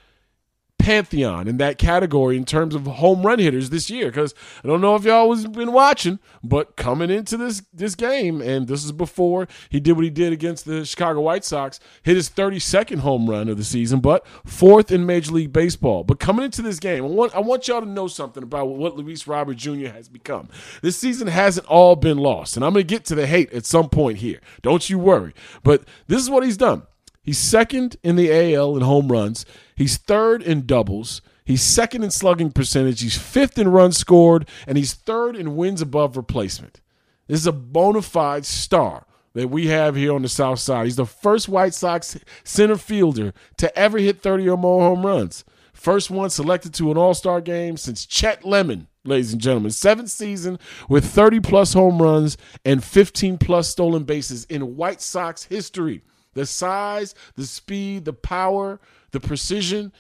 pantheon 0.86 1.48
in 1.48 1.58
that 1.58 1.80
category 1.80 2.38
in 2.38 2.46
terms 2.46 2.76
of 2.76 2.86
home 2.86 3.26
run 3.26 3.40
hitters 3.40 3.72
this 3.72 3.90
year. 3.90 4.06
Because 4.06 4.36
I 4.64 4.68
don't 4.68 4.82
know 4.82 4.96
if 4.96 5.04
y'all 5.04 5.28
was 5.28 5.48
been 5.48 5.72
watching, 5.72 6.20
but 6.44 6.76
coming 6.76 7.10
into 7.10 7.38
this 7.38 7.64
this 7.74 7.96
game, 7.96 8.40
and 8.40 8.68
this 8.68 8.86
is 8.86 8.92
before 8.92 9.48
he 9.70 9.80
did 9.80 9.94
what 9.94 10.04
he 10.04 10.12
did 10.12 10.32
against 10.32 10.66
the 10.66 10.86
Chicago 10.86 11.22
White 11.22 11.44
Sox, 11.44 11.80
hit 12.04 12.16
his 12.16 12.30
32nd 12.30 13.00
home 13.00 13.28
run 13.28 13.50
of 13.50 13.58
the 13.58 13.64
season, 13.64 14.00
but 14.00 14.28
fourth 14.46 14.92
in 14.92 15.08
Major 15.08 15.32
League 15.32 15.52
Baseball. 15.52 16.04
But 16.04 16.20
coming 16.20 16.46
into 16.46 16.62
this 16.62 16.80
game, 16.80 17.04
I 17.04 17.08
want 17.08 17.36
I 17.36 17.40
want 17.40 17.68
y'all 17.68 17.82
to 17.82 17.88
know 17.88 18.08
something 18.08 18.44
about 18.44 18.68
what 18.68 18.96
Luis 18.96 19.26
Robert 19.26 19.58
Jr. 19.58 19.88
has 19.88 20.08
become. 20.08 20.50
This 20.84 20.98
season 20.98 21.28
hasn't 21.28 21.66
all 21.66 21.96
been 21.96 22.20
lost, 22.20 22.56
and 22.56 22.64
I'm 22.64 22.74
going 22.74 22.86
to 22.86 22.94
get 22.94 23.06
to 23.06 23.16
the 23.16 23.26
hate 23.26 23.52
at 23.54 23.66
some 23.66 23.90
point 23.90 24.20
here. 24.20 24.40
Don't 24.62 24.88
you 24.88 25.00
worry. 25.00 25.34
But 25.64 25.84
this 26.06 26.22
is 26.22 26.30
what 26.30 26.44
he's 26.44 26.58
done. 26.58 26.84
He's 27.26 27.40
second 27.40 27.98
in 28.04 28.16
the 28.18 28.32
AL 28.32 28.76
in 28.76 28.84
home 28.84 29.12
runs. 29.12 29.48
He's 29.76 29.98
third 29.98 30.44
in 30.44 30.68
doubles. 30.68 31.24
He's 31.44 31.64
second 31.64 32.04
in 32.04 32.12
slugging 32.12 32.52
percentage. 32.52 33.02
He's 33.02 33.18
fifth 33.18 33.58
in 33.58 33.68
runs 33.68 33.98
scored, 33.98 34.48
and 34.68 34.78
he's 34.78 34.94
third 34.94 35.36
in 35.36 35.56
wins 35.56 35.82
above 35.82 36.18
replacement. 36.18 36.82
This 37.28 37.40
is 37.40 37.48
a 37.48 37.52
bona 37.52 38.04
fide 38.04 38.46
star 38.46 39.08
that 39.34 39.50
we 39.50 39.68
have 39.68 39.96
here 39.96 40.14
on 40.14 40.22
the 40.22 40.30
South 40.30 40.60
Side. 40.60 40.86
He's 40.86 40.96
the 40.96 41.06
first 41.06 41.50
White 41.50 41.74
Sox 41.74 42.18
center 42.44 42.78
fielder 42.78 43.34
to 43.58 43.76
ever 43.78 43.98
hit 43.98 44.22
30 44.22 44.48
or 44.48 44.58
more 44.58 44.82
home 44.82 45.04
runs. 45.04 45.44
First 45.74 46.12
one 46.12 46.30
selected 46.30 46.74
to 46.76 46.92
an 46.92 46.98
All 46.98 47.16
Star 47.16 47.42
game 47.42 47.76
since 47.76 48.06
Chet 48.06 48.46
Lemon, 48.46 48.88
ladies 49.04 49.34
and 49.34 49.42
gentlemen. 49.42 49.72
Seventh 49.72 50.10
season 50.12 50.60
with 50.88 51.06
30 51.06 51.40
plus 51.40 51.74
home 51.74 52.02
runs 52.02 52.38
and 52.64 52.84
15 52.84 53.40
plus 53.40 53.68
stolen 53.68 54.04
bases 54.04 54.46
in 54.46 54.78
White 54.78 55.02
Sox 55.02 55.44
history. 55.44 56.04
The 56.36 56.46
size, 56.46 57.16
the 57.36 57.46
speed, 57.46 58.06
the 58.06 58.14
power, 58.14 58.80
the 59.12 59.20
precision. 59.20 59.92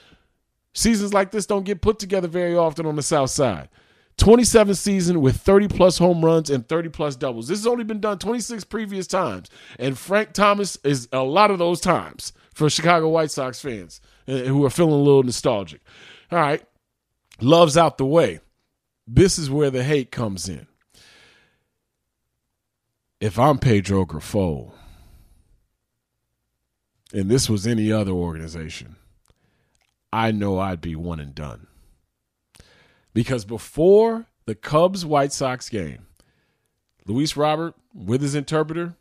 Seasons 0.74 1.14
like 1.14 1.32
this 1.32 1.46
don't 1.46 1.66
get 1.66 1.82
put 1.82 1.98
together 1.98 2.28
very 2.28 2.56
often 2.56 2.86
on 2.86 2.96
the 2.96 3.02
South 3.02 3.32
Side. 3.32 3.70
27 4.18 4.76
season 4.76 5.22
with 5.22 5.38
30 5.38 5.68
plus 5.68 5.98
home 5.98 6.24
runs 6.24 6.50
and 6.50 6.68
30 6.68 6.90
plus 6.90 7.16
doubles. 7.16 7.48
This 7.48 7.60
has 7.60 7.68
only 7.68 7.84
been 7.84 8.00
done 8.00 8.18
26 8.18 8.64
previous 8.66 9.08
times. 9.08 9.50
And 9.78 9.98
Frank 9.98 10.34
Thomas 10.34 10.78
is 10.84 11.10
a 11.12 11.24
lot 11.24 11.52
of 11.52 11.60
those 11.60 11.82
times 11.82 12.32
for 12.54 12.70
Chicago 12.70 13.10
White 13.10 13.32
Sox 13.32 13.62
fans 13.62 14.00
uh, 14.28 14.38
who 14.38 14.64
are 14.66 14.70
feeling 14.70 14.94
a 14.94 14.98
little 14.98 15.24
nostalgic. 15.24 15.82
All 16.32 16.40
right. 16.40 16.64
Love's 17.42 17.76
out 17.76 17.98
the 17.98 18.06
way. 18.06 18.40
This 19.06 19.38
is 19.38 19.50
where 19.50 19.70
the 19.70 19.84
hate 19.84 20.12
comes 20.12 20.48
in. 20.48 20.68
If 23.20 23.38
I'm 23.38 23.60
Pedro 23.60 24.06
Grifol, 24.06 24.72
and 27.14 27.30
this 27.30 27.50
was 27.50 27.68
any 27.68 27.92
other 27.92 28.12
organization, 28.12 28.96
I 30.12 30.32
know 30.32 30.60
I'd 30.60 30.82
be 30.82 30.96
one 30.96 31.20
and 31.20 31.36
done. 31.36 31.68
Because 33.14 33.46
before 33.46 34.26
the 34.46 34.56
Cubs 34.56 35.06
White 35.06 35.32
Sox 35.32 35.70
game, 35.70 36.06
Luis 37.06 37.38
Robert 37.38 37.76
with 37.94 38.22
his 38.22 38.36
interpreter 38.36 38.96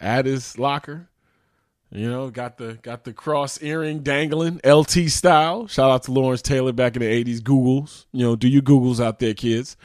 at 0.00 0.26
his 0.26 0.58
locker. 0.58 1.08
You 1.90 2.10
know, 2.10 2.30
got 2.30 2.58
the 2.58 2.78
got 2.82 3.04
the 3.04 3.12
cross 3.12 3.62
earring 3.62 4.00
dangling, 4.00 4.60
LT 4.64 5.08
style. 5.08 5.68
Shout 5.68 5.90
out 5.90 6.02
to 6.04 6.12
Lawrence 6.12 6.42
Taylor 6.42 6.72
back 6.72 6.96
in 6.96 7.00
the 7.00 7.24
'80s. 7.24 7.40
Googles, 7.40 8.06
you 8.12 8.24
know, 8.24 8.34
do 8.34 8.48
your 8.48 8.62
Googles 8.62 9.02
out 9.02 9.20
there, 9.20 9.34
kids. 9.34 9.76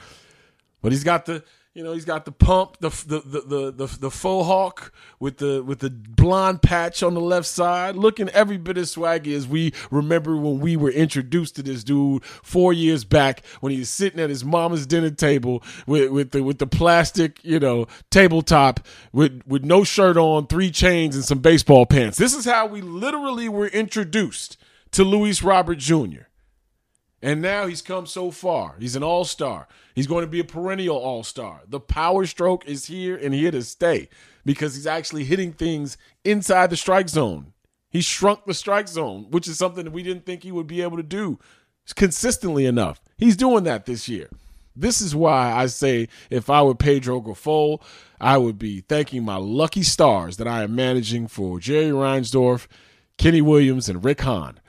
But 0.82 0.92
he's 0.92 1.04
got 1.04 1.26
the 1.26 1.44
you 1.74 1.84
know, 1.84 1.94
he's 1.94 2.04
got 2.04 2.26
the 2.26 2.34
pump, 2.34 2.78
the 2.80 2.90
the 2.90 3.20
the 3.20 3.72
the 3.72 3.98
the, 4.00 4.12
faux 4.12 4.46
hawk 4.46 4.92
with 5.20 5.38
the 5.38 5.64
with 5.64 5.80
the 5.80 5.90
blonde 5.90 6.62
patch 6.62 7.02
on 7.02 7.14
the 7.14 7.22
left 7.22 7.48
side, 7.48 7.96
looking 7.96 8.28
every 8.30 8.58
bit 8.58 8.78
as 8.78 8.94
swaggy 8.94 9.34
as 9.34 9.48
we 9.48 9.74
remember 9.90 10.36
when 10.36 10.60
we 10.60 10.76
were 10.76 10.92
introduced 10.92 11.56
to 11.56 11.64
this 11.64 11.86
dude 11.86 12.26
four 12.26 12.74
years 12.74 13.06
back 13.06 13.46
when 13.62 13.72
he 13.72 13.80
was 13.80 13.90
sitting 13.90 14.20
at 14.20 14.30
his 14.30 14.44
mama's 14.44 14.86
dinner 14.86 15.12
table 15.12 15.64
with 15.88 16.12
with 16.12 16.32
the 16.32 16.44
with 16.44 16.60
the 16.60 16.68
plastic, 16.68 17.40
you 17.44 17.60
know, 17.60 17.88
tabletop 18.10 18.86
with 19.14 19.42
with 19.48 19.64
no 19.64 19.86
shirt 19.86 20.18
on, 20.18 20.48
three 20.48 20.72
chains, 20.72 21.16
and 21.16 21.24
some 21.24 21.40
baseball 21.40 21.86
pants. 21.86 22.18
This 22.18 22.34
is 22.34 22.44
how 22.44 22.68
we 22.68 22.82
literally 22.82 23.48
were 23.48 23.68
introduced 23.68 24.58
to 24.92 25.06
Luis 25.06 25.42
Robert 25.42 25.78
Jr. 25.78 26.24
And 27.22 27.42
now 27.42 27.68
he's 27.68 27.82
come 27.82 28.08
so 28.08 28.32
far. 28.32 28.76
He's 28.80 28.96
an 28.96 29.04
all 29.04 29.26
star. 29.26 29.68
He's 29.94 30.08
going 30.08 30.24
to 30.24 30.32
be 30.32 30.40
a 30.40 30.44
perennial 30.44 30.98
all 30.98 31.24
star. 31.24 31.62
The 31.68 31.80
power 31.80 32.26
stroke 32.26 32.66
is 32.66 32.86
here 32.86 33.16
and 33.16 33.34
here 33.34 33.52
to 33.52 33.62
stay 33.62 34.10
because 34.44 34.76
he's 34.76 34.88
actually 34.88 35.26
hitting 35.26 35.54
things 35.54 35.98
inside 36.24 36.72
the 36.72 36.78
strike 36.78 37.10
zone. 37.10 37.54
He 37.90 38.02
shrunk 38.02 38.46
the 38.46 38.54
strike 38.54 38.88
zone, 38.88 39.28
which 39.30 39.48
is 39.48 39.58
something 39.58 39.84
that 39.84 39.92
we 39.92 40.02
didn't 40.02 40.26
think 40.26 40.44
he 40.44 40.52
would 40.52 40.68
be 40.68 40.82
able 40.82 40.98
to 40.98 41.04
do 41.04 41.38
consistently 41.96 42.66
enough. 42.66 43.02
He's 43.18 43.36
doing 43.36 43.66
that 43.66 43.86
this 43.86 44.08
year. 44.08 44.30
This 44.76 45.02
is 45.02 45.14
why 45.14 45.52
I 45.52 45.66
say 45.66 46.08
if 46.30 46.50
I 46.50 46.62
were 46.62 46.76
Pedro 46.76 47.20
Grifol, 47.22 47.82
I 48.20 48.38
would 48.38 48.58
be 48.58 48.82
thanking 48.82 49.26
my 49.26 49.36
lucky 49.36 49.84
stars 49.84 50.38
that 50.38 50.48
I 50.48 50.64
am 50.64 50.76
managing 50.76 51.28
for 51.28 51.60
Jerry 51.60 51.92
Reinsdorf, 51.92 52.68
Kenny 53.18 53.42
Williams, 53.42 53.90
and 53.90 54.04
Rick 54.04 54.22
Hahn. 54.22 54.60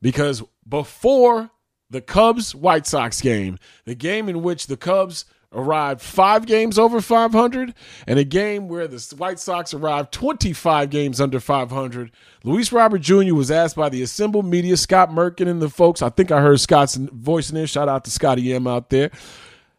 Because 0.00 0.42
before 0.66 1.50
the 1.94 2.00
Cubs 2.00 2.56
White 2.56 2.88
Sox 2.88 3.20
game, 3.20 3.56
the 3.84 3.94
game 3.94 4.28
in 4.28 4.42
which 4.42 4.66
the 4.66 4.76
Cubs 4.76 5.26
arrived 5.52 6.00
five 6.00 6.44
games 6.44 6.76
over 6.76 7.00
500, 7.00 7.72
and 8.08 8.18
a 8.18 8.24
game 8.24 8.66
where 8.66 8.88
the 8.88 9.14
White 9.16 9.38
Sox 9.38 9.72
arrived 9.72 10.10
25 10.10 10.90
games 10.90 11.20
under 11.20 11.38
500. 11.38 12.10
Luis 12.42 12.72
Robert 12.72 13.00
Jr. 13.00 13.32
was 13.32 13.48
asked 13.48 13.76
by 13.76 13.88
the 13.88 14.02
assembled 14.02 14.44
media, 14.44 14.76
Scott 14.76 15.10
Merkin 15.10 15.48
and 15.48 15.62
the 15.62 15.68
folks. 15.68 16.02
I 16.02 16.08
think 16.08 16.32
I 16.32 16.40
heard 16.40 16.58
Scott's 16.58 16.96
voice 16.96 17.50
in 17.50 17.54
there. 17.54 17.68
Shout 17.68 17.88
out 17.88 18.04
to 18.06 18.10
Scotty 18.10 18.52
M 18.52 18.66
out 18.66 18.90
there. 18.90 19.12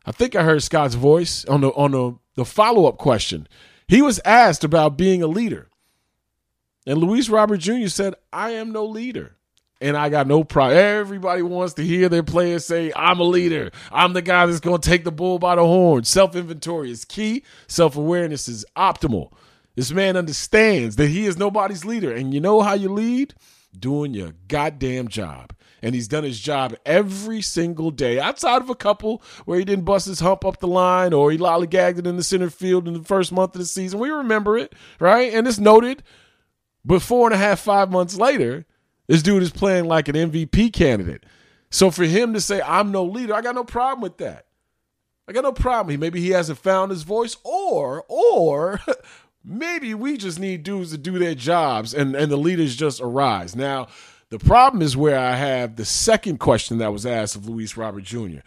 I 0.05 0.13
think 0.13 0.37
I 0.37 0.43
heard 0.43 0.63
Scott's 0.63 0.95
voice 0.95 1.43
on 1.45 1.59
the 1.59 1.69
on 1.71 1.91
the, 1.91 2.17
the 2.35 2.45
follow 2.45 2.85
up 2.85 2.97
question. 2.97 3.45
He 3.89 4.01
was 4.01 4.21
asked 4.23 4.63
about 4.63 4.97
being 4.97 5.21
a 5.21 5.27
leader. 5.27 5.69
And 6.87 6.99
Luis 6.99 7.27
Robert 7.27 7.57
Jr. 7.57 7.87
said, 7.87 8.13
I 8.31 8.51
am 8.51 8.71
no 8.71 8.85
leader 8.85 9.35
and 9.81 9.97
I 9.97 10.09
got 10.09 10.27
no 10.27 10.43
problem. 10.43 10.77
Everybody 10.77 11.41
wants 11.41 11.73
to 11.75 11.83
hear 11.83 12.09
their 12.09 12.23
players 12.23 12.65
say, 12.65 12.91
I'm 12.95 13.19
a 13.19 13.23
leader. 13.23 13.71
I'm 13.91 14.13
the 14.13 14.21
guy 14.21 14.45
that's 14.45 14.59
going 14.59 14.79
to 14.79 14.89
take 14.89 15.03
the 15.03 15.11
bull 15.11 15.39
by 15.39 15.55
the 15.55 15.65
horn. 15.65 16.03
Self 16.03 16.35
inventory 16.35 16.91
is 16.91 17.05
key, 17.05 17.43
self 17.67 17.97
awareness 17.97 18.47
is 18.47 18.65
optimal. 18.77 19.31
This 19.75 19.91
man 19.91 20.15
understands 20.15 20.95
that 20.95 21.09
he 21.09 21.25
is 21.25 21.37
nobody's 21.37 21.83
leader. 21.83 22.11
And 22.11 22.33
you 22.33 22.39
know 22.39 22.61
how 22.61 22.73
you 22.73 22.89
lead? 22.89 23.33
Doing 23.77 24.13
your 24.13 24.31
goddamn 24.47 25.09
job. 25.09 25.53
And 25.81 25.93
he's 25.93 26.07
done 26.07 26.23
his 26.23 26.39
job 26.39 26.75
every 26.85 27.41
single 27.41 27.91
day, 27.91 28.17
outside 28.19 28.61
of 28.61 28.69
a 28.69 28.75
couple 28.75 29.21
where 29.43 29.59
he 29.59 29.65
didn't 29.65 29.85
bust 29.85 30.07
his 30.07 30.21
hump 30.21 30.45
up 30.45 30.59
the 30.59 30.67
line 30.67 31.13
or 31.13 31.29
he 31.29 31.37
lollygagged 31.37 31.99
it 31.99 32.07
in 32.07 32.15
the 32.15 32.23
center 32.23 32.49
field 32.49 32.87
in 32.87 32.93
the 32.93 33.03
first 33.03 33.33
month 33.33 33.53
of 33.53 33.59
the 33.59 33.65
season. 33.65 33.99
We 33.99 34.09
remember 34.09 34.57
it, 34.57 34.73
right? 34.99 35.33
And 35.33 35.45
it's 35.45 35.59
noted. 35.59 36.01
But 36.85 37.01
four 37.01 37.27
and 37.27 37.35
a 37.35 37.37
half, 37.37 37.59
five 37.59 37.91
months 37.91 38.15
later, 38.15 38.65
this 39.07 39.23
dude 39.23 39.43
is 39.43 39.51
playing 39.51 39.85
like 39.85 40.07
an 40.07 40.15
MVP 40.15 40.73
candidate. 40.73 41.25
So 41.69 41.91
for 41.91 42.03
him 42.05 42.33
to 42.33 42.41
say, 42.41 42.61
I'm 42.61 42.91
no 42.91 43.03
leader, 43.03 43.33
I 43.33 43.41
got 43.41 43.55
no 43.55 43.63
problem 43.63 44.01
with 44.01 44.17
that. 44.17 44.45
I 45.27 45.33
got 45.33 45.43
no 45.43 45.51
problem. 45.51 45.99
Maybe 45.99 46.21
he 46.21 46.29
hasn't 46.29 46.59
found 46.59 46.91
his 46.91 47.03
voice, 47.03 47.35
or, 47.43 48.05
or 48.07 48.79
maybe 49.43 49.93
we 49.93 50.17
just 50.17 50.39
need 50.39 50.63
dudes 50.63 50.91
to 50.91 50.97
do 50.97 51.17
their 51.17 51.35
jobs 51.35 51.93
and, 51.93 52.15
and 52.15 52.31
the 52.31 52.37
leaders 52.37 52.75
just 52.75 53.01
arise. 53.01 53.55
Now, 53.55 53.87
the 54.29 54.39
problem 54.39 54.81
is 54.81 54.97
where 54.97 55.19
I 55.19 55.35
have 55.35 55.75
the 55.75 55.85
second 55.85 56.39
question 56.39 56.77
that 56.79 56.93
was 56.93 57.05
asked 57.05 57.35
of 57.35 57.47
Luis 57.47 57.77
Robert 57.77 58.03
Jr 58.03 58.39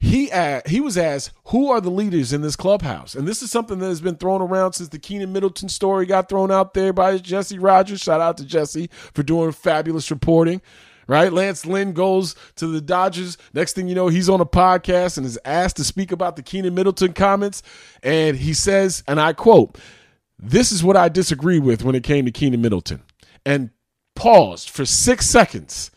he 0.00 0.30
asked, 0.30 0.68
he 0.68 0.80
was 0.80 0.96
asked 0.96 1.32
who 1.46 1.70
are 1.70 1.80
the 1.80 1.90
leaders 1.90 2.32
in 2.32 2.40
this 2.40 2.56
clubhouse? 2.56 3.14
And 3.14 3.26
this 3.26 3.42
is 3.42 3.50
something 3.50 3.78
that 3.80 3.88
has 3.88 4.00
been 4.00 4.16
thrown 4.16 4.40
around 4.40 4.74
since 4.74 4.88
the 4.90 4.98
Keynan 4.98 5.32
Middleton 5.32 5.68
story 5.68 6.06
got 6.06 6.28
thrown 6.28 6.50
out 6.50 6.74
there 6.74 6.92
by 6.92 7.18
jesse 7.18 7.58
rogers. 7.58 8.00
Shout 8.00 8.20
out 8.20 8.36
to 8.38 8.44
jesse 8.44 8.90
for 9.12 9.22
doing 9.22 9.52
fabulous 9.52 10.10
reporting 10.10 10.62
right? 11.08 11.32
Lance 11.32 11.64
lynn 11.64 11.94
goes 11.94 12.36
to 12.56 12.66
the 12.66 12.82
dodgers. 12.82 13.38
Next 13.54 13.72
thing 13.72 13.88
you 13.88 13.94
know 13.94 14.08
he's 14.08 14.28
on 14.28 14.40
a 14.42 14.46
podcast 14.46 15.16
and 15.16 15.26
is 15.26 15.38
asked 15.44 15.76
to 15.76 15.84
speak 15.84 16.12
about 16.12 16.36
the 16.36 16.42
Keynan 16.42 16.74
Middleton 16.74 17.14
comments. 17.14 17.62
And 18.02 18.36
he 18.36 18.54
says 18.54 19.02
and 19.08 19.18
i 19.18 19.32
quote 19.32 19.78
this 20.38 20.70
is 20.70 20.84
what 20.84 20.96
i 20.96 21.08
disagree 21.08 21.58
with 21.58 21.82
when 21.82 21.96
it 21.96 22.04
came 22.04 22.24
to 22.26 22.30
Keynan 22.30 22.60
Middleton," 22.60 23.02
and 23.44 23.70
paused 24.14 24.70
for 24.70 24.84
six 24.84 25.26
seconds 25.26 25.90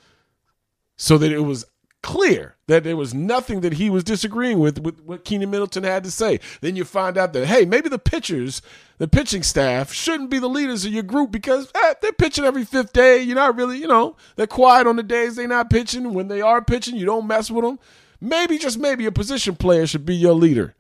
so 0.98 1.18
that 1.18 1.32
it 1.32 1.42
was 1.42 1.66
clear 2.02 2.56
that 2.72 2.86
there 2.86 2.96
was 2.96 3.14
nothing 3.14 3.60
that 3.62 3.74
he 3.74 3.90
was 3.90 4.02
disagreeing 4.04 4.58
with 4.58 4.80
with 4.80 5.02
what 5.04 5.26
Keynan 5.26 5.50
Middleton 5.50 5.84
had 5.84 6.06
to 6.06 6.12
say. 6.12 6.40
Then 6.62 6.78
you 6.78 6.86
find 6.86 7.18
out 7.18 7.34
that 7.34 7.48
hey, 7.48 7.66
maybe 7.66 7.90
the 7.90 8.00
pitchers, 8.00 8.62
the 8.98 9.10
pitching 9.10 9.44
staff 9.44 9.92
shouldn't 9.92 10.30
be 10.30 10.40
the 10.40 10.48
leaders 10.48 10.86
of 10.86 10.94
your 10.94 11.04
group 11.04 11.32
because 11.32 11.70
eh, 11.76 11.94
they're 12.02 12.14
pitching 12.14 12.46
every 12.46 12.64
fifth 12.64 12.94
day. 12.94 13.22
You're 13.22 13.36
not 13.36 13.58
really, 13.58 13.78
you 13.78 13.88
know, 13.88 14.16
they're 14.38 14.48
quiet 14.48 14.88
on 14.88 14.96
the 14.96 15.04
days 15.04 15.36
they're 15.36 15.50
not 15.50 15.70
pitching. 15.70 16.14
When 16.14 16.30
they 16.30 16.40
are 16.40 16.64
pitching, 16.64 16.96
you 16.96 17.06
don't 17.06 17.28
mess 17.28 17.52
with 17.52 17.66
them. 17.66 17.78
Maybe 18.22 18.58
just 18.58 18.80
maybe 18.80 19.06
a 19.06 19.12
position 19.12 19.58
player 19.58 19.86
should 19.86 20.06
be 20.06 20.16
your 20.16 20.34
leader. 20.34 20.74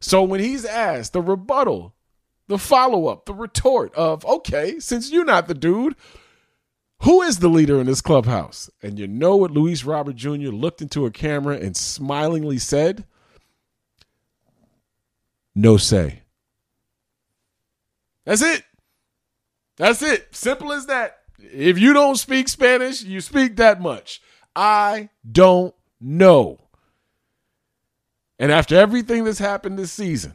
So 0.00 0.22
when 0.22 0.40
he's 0.40 0.66
asked 0.66 1.14
the 1.14 1.22
rebuttal, 1.22 1.94
the 2.48 2.58
follow 2.58 3.06
up, 3.06 3.24
the 3.24 3.32
retort 3.32 3.94
of 3.94 4.26
okay, 4.26 4.78
since 4.80 5.10
you're 5.10 5.24
not 5.24 5.48
the 5.48 5.54
dude, 5.54 5.96
who 7.02 7.22
is 7.22 7.38
the 7.38 7.48
leader 7.48 7.80
in 7.80 7.86
this 7.86 8.00
clubhouse? 8.00 8.70
And 8.82 8.98
you 8.98 9.06
know 9.06 9.36
what 9.36 9.50
Luis 9.50 9.84
Robert 9.84 10.16
Jr. 10.16 10.50
looked 10.50 10.82
into 10.82 11.06
a 11.06 11.10
camera 11.10 11.56
and 11.56 11.76
smilingly 11.76 12.58
said? 12.58 13.04
No 15.54 15.76
say. 15.76 16.22
That's 18.24 18.42
it. 18.42 18.64
That's 19.76 20.02
it. 20.02 20.34
Simple 20.34 20.72
as 20.72 20.86
that. 20.86 21.20
If 21.38 21.78
you 21.78 21.94
don't 21.94 22.16
speak 22.16 22.48
Spanish, 22.48 23.02
you 23.02 23.20
speak 23.20 23.56
that 23.56 23.80
much. 23.80 24.20
I 24.54 25.08
don't 25.30 25.74
know. 26.00 26.58
And 28.38 28.52
after 28.52 28.76
everything 28.76 29.24
that's 29.24 29.38
happened 29.38 29.78
this 29.78 29.92
season, 29.92 30.34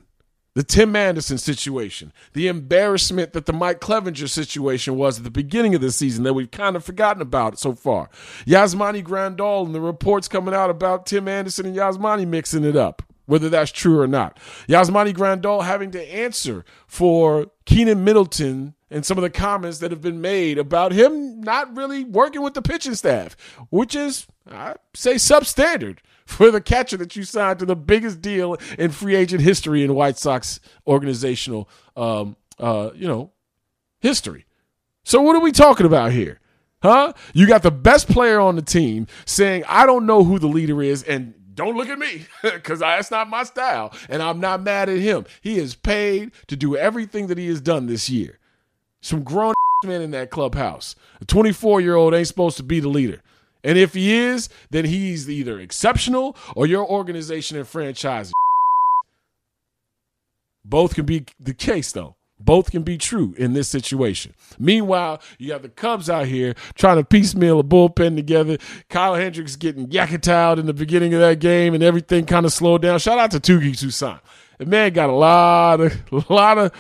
the 0.56 0.64
Tim 0.64 0.96
Anderson 0.96 1.38
situation, 1.38 2.14
the 2.34 2.48
embarrassment 2.48 3.34
that 3.34 3.46
the 3.46 3.54
Mike 3.54 3.82
Clevinger 3.82 4.30
situation 4.30 4.96
was 4.96 5.18
at 5.18 5.26
the 5.26 5.30
beginning 5.30 5.76
of 5.76 5.82
the 5.82 5.92
season 5.92 6.24
that 6.24 6.34
we've 6.34 6.50
kind 6.50 6.78
of 6.78 6.84
forgotten 6.84 7.22
about 7.22 7.60
so 7.60 7.74
far. 7.74 8.10
Yasmani 8.46 9.04
Grandal 9.04 9.66
and 9.66 9.76
the 9.76 9.82
reports 9.82 10.30
coming 10.30 10.54
out 10.54 10.70
about 10.70 11.06
Tim 11.06 11.28
Anderson 11.28 11.66
and 11.66 11.76
Yasmani 11.76 12.26
mixing 12.26 12.64
it 12.64 12.78
up, 12.78 13.04
whether 13.26 13.50
that's 13.50 13.72
true 13.72 14.00
or 14.00 14.08
not. 14.08 14.40
Yasmani 14.70 15.14
Grandal 15.14 15.66
having 15.66 15.92
to 15.92 16.14
answer 16.14 16.64
for 16.88 17.48
Keynan 17.66 18.00
Middleton 18.06 18.76
and 18.90 19.06
some 19.06 19.18
of 19.18 19.24
the 19.24 19.30
comments 19.30 19.80
that 19.80 19.92
have 19.92 20.02
been 20.02 20.22
made 20.22 20.58
about 20.58 20.94
him 20.94 21.42
not 21.42 21.76
really 21.76 22.06
working 22.06 22.42
with 22.42 22.54
the 22.54 22.62
pitching 22.62 22.96
staff, 22.96 23.36
which 23.70 23.94
is, 23.94 24.26
I 24.50 24.76
say, 24.94 25.16
substandard 25.16 25.98
for 26.26 26.52
the 26.52 26.62
catcher 26.62 26.98
that 26.98 27.16
you 27.16 27.24
signed 27.24 27.60
to 27.60 27.66
the 27.66 27.76
biggest 27.76 28.22
deal 28.22 28.58
in 28.78 28.92
free 28.92 29.16
agent 29.16 29.42
history 29.42 29.84
in 29.84 29.94
White 29.94 30.18
Sox 30.18 30.60
organizational, 30.88 31.70
um, 31.96 32.36
uh, 32.60 32.92
you 32.96 33.08
know, 33.08 33.32
history. 34.00 34.46
So 35.04 35.22
what 35.22 35.36
are 35.36 35.42
we 35.42 35.52
talking 35.52 35.86
about 35.86 36.12
here? 36.12 36.40
Huh? 36.82 37.14
You 37.34 37.48
got 37.48 37.64
the 37.64 37.72
best 37.72 38.08
player 38.08 38.40
on 38.40 38.56
the 38.56 38.62
team 38.62 39.08
saying, 39.26 39.64
I 39.68 39.86
don't 39.86 40.06
know 40.06 40.24
who 40.24 40.40
the 40.40 40.48
leader 40.48 40.82
is, 40.82 41.04
and 41.04 41.34
don't 41.56 41.76
look 41.76 41.90
at 41.90 41.98
me 41.98 42.26
because 42.44 42.80
that's 42.80 43.12
not 43.12 43.30
my 43.30 43.44
style. 43.44 43.94
And 44.10 44.22
I'm 44.22 44.40
not 44.40 44.62
mad 44.62 44.90
at 44.90 45.00
him. 45.00 45.26
He 45.42 45.58
is 45.58 45.76
paid 45.76 46.32
to 46.48 46.56
do 46.56 46.76
everything 46.76 47.28
that 47.28 47.38
he 47.38 47.48
has 47.48 47.62
done 47.62 47.88
this 47.88 48.10
year. 48.10 48.40
Some 49.02 49.24
grown 49.24 49.54
men 49.86 50.02
in 50.02 50.12
that 50.12 50.32
clubhouse. 50.32 50.96
A 51.22 51.26
24 51.26 51.82
year 51.82 51.96
old 51.96 52.14
ain't 52.14 52.28
supposed 52.28 52.58
to 52.58 52.64
be 52.64 52.80
the 52.80 52.90
leader. 52.90 53.22
And 53.66 53.80
if 53.80 53.96
he 53.96 54.14
is, 54.16 54.48
then 54.70 54.86
he's 54.86 55.28
either 55.28 55.60
exceptional 55.60 56.38
or 56.56 56.68
your 56.68 56.88
organization 56.88 57.58
and 57.58 57.68
franchise. 57.68 58.32
Both 60.64 60.94
can 60.94 61.06
be 61.06 61.26
the 61.40 61.54
case, 61.54 61.92
though. 61.92 62.16
Both 62.40 62.72
can 62.72 62.84
be 62.84 62.98
true 62.98 63.34
in 63.38 63.54
this 63.54 63.68
situation. 63.68 64.34
Meanwhile, 64.60 65.22
you 65.40 65.52
have 65.54 65.64
the 65.64 65.70
Cubs 65.70 66.10
out 66.10 66.28
here 66.28 66.54
trying 66.76 66.98
to 66.98 67.04
piecemeal 67.04 67.60
a 67.60 67.64
bullpen 67.64 68.16
together. 68.16 68.58
Kyle 68.90 69.16
Hendricks 69.16 69.56
getting 69.56 69.88
yakketed 69.88 70.60
in 70.60 70.66
the 70.68 70.74
beginning 70.74 71.14
of 71.14 71.22
that 71.22 71.40
game 71.40 71.74
and 71.74 71.82
everything 71.82 72.26
kind 72.26 72.46
of 72.46 72.54
slowed 72.54 72.84
down. 72.84 73.00
Shout 73.00 73.18
out 73.18 73.32
to 73.32 73.40
Touki 73.40 73.72
Toussaint. 73.72 74.20
The 74.60 74.66
man 74.66 74.94
got 74.94 75.10
a 75.10 75.14
lot 75.14 75.82
of, 75.82 75.94
a 76.12 76.34
lot 76.34 76.58
of, 76.58 76.72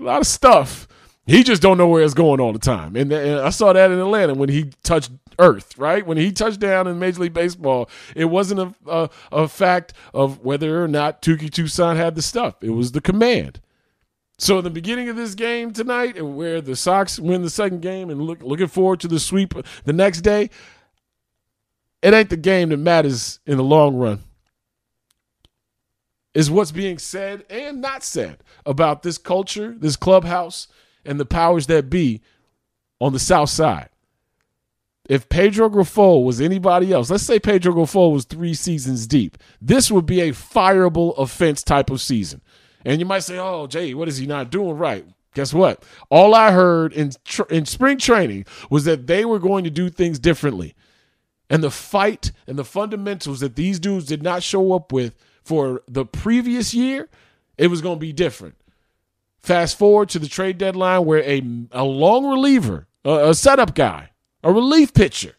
a 0.00 0.04
lot 0.04 0.20
of 0.20 0.26
stuff. 0.26 0.86
He 1.24 1.42
just 1.42 1.62
don't 1.62 1.78
know 1.78 1.88
where 1.88 2.02
it's 2.02 2.14
going 2.14 2.40
all 2.40 2.52
the 2.52 2.58
time. 2.58 2.94
And, 2.94 3.10
and 3.12 3.40
I 3.40 3.50
saw 3.50 3.72
that 3.72 3.90
in 3.90 3.98
Atlanta 3.98 4.34
when 4.34 4.48
he 4.48 4.70
touched 4.82 5.10
earth, 5.38 5.76
right? 5.78 6.06
When 6.06 6.16
he 6.16 6.32
touched 6.32 6.60
down 6.60 6.86
in 6.86 6.98
Major 6.98 7.22
League 7.22 7.34
Baseball, 7.34 7.88
it 8.14 8.26
wasn't 8.26 8.60
a, 8.60 8.74
a, 8.90 9.10
a 9.32 9.48
fact 9.48 9.92
of 10.14 10.44
whether 10.44 10.82
or 10.82 10.88
not 10.88 11.22
Touki 11.22 11.50
Toussaint 11.50 11.96
had 11.96 12.14
the 12.14 12.22
stuff. 12.22 12.56
It 12.62 12.70
was 12.70 12.92
the 12.92 13.00
command. 13.00 13.60
So 14.38 14.58
in 14.58 14.64
the 14.64 14.70
beginning 14.70 15.08
of 15.08 15.16
this 15.16 15.34
game 15.34 15.72
tonight, 15.72 16.16
and 16.16 16.36
where 16.36 16.60
the 16.60 16.76
Sox 16.76 17.18
win 17.18 17.42
the 17.42 17.50
second 17.50 17.80
game 17.80 18.10
and 18.10 18.22
look, 18.22 18.42
looking 18.42 18.66
forward 18.66 19.00
to 19.00 19.08
the 19.08 19.18
sweep 19.18 19.54
the 19.84 19.92
next 19.92 20.20
day, 20.20 20.50
it 22.02 22.12
ain't 22.12 22.30
the 22.30 22.36
game 22.36 22.68
that 22.68 22.76
matters 22.76 23.40
in 23.46 23.56
the 23.56 23.64
long 23.64 23.96
run. 23.96 24.22
Is 26.34 26.50
what's 26.50 26.70
being 26.70 26.98
said 26.98 27.46
and 27.48 27.80
not 27.80 28.02
said 28.04 28.40
about 28.66 29.02
this 29.02 29.16
culture, 29.16 29.74
this 29.78 29.96
clubhouse, 29.96 30.68
and 31.02 31.18
the 31.18 31.24
powers 31.24 31.66
that 31.68 31.88
be 31.88 32.20
on 33.00 33.14
the 33.14 33.18
South 33.18 33.48
Side. 33.48 33.88
If 35.08 35.28
Pedro 35.28 35.68
Grifol 35.68 36.24
was 36.24 36.40
anybody 36.40 36.92
else, 36.92 37.10
let's 37.10 37.22
say 37.22 37.38
Pedro 37.38 37.74
Grifol 37.74 38.12
was 38.12 38.24
three 38.24 38.54
seasons 38.54 39.06
deep, 39.06 39.38
this 39.60 39.90
would 39.90 40.06
be 40.06 40.20
a 40.20 40.32
fireable 40.32 41.16
offense 41.16 41.62
type 41.62 41.90
of 41.90 42.00
season. 42.00 42.40
And 42.84 43.00
you 43.00 43.06
might 43.06 43.20
say, 43.20 43.38
"Oh, 43.38 43.66
Jay, 43.66 43.94
what 43.94 44.08
is 44.08 44.18
he 44.18 44.26
not 44.26 44.50
doing 44.50 44.76
right?" 44.76 45.06
Guess 45.34 45.52
what? 45.52 45.84
All 46.08 46.34
I 46.34 46.50
heard 46.50 46.92
in 46.92 47.12
tr- 47.24 47.50
in 47.50 47.66
spring 47.66 47.98
training 47.98 48.46
was 48.70 48.84
that 48.84 49.06
they 49.06 49.24
were 49.24 49.38
going 49.38 49.64
to 49.64 49.70
do 49.70 49.90
things 49.90 50.18
differently, 50.18 50.74
and 51.50 51.62
the 51.62 51.70
fight 51.70 52.32
and 52.46 52.58
the 52.58 52.64
fundamentals 52.64 53.40
that 53.40 53.54
these 53.54 53.78
dudes 53.78 54.06
did 54.06 54.22
not 54.22 54.42
show 54.42 54.72
up 54.72 54.92
with 54.92 55.14
for 55.44 55.82
the 55.86 56.04
previous 56.04 56.74
year, 56.74 57.08
it 57.58 57.68
was 57.68 57.80
going 57.80 57.96
to 57.96 58.00
be 58.00 58.12
different. 58.12 58.56
Fast 59.38 59.78
forward 59.78 60.08
to 60.08 60.18
the 60.18 60.26
trade 60.26 60.58
deadline 60.58 61.04
where 61.04 61.22
a, 61.22 61.40
a 61.70 61.84
long 61.84 62.26
reliever, 62.26 62.88
a, 63.04 63.28
a 63.28 63.34
setup 63.34 63.76
guy, 63.76 64.10
a 64.46 64.52
relief 64.52 64.94
pitcher, 64.94 65.34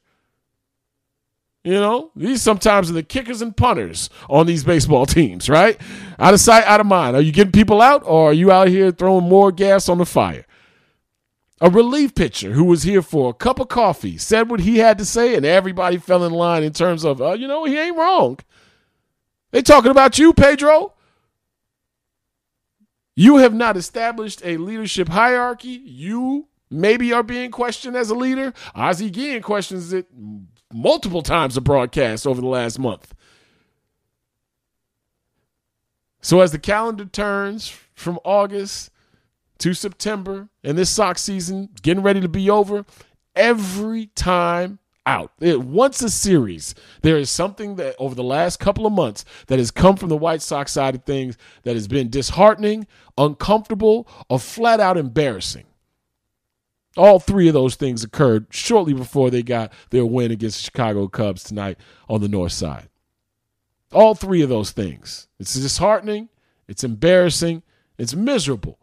you 1.63 1.73
know, 1.73 2.11
these 2.13 2.41
sometimes 2.41 2.89
are 2.89 2.93
the 2.93 3.03
kickers 3.03 3.41
and 3.41 3.55
punters 3.55 4.09
on 4.29 4.45
these 4.45 4.65
baseball 4.65 5.05
teams, 5.07 5.49
right? 5.49 5.79
Out 6.19 6.33
of 6.33 6.41
sight, 6.41 6.65
out 6.65 6.81
of 6.81 6.87
mind. 6.87 7.15
Are 7.15 7.21
you 7.21 7.31
getting 7.31 7.53
people 7.53 7.81
out 7.81 8.03
or 8.05 8.31
are 8.31 8.33
you 8.33 8.51
out 8.51 8.67
here 8.67 8.91
throwing 8.91 9.27
more 9.27 9.53
gas 9.53 9.87
on 9.87 9.97
the 9.97 10.05
fire? 10.05 10.45
A 11.61 11.69
relief 11.69 12.15
pitcher 12.15 12.51
who 12.51 12.65
was 12.65 12.83
here 12.83 13.01
for 13.01 13.29
a 13.29 13.33
cup 13.33 13.59
of 13.59 13.69
coffee 13.69 14.17
said 14.17 14.49
what 14.49 14.59
he 14.59 14.77
had 14.77 14.97
to 14.97 15.05
say, 15.05 15.35
and 15.35 15.45
everybody 15.45 15.97
fell 15.97 16.23
in 16.25 16.33
line 16.33 16.63
in 16.63 16.73
terms 16.73 17.05
of, 17.05 17.21
uh, 17.21 17.31
you 17.31 17.47
know, 17.47 17.63
he 17.63 17.79
ain't 17.79 17.97
wrong. 17.97 18.37
They 19.51 19.61
talking 19.61 19.89
about 19.89 20.19
you, 20.19 20.33
Pedro. 20.33 20.93
You 23.15 23.37
have 23.37 23.53
not 23.53 23.77
established 23.77 24.41
a 24.43 24.57
leadership 24.57 25.07
hierarchy. 25.07 25.81
You 25.83 26.47
maybe 26.69 27.13
are 27.13 27.23
being 27.23 27.51
questioned 27.51 27.95
as 27.95 28.09
a 28.09 28.15
leader. 28.15 28.53
Ozzie 28.75 29.09
Guillen 29.09 29.41
questions 29.41 29.93
it 29.93 30.07
multiple 30.73 31.21
times 31.21 31.57
a 31.57 31.61
broadcast 31.61 32.27
over 32.27 32.41
the 32.41 32.47
last 32.47 32.79
month. 32.79 33.13
So 36.21 36.41
as 36.41 36.51
the 36.51 36.59
calendar 36.59 37.05
turns 37.05 37.73
from 37.95 38.19
August 38.25 38.91
to 39.59 39.73
September 39.73 40.49
and 40.63 40.77
this 40.77 40.89
Sox 40.89 41.21
season 41.21 41.69
getting 41.81 42.03
ready 42.03 42.19
to 42.19 42.27
be 42.27 42.49
over, 42.49 42.85
every 43.35 44.07
time 44.07 44.79
out. 45.05 45.31
It, 45.39 45.61
once 45.61 46.01
a 46.01 46.09
series, 46.09 46.75
there 47.01 47.17
is 47.17 47.31
something 47.31 47.77
that 47.77 47.95
over 47.97 48.13
the 48.13 48.23
last 48.23 48.59
couple 48.59 48.85
of 48.85 48.91
months 48.91 49.23
that 49.47 49.57
has 49.57 49.71
come 49.71 49.95
from 49.95 50.09
the 50.09 50.17
White 50.17 50.41
Sox 50.41 50.73
side 50.73 50.95
of 50.95 51.05
things 51.05 51.37
that 51.63 51.75
has 51.75 51.87
been 51.87 52.09
disheartening, 52.09 52.85
uncomfortable, 53.17 54.07
or 54.29 54.39
flat 54.39 54.81
out 54.81 54.97
embarrassing. 54.97 55.66
All 56.97 57.19
three 57.19 57.47
of 57.47 57.53
those 57.53 57.75
things 57.75 58.03
occurred 58.03 58.47
shortly 58.49 58.93
before 58.93 59.29
they 59.29 59.43
got 59.43 59.71
their 59.89 60.05
win 60.05 60.31
against 60.31 60.57
the 60.57 60.63
Chicago 60.63 61.07
Cubs 61.07 61.43
tonight 61.43 61.77
on 62.09 62.21
the 62.21 62.27
north 62.27 62.53
side. 62.53 62.89
All 63.93 64.15
three 64.15 64.41
of 64.41 64.49
those 64.49 64.71
things. 64.71 65.27
It's 65.39 65.53
disheartening, 65.53 66.29
it's 66.67 66.83
embarrassing, 66.83 67.63
it's 67.97 68.15
miserable 68.15 68.79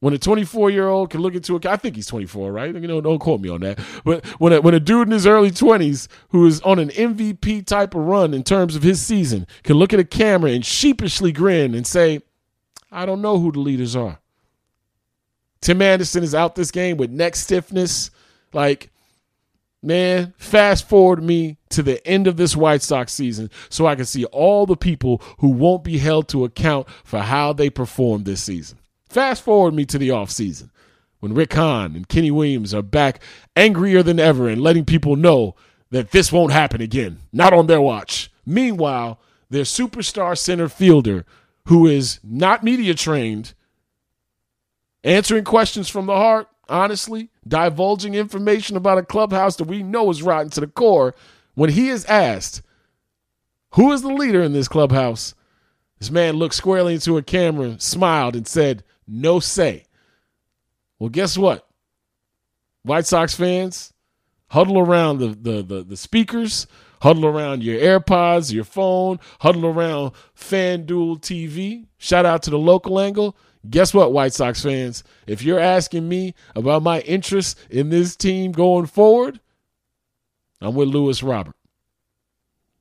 when 0.00 0.14
a 0.14 0.18
24 0.18 0.70
year 0.70 0.88
old 0.88 1.10
can 1.10 1.20
look 1.20 1.34
into 1.34 1.56
a, 1.56 1.60
I 1.68 1.76
think 1.76 1.96
he's 1.96 2.06
24, 2.06 2.52
right? 2.52 2.74
You 2.74 2.86
know, 2.86 3.00
don't 3.00 3.18
quote 3.18 3.40
me 3.40 3.48
on 3.48 3.60
that. 3.62 3.78
But 4.04 4.24
when 4.40 4.52
a, 4.52 4.60
when 4.60 4.74
a 4.74 4.80
dude 4.80 5.08
in 5.08 5.12
his 5.12 5.26
early 5.26 5.50
20s 5.50 6.08
who 6.28 6.46
is 6.46 6.60
on 6.60 6.78
an 6.78 6.90
MVP 6.90 7.66
type 7.66 7.94
of 7.94 8.02
run 8.02 8.34
in 8.34 8.42
terms 8.42 8.76
of 8.76 8.82
his 8.82 9.00
season 9.00 9.46
can 9.62 9.76
look 9.76 9.92
at 9.92 10.00
a 10.00 10.04
camera 10.04 10.50
and 10.50 10.64
sheepishly 10.64 11.32
grin 11.32 11.74
and 11.74 11.86
say, 11.86 12.20
I 12.92 13.06
don't 13.06 13.22
know 13.22 13.38
who 13.38 13.52
the 13.52 13.60
leaders 13.60 13.96
are. 13.96 14.20
Tim 15.60 15.82
Anderson 15.82 16.22
is 16.22 16.34
out 16.34 16.54
this 16.54 16.70
game 16.70 16.96
with 16.96 17.10
neck 17.10 17.36
stiffness. 17.36 18.10
Like, 18.52 18.90
man, 19.82 20.34
fast 20.38 20.88
forward 20.88 21.22
me 21.22 21.58
to 21.70 21.82
the 21.82 22.04
end 22.06 22.26
of 22.26 22.36
this 22.36 22.56
White 22.56 22.82
Sox 22.82 23.12
season 23.12 23.50
so 23.68 23.86
I 23.86 23.94
can 23.94 24.04
see 24.04 24.24
all 24.26 24.66
the 24.66 24.76
people 24.76 25.22
who 25.38 25.48
won't 25.48 25.84
be 25.84 25.98
held 25.98 26.28
to 26.28 26.44
account 26.44 26.88
for 27.04 27.20
how 27.20 27.52
they 27.52 27.70
performed 27.70 28.24
this 28.24 28.42
season. 28.42 28.78
Fast 29.08 29.42
forward 29.42 29.74
me 29.74 29.84
to 29.86 29.98
the 29.98 30.08
offseason 30.08 30.70
when 31.20 31.34
Rick 31.34 31.54
Hahn 31.54 31.96
and 31.96 32.08
Kenny 32.08 32.30
Williams 32.30 32.74
are 32.74 32.82
back 32.82 33.20
angrier 33.54 34.02
than 34.02 34.20
ever 34.20 34.48
and 34.48 34.60
letting 34.60 34.84
people 34.84 35.16
know 35.16 35.54
that 35.90 36.10
this 36.10 36.32
won't 36.32 36.52
happen 36.52 36.80
again, 36.80 37.18
not 37.32 37.52
on 37.52 37.66
their 37.66 37.80
watch. 37.80 38.30
Meanwhile, 38.44 39.18
their 39.50 39.62
superstar 39.62 40.36
center 40.36 40.68
fielder, 40.68 41.24
who 41.66 41.86
is 41.86 42.20
not 42.22 42.64
media 42.64 42.94
trained, 42.94 43.54
answering 45.06 45.44
questions 45.44 45.88
from 45.88 46.06
the 46.06 46.14
heart, 46.14 46.48
honestly, 46.68 47.30
divulging 47.46 48.14
information 48.14 48.76
about 48.76 48.98
a 48.98 49.02
clubhouse 49.02 49.56
that 49.56 49.68
we 49.68 49.82
know 49.82 50.10
is 50.10 50.22
rotten 50.22 50.50
to 50.50 50.60
the 50.60 50.66
core, 50.66 51.14
when 51.54 51.70
he 51.70 51.88
is 51.88 52.04
asked, 52.06 52.60
Who 53.74 53.92
is 53.92 54.02
the 54.02 54.12
leader 54.12 54.42
in 54.42 54.52
this 54.52 54.68
clubhouse? 54.68 55.34
This 55.98 56.10
man 56.10 56.34
looked 56.34 56.54
squarely 56.54 56.94
into 56.94 57.16
a 57.16 57.22
camera, 57.22 57.76
smiled, 57.78 58.36
and 58.36 58.46
said, 58.46 58.84
no 59.06 59.40
say. 59.40 59.84
Well, 60.98 61.08
guess 61.08 61.38
what? 61.38 61.66
White 62.82 63.06
Sox 63.06 63.34
fans, 63.34 63.92
huddle 64.48 64.78
around 64.78 65.18
the, 65.18 65.28
the, 65.28 65.62
the, 65.62 65.82
the 65.82 65.96
speakers, 65.96 66.66
huddle 67.00 67.26
around 67.26 67.62
your 67.62 67.78
AirPods, 67.80 68.52
your 68.52 68.64
phone, 68.64 69.18
huddle 69.40 69.66
around 69.66 70.12
FanDuel 70.38 71.20
TV. 71.20 71.86
Shout 71.98 72.26
out 72.26 72.42
to 72.42 72.50
the 72.50 72.58
local 72.58 73.00
angle. 73.00 73.36
Guess 73.68 73.94
what, 73.94 74.12
White 74.12 74.32
Sox 74.32 74.62
fans? 74.62 75.02
If 75.26 75.42
you're 75.42 75.58
asking 75.58 76.08
me 76.08 76.34
about 76.54 76.82
my 76.82 77.00
interest 77.00 77.58
in 77.70 77.88
this 77.88 78.16
team 78.16 78.52
going 78.52 78.86
forward, 78.86 79.40
I'm 80.60 80.74
with 80.74 80.88
Luis 80.88 81.22
Robert. 81.22 81.56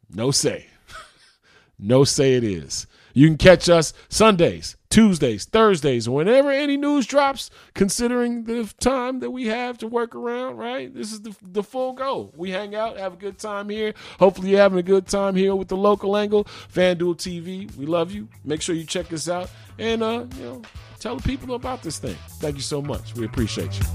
No 0.09 0.31
say. 0.31 0.67
no 1.79 2.03
say 2.03 2.36
it 2.36 2.43
is. 2.43 2.88
You 3.13 3.27
can 3.27 3.38
catch 3.38 3.69
us 3.69 3.93
Sundays, 4.09 4.75
Tuesdays, 4.95 5.43
Thursdays, 5.43 6.07
whenever 6.07 6.49
any 6.49 6.77
news 6.77 7.05
drops, 7.05 7.49
considering 7.73 8.45
the 8.45 8.73
time 8.79 9.19
that 9.19 9.29
we 9.29 9.47
have 9.47 9.77
to 9.79 9.87
work 9.87 10.15
around, 10.15 10.55
right? 10.55 10.93
This 10.93 11.11
is 11.11 11.19
the, 11.19 11.35
the 11.41 11.63
full 11.63 11.91
go. 11.91 12.31
We 12.37 12.51
hang 12.51 12.75
out, 12.75 12.97
have 12.97 13.11
a 13.11 13.17
good 13.17 13.37
time 13.37 13.67
here. 13.67 13.93
Hopefully, 14.19 14.51
you're 14.51 14.61
having 14.61 14.79
a 14.79 14.83
good 14.83 15.05
time 15.05 15.35
here 15.35 15.53
with 15.53 15.67
the 15.67 15.75
local 15.75 16.15
angle. 16.15 16.45
FanDuel 16.45 17.17
TV, 17.17 17.75
we 17.75 17.85
love 17.85 18.13
you. 18.13 18.29
Make 18.45 18.61
sure 18.61 18.73
you 18.73 18.85
check 18.85 19.11
us 19.11 19.27
out 19.27 19.51
and, 19.77 20.01
uh, 20.01 20.27
you 20.37 20.43
know, 20.45 20.61
tell 20.97 21.17
the 21.17 21.23
people 21.23 21.55
about 21.55 21.83
this 21.83 21.99
thing. 21.99 22.15
Thank 22.39 22.55
you 22.55 22.61
so 22.61 22.81
much. 22.81 23.15
We 23.15 23.25
appreciate 23.25 23.77
you. 23.77 23.85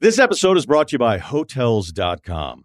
This 0.00 0.18
episode 0.18 0.56
is 0.56 0.64
brought 0.64 0.88
to 0.88 0.94
you 0.94 0.98
by 0.98 1.18
Hotels.com. 1.18 2.64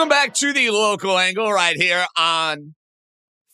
Welcome 0.00 0.16
back 0.16 0.32
to 0.36 0.54
the 0.54 0.70
local 0.70 1.18
angle 1.18 1.52
right 1.52 1.76
here 1.76 2.06
on 2.16 2.74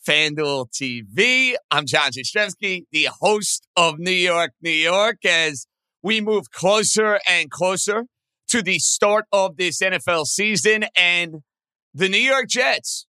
FanDuel 0.07 0.67
TV. 0.71 1.55
I'm 1.69 1.85
John 1.85 2.11
Jastremski, 2.11 2.85
the 2.89 3.09
host 3.19 3.67
of 3.75 3.99
New 3.99 4.11
York, 4.11 4.53
New 4.61 4.69
York, 4.69 5.25
as 5.25 5.67
we 6.01 6.21
move 6.21 6.49
closer 6.49 7.19
and 7.27 7.51
closer 7.51 8.05
to 8.47 8.61
the 8.61 8.79
start 8.79 9.25
of 9.33 9.57
this 9.57 9.81
NFL 9.81 10.25
season 10.27 10.85
and 10.95 11.41
the 11.93 12.07
New 12.07 12.17
York 12.17 12.47
Jets, 12.47 13.07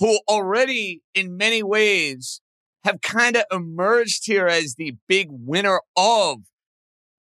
who 0.00 0.18
already 0.28 1.00
in 1.14 1.36
many 1.36 1.62
ways 1.62 2.40
have 2.82 3.00
kind 3.02 3.36
of 3.36 3.44
emerged 3.52 4.22
here 4.24 4.48
as 4.48 4.74
the 4.74 4.96
big 5.06 5.28
winner 5.30 5.80
of 5.96 6.38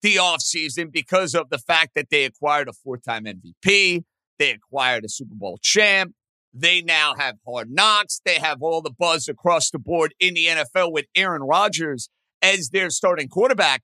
the 0.01 0.15
offseason 0.15 0.93
because 0.93 1.35
of 1.35 1.49
the 1.51 1.59
fact 1.59 1.97
that 1.97 2.11
they 2.11 2.25
acquired 2.25 2.69
a 2.69 2.73
four-time 2.73 3.25
MVP. 3.25 4.05
They 4.39 4.51
acquired 4.51 5.05
a 5.05 5.09
Super 5.09 5.35
Bowl 5.35 5.59
champ. 5.63 6.13
They 6.53 6.81
now 6.81 7.15
have 7.19 7.37
hard 7.47 7.71
knocks. 7.71 8.21
They 8.25 8.37
have 8.37 8.63
all 8.63 8.81
the 8.81 8.95
buzz 8.97 9.29
across 9.29 9.71
the 9.71 9.79
board 9.79 10.15
in 10.19 10.35
the 10.35 10.47
NFL 10.47 10.93
with 10.93 11.07
Aaron 11.15 11.43
Rodgers 11.43 12.09
as 12.41 12.71
their 12.71 12.91
starting 12.91 13.29
quarterback. 13.29 13.83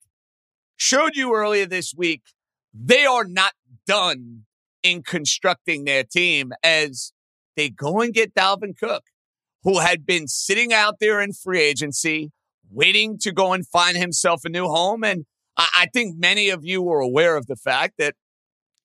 Showed 0.77 1.15
you 1.15 1.35
earlier 1.35 1.67
this 1.67 1.93
week, 1.97 2.23
they 2.73 3.05
are 3.05 3.25
not 3.25 3.53
done 3.87 4.45
in 4.83 5.03
constructing 5.03 5.85
their 5.85 6.05
team 6.05 6.53
as 6.63 7.13
they 7.57 7.71
go 7.71 8.01
and 8.01 8.13
get 8.13 8.35
Dalvin 8.35 8.77
Cook, 8.77 9.05
who 9.63 9.81
had 9.81 10.07
been 10.07 10.27
sitting 10.27 10.73
out 10.73 10.97
there 10.99 11.21
in 11.21 11.33
free 11.33 11.61
agency, 11.61 12.33
waiting 12.71 13.19
to 13.19 13.33
go 13.33 13.53
and 13.53 13.67
find 13.67 13.97
himself 13.97 14.43
a 14.45 14.49
new 14.49 14.67
home. 14.67 15.05
And 15.05 15.27
I, 15.57 15.87
think 15.93 16.19
many 16.19 16.49
of 16.49 16.65
you 16.65 16.83
were 16.83 17.01
aware 17.01 17.37
of 17.37 17.47
the 17.47 17.57
fact 17.57 17.95
that 17.99 18.15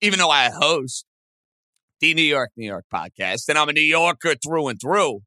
even 0.01 0.20
though 0.20 0.30
I 0.30 0.49
host 0.49 1.05
the 2.00 2.14
New 2.14 2.22
York, 2.22 2.52
New 2.56 2.68
York 2.68 2.86
podcast, 2.93 3.50
and 3.50 3.58
I'm 3.58 3.70
a 3.70 3.74
New 3.74 3.82
Yorker 3.82 4.36
through 4.36 4.68
and 4.68 4.80
through. 4.80 5.22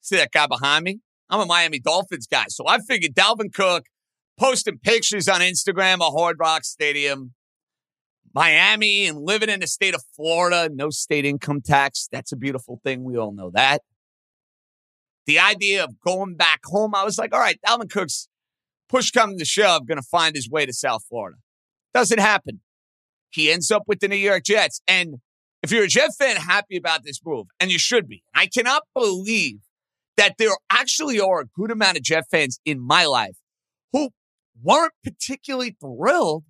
See 0.00 0.16
that 0.16 0.32
guy 0.32 0.46
behind 0.46 0.84
me? 0.84 1.00
I'm 1.28 1.40
a 1.40 1.46
Miami 1.46 1.78
Dolphins 1.78 2.26
guy. 2.26 2.46
So 2.48 2.66
I 2.66 2.78
figured 2.80 3.14
Dalvin 3.14 3.52
Cook 3.52 3.84
posting 4.38 4.78
pictures 4.78 5.28
on 5.28 5.40
Instagram 5.40 6.00
of 6.00 6.12
Hard 6.14 6.38
Rock 6.40 6.64
Stadium, 6.64 7.34
Miami, 8.34 9.06
and 9.06 9.18
living 9.18 9.48
in 9.48 9.60
the 9.60 9.66
state 9.66 9.94
of 9.94 10.02
Florida, 10.16 10.70
no 10.72 10.90
state 10.90 11.24
income 11.24 11.60
tax. 11.60 12.08
That's 12.10 12.32
a 12.32 12.36
beautiful 12.36 12.80
thing. 12.82 13.04
We 13.04 13.16
all 13.16 13.32
know 13.32 13.50
that. 13.54 13.82
The 15.26 15.38
idea 15.38 15.84
of 15.84 16.00
going 16.04 16.34
back 16.34 16.60
home, 16.64 16.94
I 16.94 17.04
was 17.04 17.18
like, 17.18 17.32
all 17.32 17.40
right, 17.40 17.60
Dalvin 17.64 17.90
Cook's 17.90 18.28
push 18.88 19.10
coming 19.12 19.38
to 19.38 19.44
shove, 19.44 19.86
going 19.86 19.98
to 20.00 20.08
find 20.10 20.34
his 20.34 20.50
way 20.50 20.66
to 20.66 20.72
South 20.72 21.04
Florida. 21.08 21.36
Doesn't 21.94 22.18
happen. 22.18 22.60
He 23.28 23.52
ends 23.52 23.70
up 23.70 23.84
with 23.86 24.00
the 24.00 24.08
New 24.08 24.16
York 24.16 24.44
Jets. 24.44 24.80
And 24.88 25.16
if 25.62 25.70
you're 25.70 25.84
a 25.84 25.88
Jet 25.88 26.10
fan, 26.18 26.36
happy 26.36 26.76
about 26.76 27.04
this 27.04 27.20
move, 27.24 27.46
and 27.58 27.70
you 27.70 27.78
should 27.78 28.08
be. 28.08 28.22
I 28.34 28.46
cannot 28.46 28.82
believe 28.94 29.58
that 30.16 30.36
there 30.38 30.56
actually 30.70 31.20
are 31.20 31.40
a 31.40 31.46
good 31.46 31.70
amount 31.70 31.96
of 31.96 32.02
Jet 32.02 32.24
fans 32.30 32.60
in 32.64 32.80
my 32.80 33.04
life 33.06 33.36
who 33.92 34.10
weren't 34.62 34.92
particularly 35.04 35.76
thrilled 35.80 36.44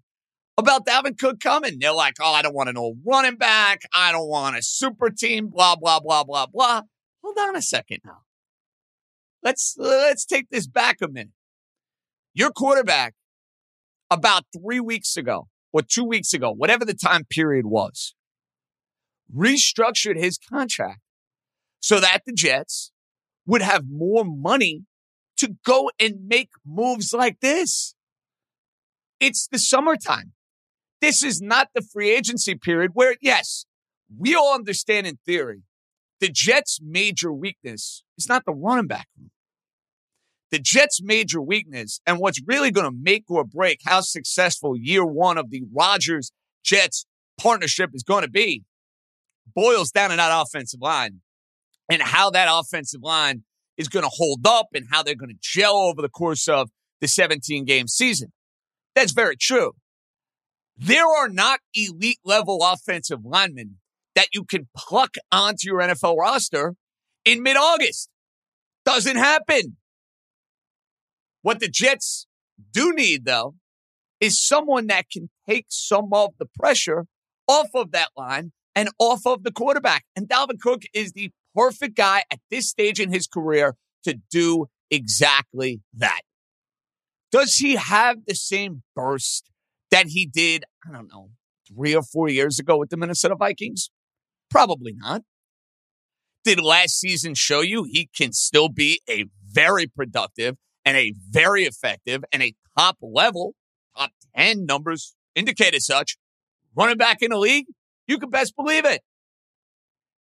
about 0.56 0.86
Dalvin 0.86 1.18
Cook 1.18 1.40
coming. 1.40 1.78
They're 1.78 1.92
like, 1.92 2.14
oh, 2.20 2.32
I 2.32 2.42
don't 2.42 2.54
want 2.54 2.68
an 2.68 2.76
old 2.76 2.98
running 3.06 3.36
back. 3.36 3.82
I 3.94 4.12
don't 4.12 4.28
want 4.28 4.56
a 4.56 4.62
super 4.62 5.10
team, 5.10 5.48
blah, 5.48 5.76
blah, 5.76 6.00
blah, 6.00 6.24
blah, 6.24 6.46
blah. 6.46 6.82
Hold 7.22 7.38
on 7.38 7.56
a 7.56 7.62
second 7.62 7.98
now. 8.04 8.22
Let's 9.42 9.74
let's 9.78 10.24
take 10.26 10.50
this 10.50 10.66
back 10.66 10.98
a 11.02 11.08
minute. 11.08 11.32
Your 12.34 12.50
quarterback 12.50 13.14
about 14.10 14.44
three 14.52 14.80
weeks 14.80 15.16
ago 15.16 15.48
or 15.72 15.82
two 15.82 16.04
weeks 16.04 16.32
ago, 16.32 16.52
whatever 16.52 16.84
the 16.84 16.94
time 16.94 17.24
period 17.24 17.66
was, 17.66 18.14
restructured 19.34 20.16
his 20.16 20.38
contract 20.38 21.00
so 21.80 22.00
that 22.00 22.20
the 22.26 22.32
Jets 22.32 22.92
would 23.46 23.62
have 23.62 23.84
more 23.90 24.24
money 24.24 24.84
to 25.38 25.56
go 25.64 25.90
and 25.98 26.26
make 26.26 26.50
moves 26.64 27.12
like 27.12 27.40
this. 27.40 27.94
It's 29.18 29.48
the 29.50 29.58
summertime. 29.58 30.32
This 31.00 31.22
is 31.22 31.40
not 31.40 31.68
the 31.74 31.82
free 31.82 32.10
agency 32.10 32.54
period 32.54 32.90
where, 32.94 33.16
yes, 33.20 33.64
we 34.16 34.34
all 34.34 34.54
understand 34.54 35.06
in 35.06 35.18
theory 35.24 35.62
the 36.20 36.28
Jets' 36.28 36.78
major 36.82 37.32
weakness 37.32 38.04
is 38.18 38.28
not 38.28 38.44
the 38.44 38.52
running 38.52 38.86
back 38.86 39.06
room. 39.18 39.30
The 40.50 40.58
Jets' 40.58 41.00
major 41.02 41.40
weakness 41.40 42.00
and 42.06 42.18
what's 42.18 42.42
really 42.46 42.70
going 42.70 42.90
to 42.90 42.96
make 42.96 43.24
or 43.28 43.44
break 43.44 43.80
how 43.84 44.02
successful 44.02 44.76
year 44.76 45.06
one 45.06 45.38
of 45.38 45.50
the 45.50 45.62
Rodgers 45.72 46.32
Jets 46.62 47.06
partnership 47.38 47.90
is 47.94 48.02
going 48.02 48.22
to 48.22 48.30
be 48.30 48.64
boils 49.54 49.90
down 49.90 50.10
in 50.10 50.16
that 50.18 50.30
offensive 50.32 50.80
line 50.80 51.20
and 51.90 52.02
how 52.02 52.30
that 52.30 52.48
offensive 52.50 53.02
line 53.02 53.44
is 53.76 53.88
going 53.88 54.04
to 54.04 54.10
hold 54.12 54.46
up 54.46 54.68
and 54.74 54.86
how 54.90 55.02
they're 55.02 55.14
going 55.14 55.30
to 55.30 55.38
gel 55.40 55.76
over 55.76 56.02
the 56.02 56.08
course 56.08 56.48
of 56.48 56.70
the 57.00 57.08
17 57.08 57.64
game 57.64 57.88
season. 57.88 58.32
That's 58.94 59.12
very 59.12 59.36
true. 59.36 59.72
There 60.76 61.06
are 61.06 61.28
not 61.28 61.60
elite 61.74 62.20
level 62.24 62.60
offensive 62.62 63.20
linemen 63.24 63.76
that 64.14 64.28
you 64.32 64.44
can 64.44 64.68
pluck 64.76 65.16
onto 65.30 65.68
your 65.68 65.80
NFL 65.80 66.16
roster 66.16 66.74
in 67.24 67.42
mid 67.42 67.56
August. 67.56 68.08
Doesn't 68.84 69.16
happen. 69.16 69.76
What 71.42 71.60
the 71.60 71.68
Jets 71.68 72.26
do 72.72 72.92
need, 72.92 73.24
though, 73.24 73.54
is 74.20 74.40
someone 74.40 74.86
that 74.88 75.06
can 75.10 75.30
take 75.48 75.66
some 75.68 76.10
of 76.12 76.30
the 76.38 76.46
pressure 76.58 77.06
off 77.48 77.68
of 77.74 77.92
that 77.92 78.10
line 78.16 78.52
and 78.74 78.88
off 78.98 79.26
of 79.26 79.42
the 79.42 79.52
quarterback. 79.52 80.04
And 80.16 80.28
Dalvin 80.28 80.60
Cook 80.60 80.82
is 80.94 81.12
the 81.12 81.30
perfect 81.54 81.96
guy 81.96 82.24
at 82.30 82.40
this 82.50 82.68
stage 82.68 83.00
in 83.00 83.12
his 83.12 83.26
career 83.26 83.76
to 84.04 84.18
do 84.30 84.66
exactly 84.90 85.80
that. 85.94 86.20
Does 87.30 87.54
he 87.54 87.76
have 87.76 88.24
the 88.26 88.34
same 88.34 88.82
burst 88.94 89.50
that 89.90 90.06
he 90.08 90.26
did, 90.26 90.64
I 90.86 90.92
don't 90.92 91.08
know, 91.08 91.30
three 91.68 91.94
or 91.94 92.02
four 92.02 92.28
years 92.28 92.58
ago 92.58 92.76
with 92.76 92.90
the 92.90 92.96
Minnesota 92.96 93.36
Vikings? 93.36 93.90
Probably 94.50 94.94
not. 94.96 95.22
Did 96.44 96.60
last 96.60 96.98
season 96.98 97.34
show 97.34 97.60
you 97.60 97.84
he 97.84 98.08
can 98.16 98.32
still 98.32 98.68
be 98.68 99.00
a 99.08 99.26
very 99.52 99.86
productive 99.86 100.56
and 100.84 100.96
a 100.96 101.12
very 101.30 101.64
effective 101.64 102.24
and 102.32 102.42
a 102.42 102.54
top 102.76 102.96
level, 103.02 103.54
top 103.96 104.10
10 104.36 104.64
numbers 104.64 105.14
indicate 105.34 105.74
as 105.74 105.86
such, 105.86 106.16
running 106.74 106.96
back 106.96 107.18
in 107.20 107.30
the 107.30 107.38
league? 107.38 107.66
You 108.10 108.18
can 108.18 108.28
best 108.28 108.56
believe 108.56 108.84
it. 108.84 109.02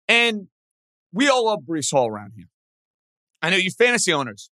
And 0.08 0.48
we 1.10 1.26
all 1.30 1.46
love 1.46 1.60
Breece 1.66 1.90
Hall 1.90 2.06
around 2.06 2.32
here. 2.36 2.50
I 3.40 3.48
know 3.48 3.56
you 3.56 3.70
fantasy 3.70 4.12
owners. 4.12 4.50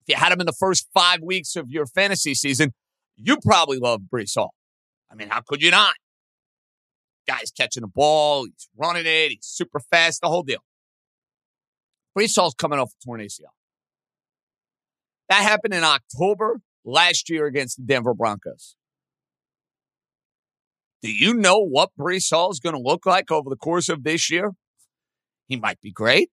If 0.00 0.08
you 0.08 0.18
had 0.18 0.32
him 0.32 0.40
in 0.40 0.46
the 0.46 0.54
first 0.54 0.88
five 0.94 1.20
weeks 1.20 1.54
of 1.54 1.68
your 1.68 1.84
fantasy 1.84 2.32
season, 2.32 2.72
you 3.14 3.36
probably 3.44 3.76
love 3.78 4.04
Breece 4.10 4.36
Hall. 4.36 4.54
I 5.10 5.16
mean, 5.16 5.28
how 5.28 5.42
could 5.46 5.60
you 5.60 5.70
not? 5.70 5.92
Guy's 7.28 7.50
catching 7.50 7.82
the 7.82 7.88
ball, 7.88 8.46
he's 8.46 8.70
running 8.74 9.04
it, 9.04 9.32
he's 9.32 9.44
super 9.44 9.78
fast, 9.78 10.22
the 10.22 10.28
whole 10.28 10.42
deal. 10.42 10.64
Breece 12.16 12.36
Hall's 12.36 12.54
coming 12.54 12.78
off 12.78 12.92
a 12.98 13.04
torn 13.04 13.20
ACL. 13.20 13.52
That 15.28 15.42
happened 15.42 15.74
in 15.74 15.84
October 15.84 16.62
last 16.86 17.28
year 17.28 17.44
against 17.44 17.76
the 17.76 17.82
Denver 17.82 18.14
Broncos. 18.14 18.76
Do 21.02 21.10
you 21.12 21.34
know 21.34 21.58
what 21.58 21.90
Breece 21.98 22.30
Hall 22.32 22.50
is 22.50 22.60
going 22.60 22.76
to 22.76 22.80
look 22.80 23.06
like 23.06 23.30
over 23.30 23.50
the 23.50 23.56
course 23.56 23.88
of 23.88 24.04
this 24.04 24.30
year? 24.30 24.52
He 25.48 25.56
might 25.56 25.80
be 25.80 25.90
great. 25.90 26.30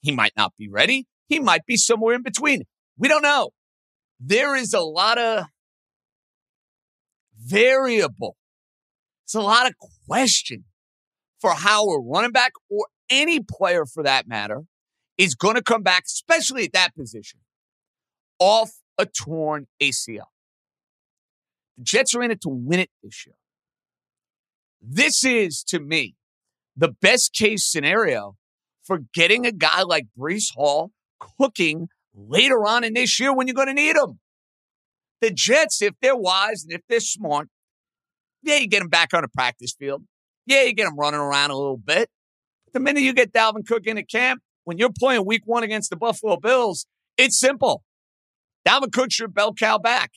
He 0.00 0.12
might 0.12 0.32
not 0.36 0.52
be 0.56 0.68
ready. 0.68 1.06
He 1.28 1.40
might 1.40 1.66
be 1.66 1.76
somewhere 1.76 2.14
in 2.14 2.22
between. 2.22 2.62
We 2.96 3.08
don't 3.08 3.22
know. 3.22 3.50
There 4.20 4.54
is 4.54 4.72
a 4.72 4.80
lot 4.80 5.18
of 5.18 5.46
variable. 7.36 8.36
It's 9.24 9.34
a 9.34 9.40
lot 9.40 9.66
of 9.66 9.74
question 10.08 10.64
for 11.40 11.52
how 11.52 11.88
a 11.88 12.00
running 12.00 12.30
back 12.30 12.52
or 12.70 12.86
any 13.10 13.40
player 13.40 13.84
for 13.84 14.04
that 14.04 14.28
matter 14.28 14.62
is 15.18 15.34
going 15.34 15.56
to 15.56 15.62
come 15.62 15.82
back, 15.82 16.04
especially 16.06 16.64
at 16.64 16.72
that 16.72 16.94
position, 16.94 17.40
off 18.38 18.70
a 18.98 19.06
torn 19.06 19.66
ACL. 19.80 20.26
The 21.76 21.84
Jets 21.84 22.14
are 22.14 22.22
in 22.22 22.30
it 22.30 22.40
to 22.42 22.48
win 22.48 22.78
it 22.78 22.90
this 23.02 23.26
year. 23.26 23.34
This 24.82 25.24
is, 25.24 25.62
to 25.68 25.78
me, 25.78 26.16
the 26.76 26.88
best 26.88 27.32
case 27.32 27.64
scenario 27.64 28.36
for 28.82 29.00
getting 29.14 29.46
a 29.46 29.52
guy 29.52 29.82
like 29.82 30.06
Breece 30.18 30.52
Hall 30.54 30.90
cooking 31.20 31.88
later 32.14 32.66
on 32.66 32.82
in 32.82 32.94
this 32.94 33.20
year 33.20 33.32
when 33.34 33.46
you're 33.46 33.54
going 33.54 33.68
to 33.68 33.74
need 33.74 33.96
him. 33.96 34.18
The 35.20 35.30
Jets, 35.30 35.80
if 35.80 35.94
they're 36.02 36.16
wise 36.16 36.64
and 36.64 36.72
if 36.72 36.80
they're 36.88 36.98
smart, 36.98 37.48
yeah, 38.42 38.56
you 38.56 38.66
get 38.66 38.80
them 38.80 38.88
back 38.88 39.14
on 39.14 39.22
a 39.22 39.28
practice 39.28 39.72
field. 39.78 40.02
Yeah, 40.46 40.62
you 40.64 40.74
get 40.74 40.84
them 40.84 40.98
running 40.98 41.20
around 41.20 41.52
a 41.52 41.56
little 41.56 41.76
bit. 41.76 42.10
But 42.64 42.72
the 42.72 42.80
minute 42.80 43.04
you 43.04 43.12
get 43.12 43.32
Dalvin 43.32 43.64
Cook 43.64 43.86
into 43.86 44.02
camp, 44.02 44.42
when 44.64 44.78
you're 44.78 44.90
playing 44.90 45.24
week 45.24 45.42
one 45.44 45.62
against 45.62 45.90
the 45.90 45.96
Buffalo 45.96 46.36
Bills, 46.36 46.86
it's 47.16 47.38
simple. 47.38 47.84
Dalvin 48.66 48.92
Cook 48.92 49.12
should 49.12 49.32
bell 49.32 49.54
cow 49.54 49.78
back. 49.78 50.10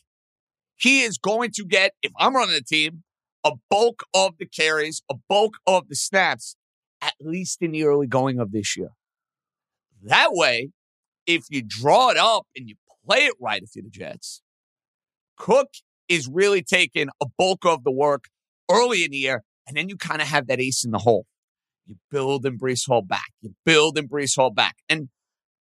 He 0.75 1.03
is 1.03 1.19
going 1.19 1.51
to 1.55 1.65
get, 1.65 1.91
if 2.01 2.11
I'm 2.17 2.35
running 2.35 2.55
the 2.55 2.63
team, 2.63 3.03
a 3.45 3.53
bulk 3.69 4.03
of 4.13 4.33
the 4.39 4.45
carries, 4.45 5.03
a 5.09 5.15
bulk 5.29 5.53
of 5.67 5.87
the 5.87 5.95
snaps, 5.95 6.57
at 7.01 7.13
least 7.21 7.61
in 7.61 7.71
the 7.71 7.83
early 7.83 8.07
going 8.07 8.39
of 8.39 8.51
this 8.51 8.75
year. 8.75 8.89
That 10.03 10.29
way, 10.31 10.71
if 11.27 11.45
you 11.49 11.61
draw 11.65 12.09
it 12.09 12.17
up 12.17 12.47
and 12.55 12.67
you 12.67 12.75
play 13.07 13.25
it 13.25 13.35
right 13.39 13.61
if 13.61 13.75
you're 13.75 13.83
the 13.83 13.89
Jets, 13.89 14.41
Cook 15.37 15.67
is 16.09 16.27
really 16.27 16.63
taking 16.63 17.09
a 17.21 17.27
bulk 17.37 17.65
of 17.65 17.83
the 17.83 17.91
work 17.91 18.25
early 18.69 19.03
in 19.03 19.11
the 19.11 19.17
year, 19.17 19.43
and 19.67 19.77
then 19.77 19.89
you 19.89 19.95
kind 19.95 20.21
of 20.21 20.27
have 20.27 20.47
that 20.47 20.59
ace 20.59 20.83
in 20.83 20.91
the 20.91 20.99
hole. 20.99 21.25
You 21.85 21.95
build 22.09 22.45
and 22.45 22.59
Breece 22.59 22.87
Hall 22.87 23.03
back. 23.03 23.31
You 23.41 23.53
build 23.63 23.97
and 23.97 24.09
Breece 24.09 24.35
Hall 24.35 24.49
back. 24.49 24.77
And 24.89 25.09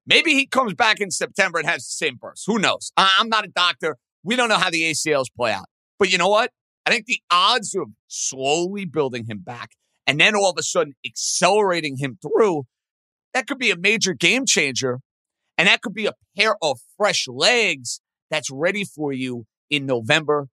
maybe 0.06 0.32
he 0.32 0.46
comes 0.46 0.72
back 0.74 1.00
in 1.00 1.10
September 1.10 1.58
and 1.58 1.68
has 1.68 1.86
the 1.86 1.92
same 1.92 2.16
burst. 2.16 2.44
Who 2.46 2.58
knows? 2.58 2.92
I'm 2.96 3.28
not 3.28 3.44
a 3.44 3.48
doctor. 3.48 3.98
We 4.22 4.36
don't 4.36 4.48
know 4.48 4.56
how 4.56 4.70
the 4.70 4.82
ACLs 4.90 5.26
play 5.36 5.52
out. 5.52 5.66
But 5.98 6.10
you 6.10 6.16
know 6.16 6.28
what? 6.28 6.50
I 6.86 6.90
think 6.90 7.06
the 7.06 7.20
odds 7.30 7.74
of 7.74 7.88
slowly 8.08 8.84
building 8.84 9.26
him 9.26 9.38
back 9.38 9.70
and 10.06 10.20
then 10.20 10.34
all 10.34 10.50
of 10.50 10.56
a 10.58 10.62
sudden 10.62 10.94
accelerating 11.04 11.96
him 11.96 12.18
through, 12.20 12.64
that 13.32 13.46
could 13.46 13.58
be 13.58 13.70
a 13.70 13.76
major 13.76 14.14
game 14.14 14.44
changer. 14.46 15.00
And 15.56 15.68
that 15.68 15.82
could 15.82 15.94
be 15.94 16.06
a 16.06 16.12
pair 16.36 16.56
of 16.62 16.78
fresh 16.96 17.26
legs 17.28 18.00
that's 18.30 18.50
ready 18.50 18.84
for 18.84 19.12
you 19.12 19.44
in 19.70 19.86
November, 19.86 20.48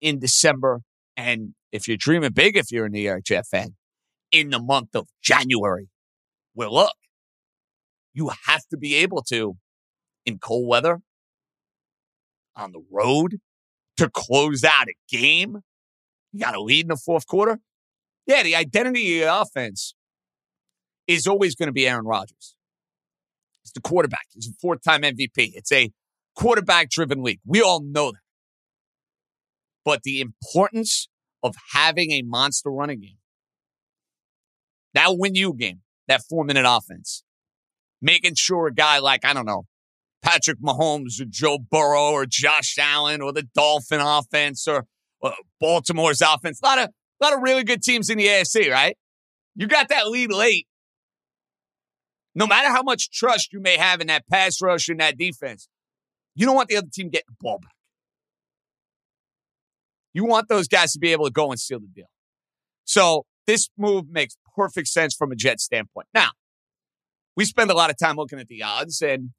in 0.00 0.18
December, 0.18 0.80
and 1.16 1.54
if 1.72 1.86
you're 1.88 1.96
dreaming 1.96 2.32
big, 2.32 2.56
if 2.56 2.70
you're 2.70 2.86
a 2.86 2.90
New 2.90 3.00
York 3.00 3.24
Jet 3.24 3.46
fan, 3.46 3.76
in 4.32 4.50
the 4.50 4.58
month 4.58 4.94
of 4.94 5.08
January. 5.22 5.88
Well, 6.54 6.72
look, 6.72 6.94
you 8.14 8.30
have 8.46 8.62
to 8.70 8.76
be 8.76 8.96
able 8.96 9.22
to, 9.24 9.56
in 10.24 10.38
cold 10.38 10.66
weather, 10.68 11.00
on 12.54 12.72
the 12.72 12.82
road, 12.90 13.36
to 13.98 14.08
close 14.08 14.64
out 14.64 14.88
a 14.88 14.94
game. 15.14 15.58
You 16.36 16.44
got 16.44 16.52
to 16.52 16.60
lead 16.60 16.84
in 16.84 16.88
the 16.88 16.96
fourth 16.96 17.26
quarter. 17.26 17.60
Yeah, 18.26 18.42
the 18.42 18.56
identity 18.56 19.22
of 19.22 19.26
the 19.26 19.40
offense 19.40 19.94
is 21.06 21.26
always 21.26 21.54
going 21.54 21.68
to 21.68 21.72
be 21.72 21.88
Aaron 21.88 22.04
Rodgers. 22.04 22.56
It's 23.62 23.72
the 23.72 23.80
quarterback. 23.80 24.26
He's 24.34 24.48
a 24.48 24.52
fourth 24.60 24.82
time 24.82 25.00
MVP. 25.00 25.30
It's 25.54 25.72
a 25.72 25.90
quarterback 26.34 26.90
driven 26.90 27.22
league. 27.22 27.40
We 27.46 27.62
all 27.62 27.82
know 27.82 28.12
that. 28.12 28.20
But 29.82 30.02
the 30.02 30.20
importance 30.20 31.08
of 31.42 31.54
having 31.72 32.10
a 32.10 32.20
monster 32.20 32.70
running 32.70 33.00
game, 33.00 33.18
that 34.92 35.16
win 35.16 35.34
you 35.34 35.54
game, 35.54 35.80
that 36.06 36.20
four 36.28 36.44
minute 36.44 36.66
offense, 36.68 37.24
making 38.02 38.34
sure 38.34 38.66
a 38.66 38.74
guy 38.74 38.98
like, 38.98 39.24
I 39.24 39.32
don't 39.32 39.46
know, 39.46 39.64
Patrick 40.22 40.60
Mahomes 40.60 41.18
or 41.18 41.24
Joe 41.30 41.58
Burrow 41.58 42.10
or 42.10 42.26
Josh 42.26 42.76
Allen 42.78 43.22
or 43.22 43.32
the 43.32 43.44
Dolphin 43.54 44.00
offense 44.00 44.68
or 44.68 44.84
Uh, 45.22 45.30
Baltimore's 45.60 46.20
offense, 46.20 46.60
a 46.62 46.66
lot 46.66 46.78
of, 46.78 46.88
a 46.88 47.24
lot 47.24 47.32
of 47.34 47.40
really 47.42 47.64
good 47.64 47.82
teams 47.82 48.10
in 48.10 48.18
the 48.18 48.26
AFC, 48.26 48.70
right? 48.70 48.96
You 49.54 49.66
got 49.66 49.88
that 49.88 50.08
lead 50.08 50.30
late. 50.30 50.66
No 52.34 52.46
matter 52.46 52.68
how 52.68 52.82
much 52.82 53.10
trust 53.10 53.52
you 53.52 53.60
may 53.60 53.78
have 53.78 54.00
in 54.00 54.08
that 54.08 54.28
pass 54.28 54.60
rush 54.60 54.88
and 54.88 55.00
that 55.00 55.16
defense, 55.16 55.68
you 56.34 56.44
don't 56.44 56.54
want 56.54 56.68
the 56.68 56.76
other 56.76 56.88
team 56.92 57.08
getting 57.08 57.24
the 57.28 57.36
ball 57.40 57.58
back. 57.58 57.72
You 60.12 60.24
want 60.24 60.48
those 60.48 60.68
guys 60.68 60.92
to 60.92 60.98
be 60.98 61.12
able 61.12 61.24
to 61.24 61.30
go 61.30 61.50
and 61.50 61.58
seal 61.58 61.80
the 61.80 61.88
deal. 61.94 62.10
So 62.84 63.24
this 63.46 63.68
move 63.78 64.10
makes 64.10 64.36
perfect 64.54 64.88
sense 64.88 65.14
from 65.14 65.32
a 65.32 65.36
Jet 65.36 65.60
standpoint. 65.60 66.08
Now, 66.12 66.30
we 67.36 67.44
spend 67.44 67.70
a 67.70 67.74
lot 67.74 67.90
of 67.90 67.98
time 67.98 68.16
looking 68.16 68.40
at 68.40 68.48
the 68.48 68.62
odds. 68.62 69.02
And 69.02 69.30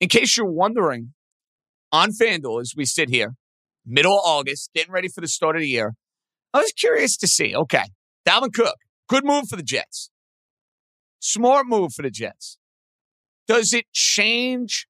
in 0.00 0.08
case 0.08 0.36
you're 0.36 0.46
wondering, 0.46 1.14
on 1.92 2.10
FanDuel, 2.10 2.60
as 2.60 2.74
we 2.76 2.84
sit 2.84 3.08
here, 3.08 3.34
middle 3.88 4.18
of 4.18 4.24
August, 4.24 4.70
getting 4.74 4.92
ready 4.92 5.08
for 5.08 5.20
the 5.20 5.28
start 5.28 5.56
of 5.56 5.60
the 5.60 5.68
year, 5.68 5.94
I 6.52 6.58
was 6.58 6.72
curious 6.72 7.16
to 7.18 7.26
see, 7.26 7.54
okay, 7.54 7.84
Dalvin 8.26 8.52
Cook, 8.52 8.76
good 9.08 9.24
move 9.24 9.48
for 9.48 9.56
the 9.56 9.62
Jets. 9.62 10.10
Smart 11.18 11.66
move 11.66 11.92
for 11.94 12.02
the 12.02 12.10
Jets. 12.10 12.58
Does 13.46 13.72
it 13.72 13.86
change 13.92 14.86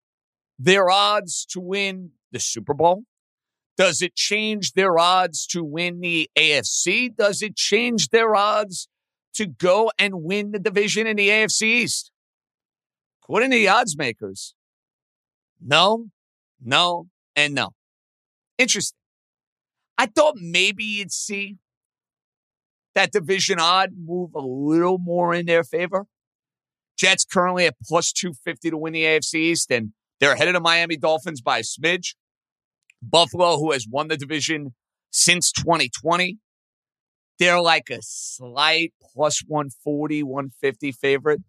their 0.59 0.90
odds 0.90 1.46
to 1.51 1.61
win 1.61 2.11
the 2.32 2.40
Super 2.40 2.74
Bowl? 2.74 3.05
Does 3.76 4.03
it 4.03 4.16
change 4.16 4.72
their 4.72 4.99
odds 4.99 5.46
to 5.49 5.62
win 5.62 6.01
the 6.01 6.28
AFC? 6.36 7.14
Does 7.14 7.42
it 7.42 7.55
change 7.55 8.09
their 8.09 8.34
odds 8.34 8.88
to 9.34 9.46
go 9.46 9.92
and 9.99 10.24
win 10.24 10.51
the 10.51 10.59
division 10.59 11.07
in 11.07 11.16
the 11.16 11.28
AFC 11.28 11.62
East? 11.62 12.11
According 13.22 13.53
to 13.53 13.57
the 13.57 13.68
odds 13.68 13.96
makers, 13.96 14.55
no, 15.61 16.07
no, 16.61 17.07
and 17.36 17.55
no. 17.55 17.70
Interesting. 18.59 18.98
I 19.96 20.06
thought 20.06 20.36
maybe 20.36 20.84
you'd 20.84 21.12
see 21.12 21.56
that 22.94 23.12
division 23.12 23.59
odd 23.61 23.90
move 23.96 24.34
a 24.34 24.40
little 24.40 24.98
more 24.98 25.34
in 25.34 25.46
their 25.46 25.64
favor. 25.64 26.06
Jets 26.96 27.24
currently 27.24 27.66
at 27.66 27.76
plus 27.86 28.12
250 28.12 28.70
to 28.70 28.76
win 28.76 28.92
the 28.92 29.04
AFC 29.04 29.34
East, 29.34 29.70
and 29.70 29.92
they're 30.18 30.32
ahead 30.32 30.48
of 30.48 30.54
the 30.54 30.61
Miami 30.61 30.96
Dolphins 30.96 31.40
by 31.40 31.59
a 31.59 31.62
smidge. 31.62 32.14
Buffalo, 33.00 33.56
who 33.59 33.70
has 33.70 33.86
won 33.88 34.09
the 34.09 34.16
division 34.16 34.74
since 35.11 35.52
2020, 35.52 36.38
they're 37.38 37.61
like 37.61 37.88
a 37.90 37.98
slight 38.00 38.92
plus 39.00 39.42
140, 39.46 40.24
150 40.24 40.92
favorite. 40.92 41.40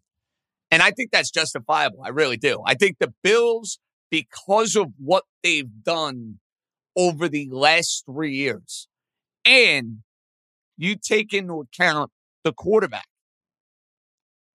And 0.69 0.83
I 0.83 0.91
think 0.91 1.09
that's 1.11 1.31
justifiable. 1.31 2.03
I 2.03 2.09
really 2.09 2.37
do. 2.37 2.61
I 2.65 2.75
think 2.75 2.97
the 2.99 3.11
Bills, 3.23 3.79
because 4.11 4.75
of 4.75 4.89
what 4.99 5.23
they've 5.41 5.83
done 5.83 6.39
over 6.95 7.29
the 7.29 7.49
last 7.51 8.03
three 8.05 8.35
years, 8.35 8.87
and 9.45 9.99
you 10.77 10.95
take 10.95 11.33
into 11.33 11.61
account 11.61 12.11
the 12.43 12.53
quarterback, 12.53 13.07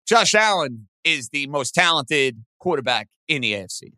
Josh 0.07 0.35
Allen 0.35 0.89
is 1.05 1.31
the 1.31 1.47
most 1.47 1.75
talented 1.75 2.45
quarterback 2.59 3.09
in 3.29 3.43
the 3.43 3.53
AFC. 3.53 3.93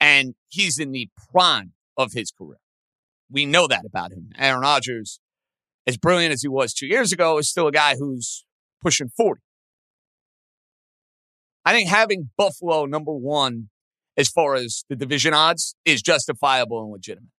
And 0.00 0.34
he's 0.48 0.78
in 0.78 0.92
the 0.92 1.08
prime 1.32 1.72
of 1.96 2.12
his 2.12 2.30
career. 2.30 2.58
We 3.30 3.46
know 3.46 3.66
that 3.66 3.84
about 3.86 4.12
him. 4.12 4.30
Aaron 4.38 4.60
Rodgers, 4.60 5.18
as 5.86 5.96
brilliant 5.96 6.32
as 6.32 6.42
he 6.42 6.48
was 6.48 6.74
two 6.74 6.86
years 6.86 7.12
ago, 7.12 7.38
is 7.38 7.48
still 7.48 7.68
a 7.68 7.72
guy 7.72 7.96
who's 7.96 8.44
pushing 8.82 9.08
40. 9.08 9.40
I 11.64 11.72
think 11.72 11.88
having 11.88 12.30
Buffalo 12.36 12.84
number 12.84 13.12
one 13.12 13.70
as 14.16 14.28
far 14.28 14.54
as 14.54 14.84
the 14.88 14.96
division 14.96 15.34
odds 15.34 15.74
is 15.84 16.02
justifiable 16.02 16.82
and 16.82 16.92
legitimate. 16.92 17.30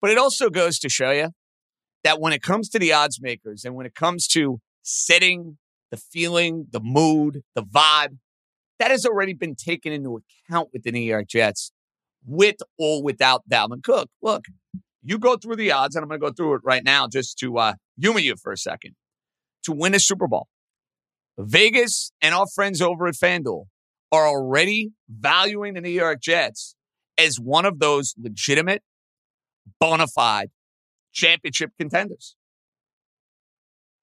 But 0.00 0.10
it 0.10 0.18
also 0.18 0.50
goes 0.50 0.78
to 0.80 0.88
show 0.88 1.10
you 1.12 1.30
that 2.04 2.20
when 2.20 2.32
it 2.32 2.42
comes 2.42 2.68
to 2.70 2.78
the 2.78 2.92
odds 2.92 3.20
makers 3.20 3.64
and 3.64 3.74
when 3.74 3.86
it 3.86 3.94
comes 3.94 4.26
to 4.28 4.60
setting 4.82 5.58
the 5.90 5.96
feeling, 5.96 6.66
the 6.70 6.80
mood, 6.80 7.42
the 7.54 7.62
vibe, 7.62 8.18
that 8.78 8.90
has 8.90 9.06
already 9.06 9.34
been 9.34 9.54
taken 9.54 9.92
into 9.92 10.20
account 10.48 10.70
with 10.72 10.82
the 10.82 10.90
New 10.90 11.00
York 11.00 11.28
Jets, 11.28 11.70
with 12.26 12.56
or 12.78 13.02
without 13.02 13.48
Dalvin 13.48 13.82
Cook. 13.82 14.08
Look, 14.20 14.46
you 15.02 15.18
go 15.18 15.36
through 15.36 15.56
the 15.56 15.70
odds, 15.70 15.94
and 15.94 16.02
I'm 16.02 16.08
going 16.08 16.20
to 16.20 16.26
go 16.26 16.32
through 16.32 16.54
it 16.54 16.62
right 16.64 16.82
now 16.82 17.06
just 17.06 17.38
to 17.38 17.58
uh, 17.58 17.74
humor 18.00 18.20
you 18.20 18.34
for 18.36 18.52
a 18.52 18.56
second. 18.56 18.96
To 19.64 19.72
win 19.72 19.94
a 19.94 20.00
Super 20.00 20.26
Bowl, 20.26 20.48
Vegas 21.38 22.10
and 22.20 22.34
our 22.34 22.46
friends 22.52 22.82
over 22.82 23.06
at 23.06 23.14
FanDuel 23.14 23.66
are 24.12 24.28
already 24.28 24.92
valuing 25.08 25.74
the 25.74 25.80
New 25.80 25.90
York 25.90 26.20
Jets 26.20 26.76
as 27.18 27.40
one 27.40 27.64
of 27.64 27.78
those 27.78 28.14
legitimate, 28.22 28.82
bona 29.80 30.06
fide 30.06 30.50
championship 31.12 31.70
contenders. 31.78 32.36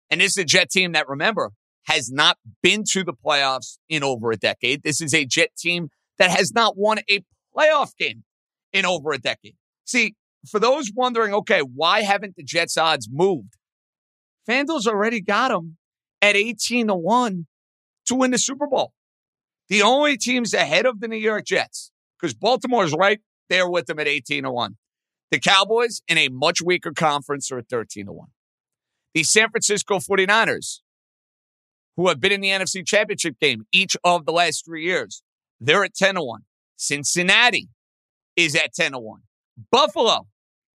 And 0.10 0.20
this 0.20 0.32
is 0.32 0.38
a 0.38 0.46
Jet 0.46 0.72
team 0.72 0.94
that, 0.94 1.08
remember, 1.08 1.52
has 1.84 2.12
not 2.12 2.38
been 2.62 2.84
to 2.92 3.04
the 3.04 3.14
playoffs 3.14 3.78
in 3.88 4.04
over 4.04 4.32
a 4.32 4.38
decade. 4.38 4.84
This 4.84 5.02
is 5.02 5.14
a 5.14 5.26
Jet 5.26 5.50
team 5.58 5.90
that 6.18 6.32
has 6.32 6.52
not 6.54 6.76
won 6.76 7.00
a 7.10 7.24
playoff 7.56 7.96
game 7.98 8.24
in 8.74 8.86
over 8.86 9.12
a 9.12 9.20
decade. 9.20 9.56
See, 9.86 10.16
for 10.50 10.60
those 10.60 10.92
wondering, 10.96 11.34
okay, 11.34 11.62
why 11.62 12.02
haven't 12.02 12.36
the 12.36 12.44
Jets 12.44 12.78
odds 12.78 13.08
moved? 13.12 13.58
FanDuel's 14.48 14.88
already 14.88 15.22
got 15.22 15.50
them 15.50 15.78
at 16.22 16.36
18 16.36 16.88
to 16.88 16.96
1 16.96 17.46
to 18.08 18.16
win 18.16 18.32
the 18.32 18.38
Super 18.38 18.68
Bowl. 18.68 18.94
The 19.70 19.82
only 19.84 20.18
teams 20.18 20.54
ahead 20.54 20.86
of 20.86 21.00
the 21.00 21.08
New 21.08 21.18
York 21.18 21.46
Jets, 21.46 21.92
because 22.20 22.34
Baltimore's 22.34 22.94
right 22.94 23.20
there 23.50 23.70
with 23.70 23.86
them 23.86 24.00
at 24.00 24.08
18 24.08 24.44
to 24.44 24.52
1. 24.52 24.78
The 25.32 25.40
Cowboys 25.40 26.02
in 26.08 26.18
a 26.18 26.30
much 26.30 26.62
weaker 26.62 26.92
conference 26.92 27.52
are 27.52 27.60
at 27.60 27.70
13 27.70 28.08
to 28.08 28.12
1. 28.12 28.28
The 29.14 29.24
San 29.24 29.50
Francisco 29.50 30.00
49ers, 30.00 30.80
who 31.96 32.08
have 32.08 32.20
been 32.20 32.32
in 32.32 32.42
the 32.42 32.50
NFC 32.50 32.86
Championship 32.86 33.40
game 33.40 33.66
each 33.72 33.96
of 34.04 34.26
the 34.26 34.32
last 34.32 34.66
three 34.66 34.84
years, 34.84 35.22
they're 35.60 35.84
at 35.84 35.94
10 35.94 36.16
to 36.16 36.24
1. 36.24 36.42
Cincinnati 36.76 37.70
is 38.36 38.56
at 38.56 38.74
10 38.74 38.94
to 38.94 39.00
1. 39.00 39.22
Buffalo 39.72 40.28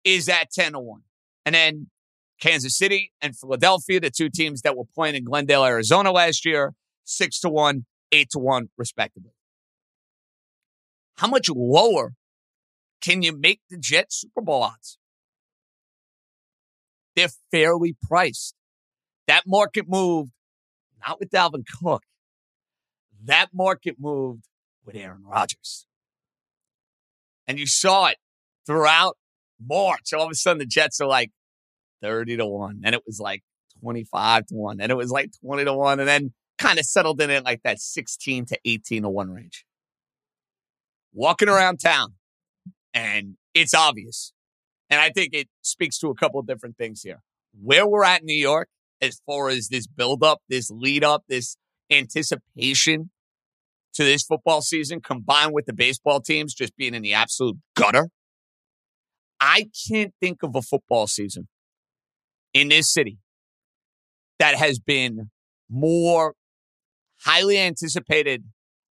is 0.04 0.30
at 0.30 0.52
10 0.52 0.74
to 0.74 0.80
1. 0.80 1.02
And 1.46 1.56
then 1.56 1.88
Kansas 2.40 2.78
City 2.78 3.12
and 3.22 3.36
Philadelphia, 3.36 4.00
the 4.00 4.12
two 4.12 4.30
teams 4.30 4.62
that 4.62 4.76
were 4.78 4.84
playing 4.94 5.16
in 5.16 5.24
Glendale, 5.24 5.66
Arizona 5.66 6.12
last 6.12 6.46
year, 6.46 6.74
6 7.06 7.40
to 7.40 7.50
1, 7.50 7.86
8 8.14 8.30
to 8.32 8.40
1, 8.40 8.70
respectively. 8.78 9.32
How 11.18 11.28
much 11.28 11.50
lower 11.50 12.14
can 13.02 13.22
you 13.22 13.38
make 13.38 13.60
the 13.70 13.78
Jets 13.78 14.22
Super 14.22 14.42
Bowl 14.42 14.64
odds? 14.64 14.98
They're 17.16 17.30
fairly 17.52 17.96
priced. 18.02 18.56
That 19.28 19.44
market 19.46 19.86
moved 19.88 20.32
not 21.08 21.20
with 21.20 21.30
Dalvin 21.30 21.64
Cook. 21.82 22.04
That 23.26 23.50
market 23.54 23.98
moved 24.00 24.46
with 24.86 24.96
Aaron 24.96 25.24
Rodgers. 25.26 25.86
And 27.48 27.60
you 27.60 27.68
saw 27.68 28.08
it 28.08 28.18
throughout 28.66 29.18
March. 29.64 30.14
All 30.14 30.26
of 30.26 30.32
a 30.32 30.36
sudden, 30.36 30.60
the 30.60 30.66
Jets 30.66 31.02
are 31.02 31.08
like 31.08 31.32
30 32.02 32.38
to 32.38 32.46
1. 32.46 32.82
And 32.84 32.96
it 32.96 33.04
was 33.06 33.20
like 33.20 33.44
25 33.82 34.48
to 34.48 34.56
1. 34.56 34.82
And 34.82 34.92
it 34.92 34.96
was 34.96 35.12
like 35.12 35.32
20 35.42 35.66
to 35.66 35.74
1. 35.74 36.00
And 36.00 36.08
then 36.08 36.34
kind 36.58 36.80
of 36.80 36.86
settled 36.86 37.22
in 37.22 37.30
at 37.30 37.44
like 37.44 37.62
that 37.64 37.80
16 37.80 38.46
to 38.46 38.60
18 38.66 39.04
to 39.04 39.10
1 39.10 39.30
range. 39.32 39.66
Walking 41.14 41.50
around 41.50 41.78
town, 41.78 42.14
and 42.94 43.36
it's 43.54 43.74
obvious. 43.74 44.34
And 44.90 45.00
I 45.00 45.10
think 45.10 45.34
it 45.34 45.48
speaks 45.62 45.98
to 46.00 46.10
a 46.10 46.16
couple 46.16 46.40
of 46.40 46.48
different 46.48 46.78
things 46.78 47.02
here. 47.02 47.22
Where 47.60 47.88
we're 47.88 48.04
at 48.04 48.22
in 48.22 48.26
New 48.26 48.34
York, 48.34 48.70
as 49.02 49.22
far 49.26 49.50
as 49.50 49.68
this 49.68 49.86
build 49.86 50.24
up, 50.24 50.42
this 50.50 50.72
lead 50.72 51.04
up, 51.04 51.24
this 51.28 51.58
anticipation 51.92 53.12
to 53.94 54.04
this 54.04 54.24
football 54.24 54.62
season 54.62 55.02
combined 55.02 55.54
with 55.54 55.66
the 55.66 55.74
baseball 55.74 56.20
teams 56.20 56.54
just 56.54 56.76
being 56.76 56.96
in 56.96 57.02
the 57.02 57.14
absolute 57.14 57.58
gutter. 57.76 58.10
I 59.40 59.70
can't 59.88 60.14
think 60.22 60.42
of 60.42 60.56
a 60.56 60.62
football 60.62 61.06
season 61.08 61.48
in 62.54 62.70
this 62.70 62.92
city 62.92 63.20
that 64.40 64.56
has 64.56 64.80
been 64.80 65.30
more 65.70 66.34
highly 67.24 67.58
anticipated 67.58 68.46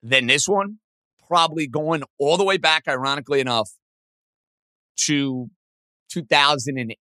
than 0.02 0.28
this 0.28 0.48
one, 0.48 0.80
probably 1.28 1.68
going 1.68 2.04
all 2.18 2.38
the 2.38 2.44
way 2.44 2.58
back, 2.58 2.84
ironically 2.88 3.40
enough, 3.40 3.70
to 4.98 5.50
2008. 6.12 6.98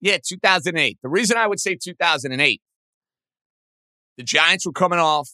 Yeah, 0.00 0.18
2008. 0.24 0.98
The 1.02 1.08
reason 1.08 1.36
I 1.36 1.46
would 1.46 1.60
say 1.60 1.76
2008, 1.76 2.60
the 4.16 4.24
Giants 4.24 4.66
were 4.66 4.72
coming 4.72 4.98
off 4.98 5.30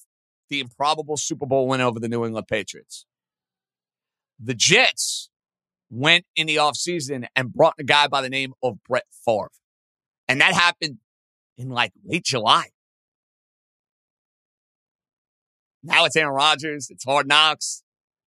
the 0.51 0.61
improbable 0.61 1.17
Super 1.17 1.47
Bowl 1.47 1.69
win 1.69 1.81
over 1.81 1.99
the 1.99 2.09
New 2.09 2.25
England 2.25 2.49
Patriots. 2.49 3.07
The 4.39 4.55
Jets 4.55 5.31
went 5.91 6.25
in 6.37 6.47
the 6.47 6.57
offseason 6.57 7.27
and 7.35 7.53
brought 7.53 7.75
a 7.79 7.85
guy 7.85 8.09
by 8.09 8.23
the 8.23 8.29
name 8.29 8.53
of 8.63 8.83
Brett 8.87 9.07
Favre. 9.25 9.51
And 10.29 10.41
that 10.41 10.53
happened 10.55 10.99
in 11.57 11.71
like 11.71 11.93
late 12.05 12.25
July. 12.25 12.69
Now 15.89 16.05
it's 16.05 16.17
Aaron 16.17 16.35
Rodgers. 16.35 16.89
It's 16.91 17.05
hard 17.05 17.27
knocks. 17.27 17.83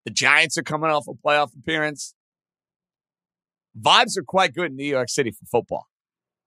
The 0.06 0.12
Giants 0.12 0.58
are 0.58 0.64
coming 0.64 0.90
off 0.90 1.06
a 1.08 1.14
playoff 1.14 1.56
appearance. 1.56 2.16
Vibes 3.80 4.18
are 4.18 4.24
quite 4.24 4.56
good 4.56 4.72
in 4.72 4.78
New 4.78 4.84
York 4.84 5.10
City 5.10 5.30
for 5.30 5.46
football. 5.46 5.86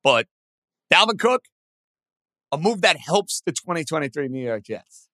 But 0.03 0.27
Dalvin 0.93 1.19
Cook, 1.21 1.45
a 2.51 2.59
move 2.59 2.81
that 2.81 2.97
helps 2.97 3.43
the 3.47 3.53
2023 3.53 4.27
New 4.27 4.45
York 4.45 4.65
Jets. 4.65 5.09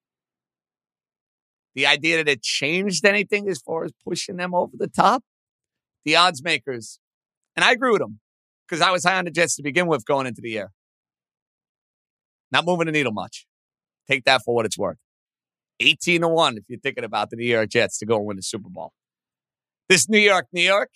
The 1.75 1.87
idea 1.87 2.17
that 2.17 2.29
it 2.29 2.43
changed 2.43 3.05
anything 3.05 3.47
as 3.49 3.59
far 3.59 3.85
as 3.85 3.93
pushing 4.03 4.37
them 4.37 4.55
over 4.55 4.73
the 4.79 4.89
top, 4.89 5.23
the 6.07 6.17
odds 6.17 6.43
makers, 6.43 6.99
and 7.55 7.63
I 7.63 7.73
agree 7.73 7.91
with 7.91 8.01
them 8.01 8.21
because 8.67 8.81
I 8.81 8.91
was 8.91 9.05
high 9.05 9.19
on 9.19 9.27
the 9.27 9.31
Jets 9.31 9.55
to 9.57 9.63
begin 9.63 9.87
with 9.87 10.07
going 10.07 10.27
into 10.27 10.41
the 10.41 10.51
year. 10.51 10.73
Not 12.51 12.65
moving 12.65 12.87
the 12.87 12.93
needle 12.93 13.13
much. 13.13 13.47
Take 14.09 14.25
that 14.25 14.41
for 14.45 14.55
what 14.55 14.65
it's 14.65 14.79
worth. 14.79 14.97
18 15.81 16.23
to 16.23 16.29
1 16.29 16.57
if 16.59 16.65
you're 16.69 16.79
thinking 16.79 17.05
about 17.05 17.31
the 17.31 17.37
New 17.37 17.47
York 17.47 17.71
Jets 17.71 17.99
to 17.99 18.07
go 18.07 18.17
and 18.17 18.27
win 18.27 18.37
the 18.37 18.43
Super 18.43 18.69
Bowl. 18.69 18.93
This 19.89 20.09
New 20.09 20.19
York, 20.19 20.47
New 20.53 20.63
York. 20.63 20.91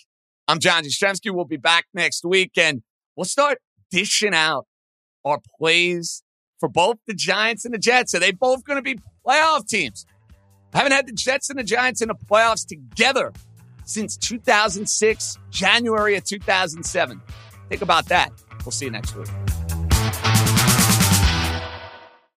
I'm 0.47 0.59
John 0.59 0.85
Jastremski. 0.85 1.35
We'll 1.35 1.47
be 1.47 1.57
back 1.57 1.87
next 1.95 2.25
week 2.25 2.53
and 2.57 2.83
we'll 3.17 3.25
start 3.25 3.59
dishing 3.91 4.35
out 4.35 4.67
our 5.25 5.41
plays 5.59 6.23
for 6.61 6.69
both 6.69 6.99
the 7.07 7.15
Giants 7.15 7.65
and 7.65 7.73
the 7.73 7.79
Jets. 7.79 8.15
Are 8.15 8.21
they 8.21 8.33
both 8.33 8.65
going 8.65 8.77
to 8.77 8.83
be 8.83 9.01
playoff 9.27 9.67
teams? 9.67 10.07
I 10.73 10.79
haven't 10.79 10.93
had 10.93 11.07
the 11.07 11.13
Jets 11.13 11.51
and 11.51 11.59
the 11.59 11.65
Giants 11.65 12.03
in 12.03 12.09
the 12.09 12.15
playoffs 12.15 12.67
together 12.67 13.33
since 13.85 14.17
2006, 14.17 15.39
January 15.51 16.17
of 16.17 16.25
2007. 16.25 17.23
Think 17.69 17.83
about 17.83 18.07
that. 18.07 18.33
We'll 18.65 18.73
see 18.73 18.87
you 18.87 18.91
next 18.91 19.15
week. 19.15 19.29